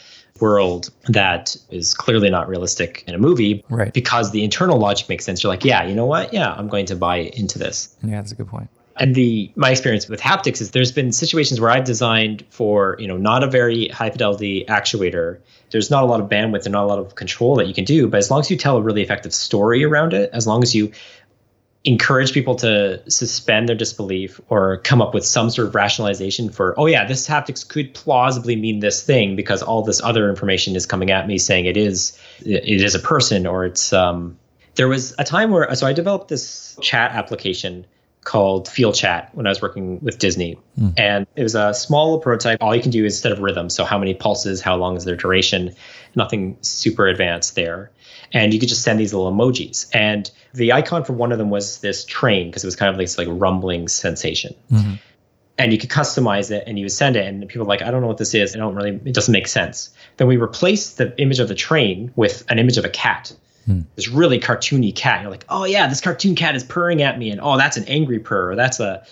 world 0.40 0.90
that 1.08 1.56
is 1.70 1.94
clearly 1.94 2.28
not 2.28 2.48
realistic 2.48 3.04
in 3.06 3.14
a 3.14 3.18
movie, 3.18 3.64
Right. 3.70 3.92
Because 3.92 4.32
the 4.32 4.42
internal 4.42 4.78
logic 4.78 5.08
makes 5.08 5.24
sense. 5.24 5.42
You're 5.42 5.52
like, 5.52 5.64
yeah, 5.64 5.84
you 5.84 5.94
know 5.94 6.06
what? 6.06 6.32
Yeah, 6.32 6.52
I'm 6.52 6.68
going 6.68 6.86
to 6.86 6.96
buy 6.96 7.16
into 7.18 7.58
this 7.58 7.94
Yeah, 8.02 8.16
that's 8.16 8.32
a 8.32 8.34
good 8.34 8.48
point. 8.48 8.68
and 8.96 9.14
the 9.14 9.50
my 9.56 9.70
experience 9.70 10.08
with 10.08 10.20
haptics 10.20 10.60
is 10.60 10.72
there's 10.72 10.92
been 10.92 11.12
situations 11.12 11.60
where 11.60 11.70
I've 11.70 11.84
designed 11.84 12.44
for 12.50 12.96
you 12.98 13.06
know 13.08 13.16
not 13.16 13.42
a 13.44 13.46
very 13.48 13.88
high 13.88 14.10
fidelity 14.10 14.64
actuator. 14.68 15.38
There's 15.70 15.90
not 15.90 16.02
a 16.04 16.06
lot 16.06 16.20
of 16.20 16.28
bandwidth 16.28 16.64
and 16.66 16.72
not 16.72 16.84
a 16.84 16.86
lot 16.86 16.98
of 16.98 17.14
control 17.14 17.56
that 17.56 17.66
you 17.66 17.74
can 17.74 17.84
do, 17.84 18.06
but 18.08 18.18
as 18.18 18.30
long 18.30 18.40
as 18.40 18.50
you 18.50 18.56
tell 18.56 18.76
a 18.76 18.82
really 18.82 19.02
effective 19.02 19.32
story 19.34 19.82
around 19.84 20.12
it, 20.14 20.30
as 20.32 20.46
long 20.46 20.62
as 20.62 20.74
you 20.74 20.92
encourage 21.84 22.32
people 22.32 22.54
to 22.54 22.98
suspend 23.10 23.68
their 23.68 23.76
disbelief 23.76 24.40
or 24.48 24.78
come 24.78 25.02
up 25.02 25.12
with 25.12 25.24
some 25.24 25.50
sort 25.50 25.68
of 25.68 25.74
rationalization 25.74 26.48
for 26.48 26.78
oh 26.78 26.86
yeah 26.86 27.04
this 27.04 27.28
haptics 27.28 27.66
could 27.66 27.92
plausibly 27.92 28.56
mean 28.56 28.80
this 28.80 29.02
thing 29.02 29.36
because 29.36 29.62
all 29.62 29.82
this 29.82 30.00
other 30.02 30.30
information 30.30 30.74
is 30.76 30.86
coming 30.86 31.10
at 31.10 31.26
me 31.26 31.36
saying 31.36 31.66
it 31.66 31.76
is 31.76 32.18
it 32.40 32.80
is 32.80 32.94
a 32.94 32.98
person 32.98 33.46
or 33.46 33.66
it's 33.66 33.92
um 33.92 34.36
there 34.76 34.88
was 34.88 35.14
a 35.18 35.24
time 35.24 35.50
where 35.50 35.72
so 35.74 35.86
I 35.86 35.92
developed 35.92 36.28
this 36.28 36.76
chat 36.80 37.12
application 37.12 37.84
called 38.24 38.68
Feel 38.68 38.92
Chat 38.92 39.30
when 39.34 39.46
I 39.46 39.50
was 39.50 39.62
working 39.62 40.00
with 40.00 40.18
Disney. 40.18 40.58
Hmm. 40.78 40.88
And 40.96 41.26
it 41.36 41.42
was 41.42 41.54
a 41.54 41.72
small 41.74 42.18
prototype. 42.18 42.62
All 42.62 42.74
you 42.74 42.82
can 42.82 42.90
do 42.90 43.04
is 43.04 43.14
instead 43.14 43.32
of 43.32 43.38
rhythm, 43.38 43.68
so 43.70 43.84
how 43.84 43.98
many 43.98 44.14
pulses, 44.14 44.60
how 44.60 44.76
long 44.76 44.96
is 44.96 45.04
their 45.04 45.16
duration, 45.16 45.74
nothing 46.14 46.56
super 46.62 47.06
advanced 47.06 47.54
there. 47.54 47.90
And 48.32 48.52
you 48.52 48.58
could 48.58 48.68
just 48.68 48.82
send 48.82 48.98
these 48.98 49.14
little 49.14 49.30
emojis. 49.30 49.88
And 49.94 50.30
the 50.54 50.72
icon 50.72 51.04
for 51.04 51.12
one 51.12 51.32
of 51.32 51.38
them 51.38 51.50
was 51.50 51.80
this 51.80 52.04
train 52.04 52.48
because 52.48 52.64
it 52.64 52.66
was 52.66 52.76
kind 52.76 52.90
of 52.90 52.98
this 52.98 53.16
like 53.18 53.28
rumbling 53.30 53.88
sensation. 53.88 54.54
Mm-hmm. 54.72 54.94
And 55.56 55.72
you 55.72 55.78
could 55.78 55.90
customize 55.90 56.50
it 56.50 56.64
and 56.66 56.78
you 56.78 56.86
would 56.86 56.92
send 56.92 57.14
it, 57.14 57.26
and 57.26 57.46
people 57.46 57.64
were 57.64 57.68
like, 57.68 57.82
I 57.82 57.92
don't 57.92 58.00
know 58.00 58.08
what 58.08 58.18
this 58.18 58.34
is. 58.34 58.56
I 58.56 58.58
don't 58.58 58.74
really, 58.74 59.00
it 59.04 59.14
doesn't 59.14 59.30
make 59.30 59.46
sense. 59.46 59.90
Then 60.16 60.26
we 60.26 60.36
replaced 60.36 60.98
the 60.98 61.16
image 61.20 61.38
of 61.38 61.46
the 61.46 61.54
train 61.54 62.12
with 62.16 62.44
an 62.48 62.58
image 62.58 62.76
of 62.76 62.84
a 62.84 62.88
cat 62.88 63.32
Hmm. 63.66 63.80
this 63.96 64.08
really 64.08 64.38
cartoony 64.38 64.94
cat. 64.94 65.22
You're 65.22 65.30
like, 65.30 65.46
oh 65.48 65.64
yeah, 65.64 65.86
this 65.86 66.00
cartoon 66.00 66.34
cat 66.34 66.54
is 66.54 66.64
purring 66.64 67.02
at 67.02 67.18
me, 67.18 67.30
and 67.30 67.40
oh, 67.40 67.56
that's 67.56 67.76
an 67.76 67.84
angry 67.84 68.18
purr, 68.18 68.52
or 68.52 68.56
that's 68.56 68.78
a, 68.78 69.04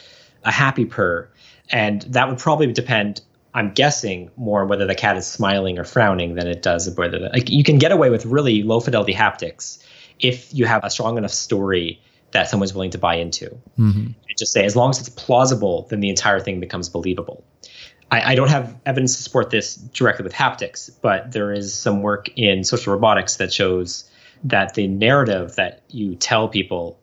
a 0.44 0.52
happy 0.52 0.84
purr, 0.84 1.28
and 1.70 2.02
that 2.02 2.28
would 2.28 2.38
probably 2.38 2.70
depend. 2.72 3.22
I'm 3.54 3.72
guessing 3.72 4.30
more 4.36 4.62
on 4.62 4.68
whether 4.68 4.86
the 4.86 4.94
cat 4.94 5.16
is 5.16 5.26
smiling 5.26 5.78
or 5.78 5.84
frowning 5.84 6.34
than 6.34 6.46
it 6.46 6.62
does 6.62 6.88
whether 6.96 7.18
the, 7.18 7.28
like 7.28 7.50
you 7.50 7.64
can 7.64 7.78
get 7.78 7.92
away 7.92 8.08
with 8.08 8.24
really 8.24 8.62
low 8.62 8.80
fidelity 8.80 9.12
haptics 9.12 9.82
if 10.20 10.52
you 10.54 10.64
have 10.64 10.84
a 10.84 10.90
strong 10.90 11.18
enough 11.18 11.32
story 11.32 12.00
that 12.30 12.48
someone's 12.48 12.72
willing 12.72 12.90
to 12.90 12.98
buy 12.98 13.16
into. 13.16 13.50
Mm-hmm. 13.78 14.06
And 14.06 14.38
just 14.38 14.52
say 14.52 14.64
as 14.64 14.74
long 14.74 14.90
as 14.90 15.00
it's 15.00 15.10
plausible, 15.10 15.86
then 15.90 16.00
the 16.00 16.08
entire 16.08 16.40
thing 16.40 16.60
becomes 16.60 16.88
believable. 16.88 17.44
I, 18.10 18.32
I 18.32 18.34
don't 18.34 18.48
have 18.48 18.76
evidence 18.86 19.16
to 19.16 19.22
support 19.22 19.50
this 19.50 19.74
directly 19.76 20.22
with 20.22 20.32
haptics, 20.32 20.90
but 21.00 21.32
there 21.32 21.52
is 21.52 21.74
some 21.74 22.02
work 22.02 22.30
in 22.36 22.64
social 22.64 22.92
robotics 22.92 23.36
that 23.36 23.52
shows 23.52 24.10
that 24.44 24.74
the 24.74 24.86
narrative 24.86 25.56
that 25.56 25.82
you 25.88 26.14
tell 26.16 26.48
people 26.48 26.98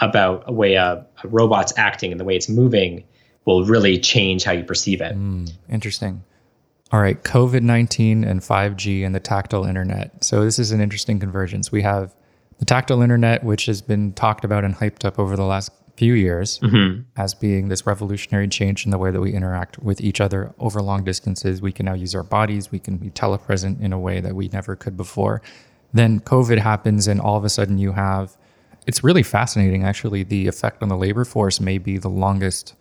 about 0.00 0.44
a 0.46 0.52
way 0.52 0.74
a, 0.74 1.04
a 1.22 1.28
robot's 1.28 1.72
acting 1.76 2.10
and 2.10 2.20
the 2.20 2.24
way 2.24 2.36
it's 2.36 2.48
moving 2.48 3.04
will 3.44 3.64
really 3.64 3.98
change 3.98 4.44
how 4.44 4.52
you 4.52 4.64
perceive 4.64 5.00
it. 5.00 5.12
Hmm, 5.12 5.46
interesting. 5.68 6.22
All 6.92 7.00
right, 7.00 7.22
COVID 7.22 7.62
19 7.62 8.24
and 8.24 8.40
5G 8.40 9.04
and 9.04 9.14
the 9.14 9.20
tactile 9.20 9.64
internet. 9.64 10.22
So, 10.22 10.44
this 10.44 10.58
is 10.58 10.70
an 10.70 10.80
interesting 10.80 11.18
convergence. 11.18 11.72
We 11.72 11.82
have 11.82 12.14
the 12.58 12.64
tactile 12.64 13.02
internet, 13.02 13.42
which 13.42 13.66
has 13.66 13.82
been 13.82 14.12
talked 14.12 14.44
about 14.44 14.64
and 14.64 14.74
hyped 14.74 15.04
up 15.04 15.18
over 15.18 15.36
the 15.36 15.44
last 15.44 15.72
few 15.96 16.14
years 16.14 16.58
mm-hmm. 16.58 17.02
as 17.16 17.34
being 17.34 17.68
this 17.68 17.86
revolutionary 17.86 18.48
change 18.48 18.84
in 18.84 18.90
the 18.90 18.98
way 18.98 19.10
that 19.10 19.20
we 19.20 19.32
interact 19.32 19.78
with 19.78 20.00
each 20.00 20.20
other 20.20 20.52
over 20.58 20.82
long 20.82 21.04
distances. 21.04 21.62
We 21.62 21.72
can 21.72 21.86
now 21.86 21.94
use 21.94 22.14
our 22.14 22.22
bodies, 22.22 22.70
we 22.70 22.78
can 22.78 22.96
be 22.96 23.10
telepresent 23.10 23.80
in 23.80 23.92
a 23.92 23.98
way 23.98 24.20
that 24.20 24.34
we 24.34 24.48
never 24.48 24.76
could 24.76 24.96
before. 24.96 25.42
Then 25.94 26.20
COVID 26.20 26.58
happens, 26.58 27.08
and 27.08 27.20
all 27.20 27.36
of 27.36 27.44
a 27.44 27.48
sudden 27.48 27.78
you 27.78 27.92
have 27.92 28.36
it's 28.86 29.02
really 29.02 29.22
fascinating 29.22 29.82
actually. 29.82 30.24
The 30.24 30.46
effect 30.46 30.82
on 30.82 30.88
the 30.90 30.96
labor 30.96 31.24
force 31.24 31.58
may 31.60 31.78
be 31.78 31.96
the 31.96 32.10
longest 32.10 32.74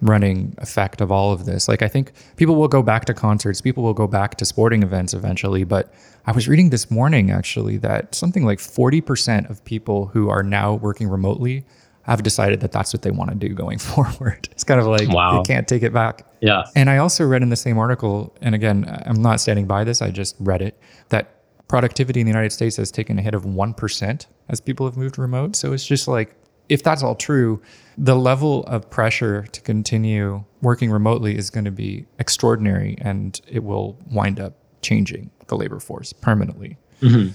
running 0.00 0.54
effect 0.58 1.00
of 1.00 1.10
all 1.10 1.32
of 1.32 1.44
this. 1.44 1.66
Like 1.66 1.82
I 1.82 1.88
think 1.88 2.12
people 2.36 2.54
will 2.54 2.68
go 2.68 2.82
back 2.82 3.04
to 3.06 3.14
concerts, 3.14 3.60
people 3.60 3.82
will 3.82 3.94
go 3.94 4.06
back 4.06 4.36
to 4.36 4.44
sporting 4.44 4.84
events 4.84 5.12
eventually, 5.14 5.64
but 5.64 5.92
I 6.26 6.30
was 6.32 6.46
reading 6.46 6.70
this 6.70 6.88
morning 6.90 7.32
actually 7.32 7.78
that 7.78 8.14
something 8.14 8.44
like 8.44 8.60
40% 8.60 9.50
of 9.50 9.64
people 9.64 10.06
who 10.06 10.28
are 10.28 10.44
now 10.44 10.74
working 10.74 11.08
remotely 11.08 11.64
have 12.02 12.22
decided 12.22 12.60
that 12.60 12.70
that's 12.70 12.92
what 12.92 13.02
they 13.02 13.10
want 13.10 13.30
to 13.30 13.36
do 13.36 13.52
going 13.54 13.78
forward. 13.90 14.48
It's 14.52 14.62
kind 14.62 14.78
of 14.80 14.86
like 14.86 15.08
Wow. 15.08 15.38
you 15.38 15.42
can't 15.42 15.66
take 15.66 15.82
it 15.82 15.92
back. 15.92 16.24
Yeah. 16.40 16.62
And 16.76 16.88
I 16.88 16.98
also 16.98 17.26
read 17.26 17.42
in 17.42 17.48
the 17.48 17.56
same 17.56 17.76
article, 17.76 18.32
and 18.40 18.54
again, 18.54 18.84
I'm 19.04 19.20
not 19.20 19.40
standing 19.40 19.66
by 19.66 19.82
this, 19.82 20.00
I 20.00 20.10
just 20.12 20.36
read 20.38 20.62
it, 20.62 20.78
that 21.08 21.37
productivity 21.68 22.20
in 22.20 22.26
the 22.26 22.30
United 22.30 22.52
States 22.52 22.76
has 22.76 22.90
taken 22.90 23.18
a 23.18 23.22
hit 23.22 23.34
of 23.34 23.44
1% 23.44 24.26
as 24.48 24.60
people 24.60 24.86
have 24.86 24.96
moved 24.96 25.18
remote. 25.18 25.54
So 25.54 25.72
it's 25.72 25.86
just 25.86 26.08
like, 26.08 26.34
if 26.68 26.82
that's 26.82 27.02
all 27.02 27.14
true, 27.14 27.62
the 27.96 28.16
level 28.16 28.64
of 28.64 28.90
pressure 28.90 29.46
to 29.52 29.60
continue 29.60 30.44
working 30.60 30.90
remotely 30.90 31.36
is 31.36 31.50
going 31.50 31.64
to 31.64 31.70
be 31.70 32.06
extraordinary 32.18 32.96
and 33.00 33.40
it 33.48 33.64
will 33.64 33.98
wind 34.10 34.40
up 34.40 34.54
changing 34.82 35.30
the 35.46 35.56
labor 35.56 35.80
force 35.80 36.12
permanently. 36.12 36.76
Mm-hmm. 37.00 37.32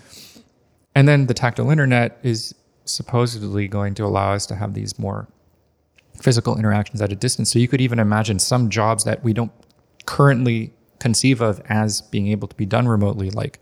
And 0.95 1.07
then 1.07 1.25
the 1.27 1.33
tactile 1.33 1.69
internet 1.71 2.19
is 2.21 2.53
supposedly 2.85 3.67
going 3.67 3.95
to 3.95 4.05
allow 4.05 4.33
us 4.33 4.45
to 4.47 4.55
have 4.55 4.73
these 4.73 4.99
more 4.99 5.27
physical 6.21 6.57
interactions 6.57 7.01
at 7.01 7.11
a 7.11 7.15
distance. 7.15 7.51
So 7.51 7.59
you 7.59 7.67
could 7.67 7.81
even 7.81 7.99
imagine 7.99 8.39
some 8.39 8.69
jobs 8.69 9.03
that 9.03 9.23
we 9.23 9.33
don't 9.33 9.51
currently 10.05 10.73
conceive 10.99 11.41
of 11.41 11.61
as 11.69 12.01
being 12.01 12.27
able 12.27 12.47
to 12.47 12.55
be 12.55 12.65
done 12.65 12.87
remotely, 12.87 13.31
like 13.31 13.59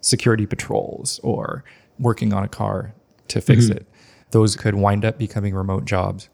security 0.00 0.46
patrols 0.46 1.20
or 1.22 1.64
working 1.98 2.32
on 2.32 2.42
a 2.42 2.48
car 2.48 2.94
to 3.28 3.40
fix 3.40 3.64
Mm-hmm. 3.66 3.78
it. 3.78 3.86
Those 4.30 4.56
could 4.56 4.74
wind 4.76 5.04
up 5.04 5.18
becoming 5.18 5.54
remote 5.54 5.84
jobs. 5.84 6.28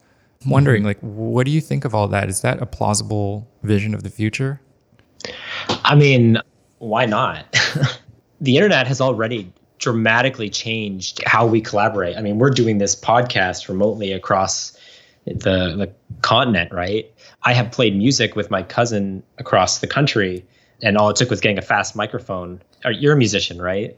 I'm 0.45 0.51
wondering, 0.51 0.83
like, 0.83 0.99
what 1.01 1.45
do 1.45 1.51
you 1.51 1.61
think 1.61 1.83
of 1.83 1.95
all 1.95 2.07
that? 2.09 2.29
Is 2.29 2.41
that 2.41 2.61
a 2.61 2.65
plausible 2.67 3.47
vision 3.63 3.95
of 3.95 4.03
the 4.03 4.09
future? 4.11 4.61
I 5.83 5.95
mean, 5.95 6.37
why 6.77 7.05
not? 7.07 7.45
the 8.41 8.55
internet 8.55 8.85
has 8.87 9.01
already 9.01 9.51
dramatically 9.79 10.49
changed 10.49 11.23
how 11.25 11.45
we 11.45 11.59
collaborate. 11.59 12.17
I 12.17 12.21
mean, 12.21 12.37
we're 12.37 12.51
doing 12.51 12.77
this 12.77 12.95
podcast 12.95 13.67
remotely 13.67 14.11
across 14.11 14.77
the 15.25 15.75
the 15.75 15.91
continent, 16.21 16.71
right? 16.71 17.11
I 17.43 17.53
have 17.53 17.71
played 17.71 17.95
music 17.97 18.35
with 18.35 18.49
my 18.51 18.61
cousin 18.63 19.23
across 19.39 19.79
the 19.79 19.87
country, 19.87 20.45
and 20.81 20.97
all 20.97 21.09
it 21.09 21.15
took 21.15 21.29
was 21.29 21.41
getting 21.41 21.57
a 21.57 21.61
fast 21.61 21.95
microphone. 21.95 22.61
You're 22.85 23.13
a 23.13 23.17
musician, 23.17 23.61
right? 23.61 23.97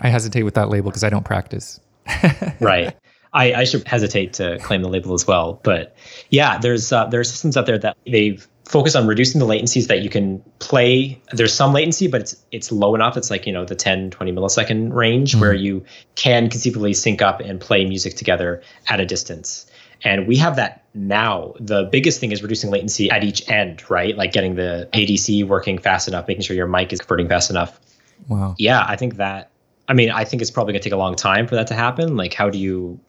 I 0.00 0.08
hesitate 0.08 0.44
with 0.44 0.54
that 0.54 0.68
label 0.68 0.90
because 0.90 1.04
I 1.04 1.10
don't 1.10 1.24
practice. 1.24 1.80
right. 2.60 2.96
I, 3.32 3.52
I 3.54 3.64
should 3.64 3.86
hesitate 3.86 4.34
to 4.34 4.58
claim 4.58 4.82
the 4.82 4.88
label 4.88 5.12
as 5.14 5.26
well, 5.26 5.60
but 5.62 5.94
yeah, 6.30 6.58
there's 6.58 6.92
uh, 6.92 7.06
there 7.06 7.20
are 7.20 7.24
systems 7.24 7.56
out 7.56 7.66
there 7.66 7.78
that 7.78 7.96
they've 8.06 8.46
focused 8.64 8.96
on 8.96 9.06
reducing 9.06 9.38
the 9.38 9.46
latencies 9.46 9.88
that 9.88 10.02
you 10.02 10.10
can 10.10 10.42
play. 10.58 11.20
There's 11.32 11.52
some 11.52 11.72
latency, 11.72 12.06
but 12.06 12.22
it's 12.22 12.36
it's 12.52 12.72
low 12.72 12.94
enough. 12.94 13.16
It's 13.16 13.30
like 13.30 13.46
you 13.46 13.52
know 13.52 13.64
the 13.64 13.74
10, 13.74 14.10
20 14.10 14.32
millisecond 14.32 14.94
range 14.94 15.34
where 15.34 15.54
you 15.54 15.84
can 16.14 16.48
conceivably 16.48 16.94
sync 16.94 17.20
up 17.20 17.40
and 17.40 17.60
play 17.60 17.84
music 17.84 18.14
together 18.14 18.62
at 18.88 19.00
a 19.00 19.06
distance. 19.06 19.66
And 20.02 20.26
we 20.26 20.36
have 20.36 20.56
that 20.56 20.84
now. 20.94 21.54
The 21.58 21.88
biggest 21.90 22.20
thing 22.20 22.32
is 22.32 22.42
reducing 22.42 22.70
latency 22.70 23.10
at 23.10 23.24
each 23.24 23.48
end, 23.50 23.88
right? 23.90 24.16
Like 24.16 24.32
getting 24.32 24.54
the 24.54 24.88
ADC 24.92 25.46
working 25.46 25.78
fast 25.78 26.08
enough, 26.08 26.28
making 26.28 26.42
sure 26.42 26.54
your 26.54 26.68
mic 26.68 26.92
is 26.92 27.00
converting 27.00 27.28
fast 27.28 27.50
enough 27.50 27.80
Wow. 28.26 28.54
yeah, 28.58 28.84
I 28.86 28.96
think 28.96 29.16
that. 29.16 29.50
I 29.88 29.94
mean, 29.94 30.10
I 30.10 30.24
think 30.24 30.42
it's 30.42 30.50
probably 30.50 30.72
going 30.72 30.82
to 30.82 30.84
take 30.88 30.92
a 30.92 30.98
long 30.98 31.16
time 31.16 31.46
for 31.46 31.54
that 31.54 31.68
to 31.68 31.74
happen. 31.74 32.16
Like, 32.16 32.34
how 32.34 32.50
do 32.50 32.58
you 32.58 33.00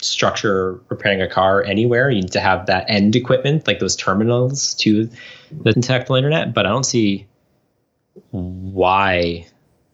structure 0.00 0.80
repairing 0.88 1.22
a 1.22 1.28
car 1.28 1.62
anywhere? 1.62 2.10
You 2.10 2.20
need 2.20 2.32
to 2.32 2.40
have 2.40 2.66
that 2.66 2.84
end 2.88 3.16
equipment, 3.16 3.66
like 3.66 3.78
those 3.78 3.96
terminals 3.96 4.74
to 4.74 5.08
the 5.50 5.72
tactile 5.72 6.16
internet. 6.16 6.52
But 6.52 6.66
I 6.66 6.68
don't 6.68 6.84
see 6.84 7.26
why 8.30 9.46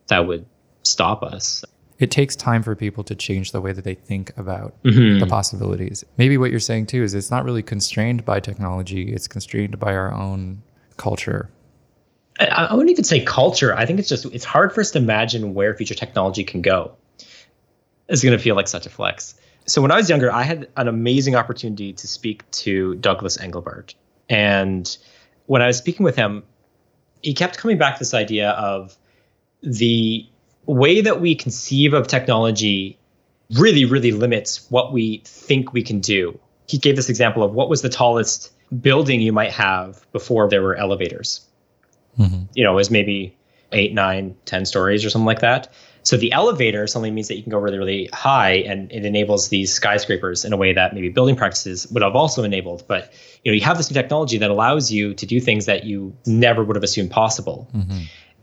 that 0.08 0.26
would 0.26 0.46
stop 0.82 1.22
us. 1.22 1.64
It 1.98 2.10
takes 2.10 2.34
time 2.34 2.62
for 2.62 2.74
people 2.74 3.04
to 3.04 3.14
change 3.14 3.52
the 3.52 3.60
way 3.60 3.72
that 3.72 3.84
they 3.84 3.94
think 3.94 4.32
about 4.36 4.74
Mhm. 4.82 5.20
the 5.20 5.26
possibilities. 5.26 6.04
Maybe 6.18 6.36
what 6.36 6.50
you're 6.50 6.60
saying 6.60 6.86
too 6.86 7.02
is 7.02 7.14
it's 7.14 7.30
not 7.30 7.44
really 7.44 7.62
constrained 7.62 8.24
by 8.24 8.40
technology, 8.40 9.12
it's 9.12 9.28
constrained 9.28 9.78
by 9.78 9.94
our 9.94 10.12
own 10.12 10.62
culture. 10.96 11.50
I, 12.40 12.46
I 12.46 12.74
wouldn't 12.74 12.90
even 12.90 13.04
say 13.04 13.20
culture. 13.20 13.74
I 13.76 13.86
think 13.86 14.00
it's 14.00 14.08
just 14.08 14.24
it's 14.26 14.44
hard 14.44 14.72
for 14.72 14.80
us 14.80 14.90
to 14.92 14.98
imagine 14.98 15.54
where 15.54 15.72
future 15.74 15.94
technology 15.94 16.42
can 16.42 16.62
go. 16.62 16.92
It's 18.08 18.22
going 18.22 18.36
to 18.36 18.42
feel 18.42 18.56
like 18.56 18.68
such 18.68 18.86
a 18.86 18.90
flex. 18.90 19.34
So 19.66 19.80
when 19.80 19.90
I 19.90 19.96
was 19.96 20.10
younger, 20.10 20.30
I 20.32 20.42
had 20.42 20.68
an 20.76 20.88
amazing 20.88 21.36
opportunity 21.36 21.92
to 21.94 22.06
speak 22.08 22.48
to 22.50 22.96
Douglas 22.96 23.38
Engelbart, 23.38 23.94
and 24.28 24.96
when 25.46 25.62
I 25.62 25.68
was 25.68 25.78
speaking 25.78 26.04
with 26.04 26.16
him, 26.16 26.42
he 27.22 27.32
kept 27.34 27.56
coming 27.56 27.78
back 27.78 27.94
to 27.94 27.98
this 28.00 28.12
idea 28.14 28.50
of 28.50 28.96
the 29.62 30.26
way 30.66 31.00
that 31.00 31.20
we 31.20 31.34
conceive 31.34 31.94
of 31.94 32.06
technology 32.06 32.98
really, 33.52 33.84
really 33.84 34.12
limits 34.12 34.70
what 34.70 34.92
we 34.92 35.22
think 35.24 35.72
we 35.72 35.82
can 35.82 36.00
do. 36.00 36.38
He 36.66 36.78
gave 36.78 36.96
this 36.96 37.08
example 37.08 37.42
of 37.42 37.52
what 37.52 37.68
was 37.68 37.82
the 37.82 37.88
tallest 37.88 38.50
building 38.80 39.20
you 39.20 39.32
might 39.32 39.52
have 39.52 40.04
before 40.12 40.48
there 40.48 40.62
were 40.62 40.74
elevators 40.74 41.46
mm-hmm. 42.18 42.44
you 42.54 42.64
know, 42.64 42.78
is 42.78 42.90
maybe 42.90 43.36
eight, 43.72 43.92
nine, 43.92 44.36
ten 44.44 44.64
stories 44.64 45.04
or 45.04 45.10
something 45.10 45.26
like 45.26 45.40
that. 45.40 45.72
So 46.02 46.18
the 46.18 46.32
elevator 46.32 46.86
suddenly 46.86 47.10
means 47.10 47.28
that 47.28 47.36
you 47.36 47.42
can 47.42 47.50
go 47.50 47.58
really, 47.58 47.78
really 47.78 48.10
high, 48.12 48.56
and 48.56 48.92
it 48.92 49.06
enables 49.06 49.48
these 49.48 49.72
skyscrapers 49.72 50.44
in 50.44 50.52
a 50.52 50.56
way 50.56 50.74
that 50.74 50.92
maybe 50.92 51.08
building 51.08 51.34
practices 51.34 51.86
would 51.92 52.02
have 52.02 52.14
also 52.14 52.44
enabled. 52.44 52.84
But 52.86 53.12
you 53.42 53.50
know, 53.50 53.54
you 53.54 53.62
have 53.62 53.78
this 53.78 53.90
new 53.90 53.94
technology 53.94 54.38
that 54.38 54.50
allows 54.50 54.92
you 54.92 55.14
to 55.14 55.26
do 55.26 55.40
things 55.40 55.66
that 55.66 55.84
you 55.84 56.14
never 56.26 56.62
would 56.62 56.76
have 56.76 56.82
assumed 56.82 57.10
possible. 57.10 57.68
Mm-hmm. 57.74 57.98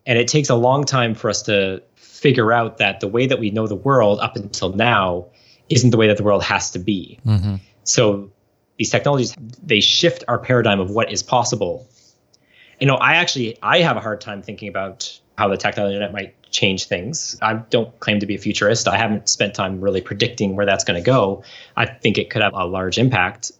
And 0.07 0.17
it 0.17 0.27
takes 0.27 0.49
a 0.49 0.55
long 0.55 0.85
time 0.85 1.13
for 1.13 1.29
us 1.29 1.43
to 1.43 1.83
figure 2.21 2.53
out 2.53 2.77
that 2.77 2.99
the 2.99 3.07
way 3.07 3.25
that 3.25 3.39
we 3.39 3.49
know 3.49 3.65
the 3.65 3.75
world 3.75 4.19
up 4.19 4.35
until 4.35 4.73
now 4.73 5.25
isn't 5.69 5.89
the 5.89 5.97
way 5.97 6.07
that 6.07 6.17
the 6.17 6.23
world 6.23 6.43
has 6.43 6.69
to 6.71 6.79
be. 6.79 7.19
Mm-hmm. 7.25 7.55
So 7.83 8.29
these 8.77 8.91
technologies 8.91 9.35
they 9.63 9.79
shift 9.79 10.23
our 10.27 10.37
paradigm 10.37 10.79
of 10.79 10.91
what 10.91 11.11
is 11.11 11.23
possible. 11.23 11.87
You 12.79 12.87
know 12.87 12.95
i 12.95 13.15
actually 13.15 13.57
i 13.61 13.79
have 13.79 13.97
a 13.97 13.99
hard 13.99 14.21
time 14.21 14.41
thinking 14.41 14.67
about 14.67 15.19
how 15.37 15.47
the 15.47 15.57
technology 15.57 15.95
internet 15.95 16.13
might 16.13 16.35
change 16.51 16.85
things. 16.85 17.37
I 17.41 17.53
don't 17.53 17.97
claim 18.01 18.19
to 18.19 18.25
be 18.25 18.35
a 18.35 18.37
futurist. 18.37 18.87
I 18.87 18.97
haven't 18.97 19.29
spent 19.29 19.55
time 19.55 19.79
really 19.79 20.01
predicting 20.01 20.55
where 20.55 20.65
that's 20.65 20.83
going 20.83 21.01
to 21.01 21.05
go. 21.05 21.43
I 21.77 21.85
think 21.85 22.17
it 22.17 22.29
could 22.29 22.41
have 22.41 22.53
a 22.53 22.65
large 22.65 22.97
impact. 22.99 23.51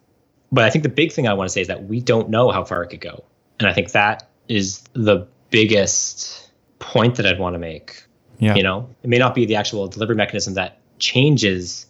But 0.51 0.66
i 0.66 0.70
think 0.70 0.84
the 0.84 0.89
big 0.89 1.12
thing 1.12 1.28
i 1.28 1.34
want 1.34 1.49
to 1.49 1.53
say 1.53 1.62
is 1.62 1.68
that 1.68 1.86
we 1.86 1.99
don't 1.99 2.30
know 2.30 2.51
how 2.51 2.64
far 2.64 2.84
it 2.84 2.89
could 2.89 3.01
go. 3.01 3.24
And 3.59 3.68
i 3.68 3.74
think 3.74 3.91
that 3.91 4.30
is 4.47 4.84
the 4.93 5.28
biggest 5.49 6.51
point 6.80 7.16
that 7.16 7.26
i'd 7.26 7.39
want 7.39 7.53
to 7.53 7.59
make 7.59 8.03
Yeah. 8.41 8.55
you 8.55 8.63
know 8.63 8.89
it 9.03 9.09
may 9.09 9.17
not 9.17 9.33
be 9.33 9.45
the 9.45 9.55
actual 9.55 9.87
delivery 9.87 10.15
mechanism 10.15 10.55
that 10.55 10.79
changes 10.99 11.85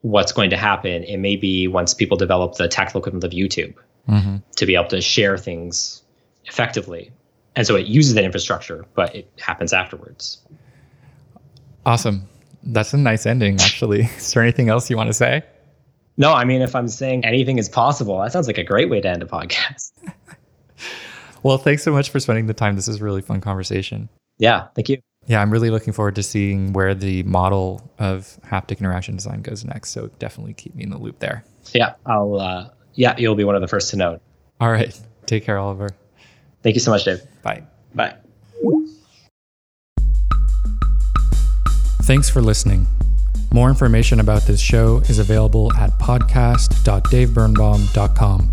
what's 0.00 0.32
going 0.32 0.50
to 0.50 0.56
happen 0.56 1.04
it 1.04 1.18
may 1.18 1.36
be 1.36 1.68
once 1.68 1.92
people 1.92 2.16
develop 2.16 2.54
the 2.54 2.68
tactile 2.68 3.00
equivalent 3.00 3.24
of 3.24 3.32
youtube 3.32 3.74
mm-hmm. 4.08 4.36
to 4.56 4.66
be 4.66 4.74
able 4.74 4.88
to 4.88 5.00
share 5.00 5.36
things 5.36 6.02
effectively. 6.46 7.12
And 7.54 7.66
so 7.66 7.74
it 7.76 7.86
uses 7.86 8.14
that 8.14 8.24
infrastructure, 8.24 8.84
but 8.94 9.14
it 9.14 9.30
happens 9.38 9.72
afterwards. 9.72 10.42
Awesome. 11.84 12.28
That's 12.62 12.92
a 12.92 12.98
nice 12.98 13.26
ending, 13.26 13.54
actually. 13.60 14.02
Is 14.16 14.32
there 14.32 14.42
anything 14.42 14.68
else 14.68 14.90
you 14.90 14.96
want 14.96 15.08
to 15.08 15.14
say? 15.14 15.42
No, 16.16 16.32
I 16.32 16.44
mean, 16.44 16.62
if 16.62 16.74
I'm 16.74 16.88
saying 16.88 17.24
anything 17.24 17.58
is 17.58 17.68
possible, 17.68 18.20
that 18.20 18.32
sounds 18.32 18.46
like 18.46 18.58
a 18.58 18.64
great 18.64 18.90
way 18.90 19.00
to 19.00 19.08
end 19.08 19.22
a 19.22 19.26
podcast. 19.26 19.92
Well, 21.42 21.58
thanks 21.58 21.84
so 21.84 21.92
much 21.92 22.10
for 22.10 22.18
spending 22.18 22.46
the 22.46 22.54
time. 22.54 22.74
This 22.74 22.88
is 22.88 23.00
a 23.00 23.04
really 23.04 23.22
fun 23.22 23.40
conversation. 23.40 24.08
Yeah, 24.38 24.66
thank 24.74 24.88
you. 24.88 25.00
Yeah, 25.26 25.42
I'm 25.42 25.50
really 25.50 25.70
looking 25.70 25.92
forward 25.92 26.14
to 26.16 26.22
seeing 26.22 26.72
where 26.72 26.94
the 26.94 27.22
model 27.24 27.90
of 27.98 28.38
haptic 28.44 28.78
interaction 28.78 29.16
design 29.16 29.42
goes 29.42 29.64
next. 29.64 29.90
So 29.90 30.10
definitely 30.18 30.54
keep 30.54 30.74
me 30.74 30.84
in 30.84 30.90
the 30.90 30.98
loop 30.98 31.18
there. 31.18 31.44
Yeah, 31.72 31.94
I'll, 32.04 32.38
uh, 32.38 32.68
yeah, 32.94 33.14
you'll 33.18 33.34
be 33.34 33.44
one 33.44 33.56
of 33.56 33.60
the 33.60 33.68
first 33.68 33.90
to 33.90 33.96
know. 33.96 34.20
All 34.60 34.70
right. 34.70 34.98
Take 35.26 35.44
care, 35.44 35.58
Oliver. 35.58 35.90
Thank 36.62 36.76
you 36.76 36.80
so 36.80 36.92
much, 36.92 37.04
Dave. 37.04 37.20
Bye. 37.42 37.64
Bye. 37.94 38.14
Thanks 42.02 42.30
for 42.30 42.40
listening. 42.40 42.86
More 43.52 43.68
information 43.68 44.20
about 44.20 44.42
this 44.42 44.60
show 44.60 44.98
is 45.08 45.18
available 45.18 45.72
at 45.74 45.90
podcast.davebirnbaum.com. 45.98 48.52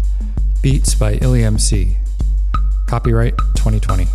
Beats 0.62 0.96
by 0.96 1.20
Illy 1.22 1.44
MC. 1.44 1.98
Copyright 2.88 3.38
2020. 3.56 4.08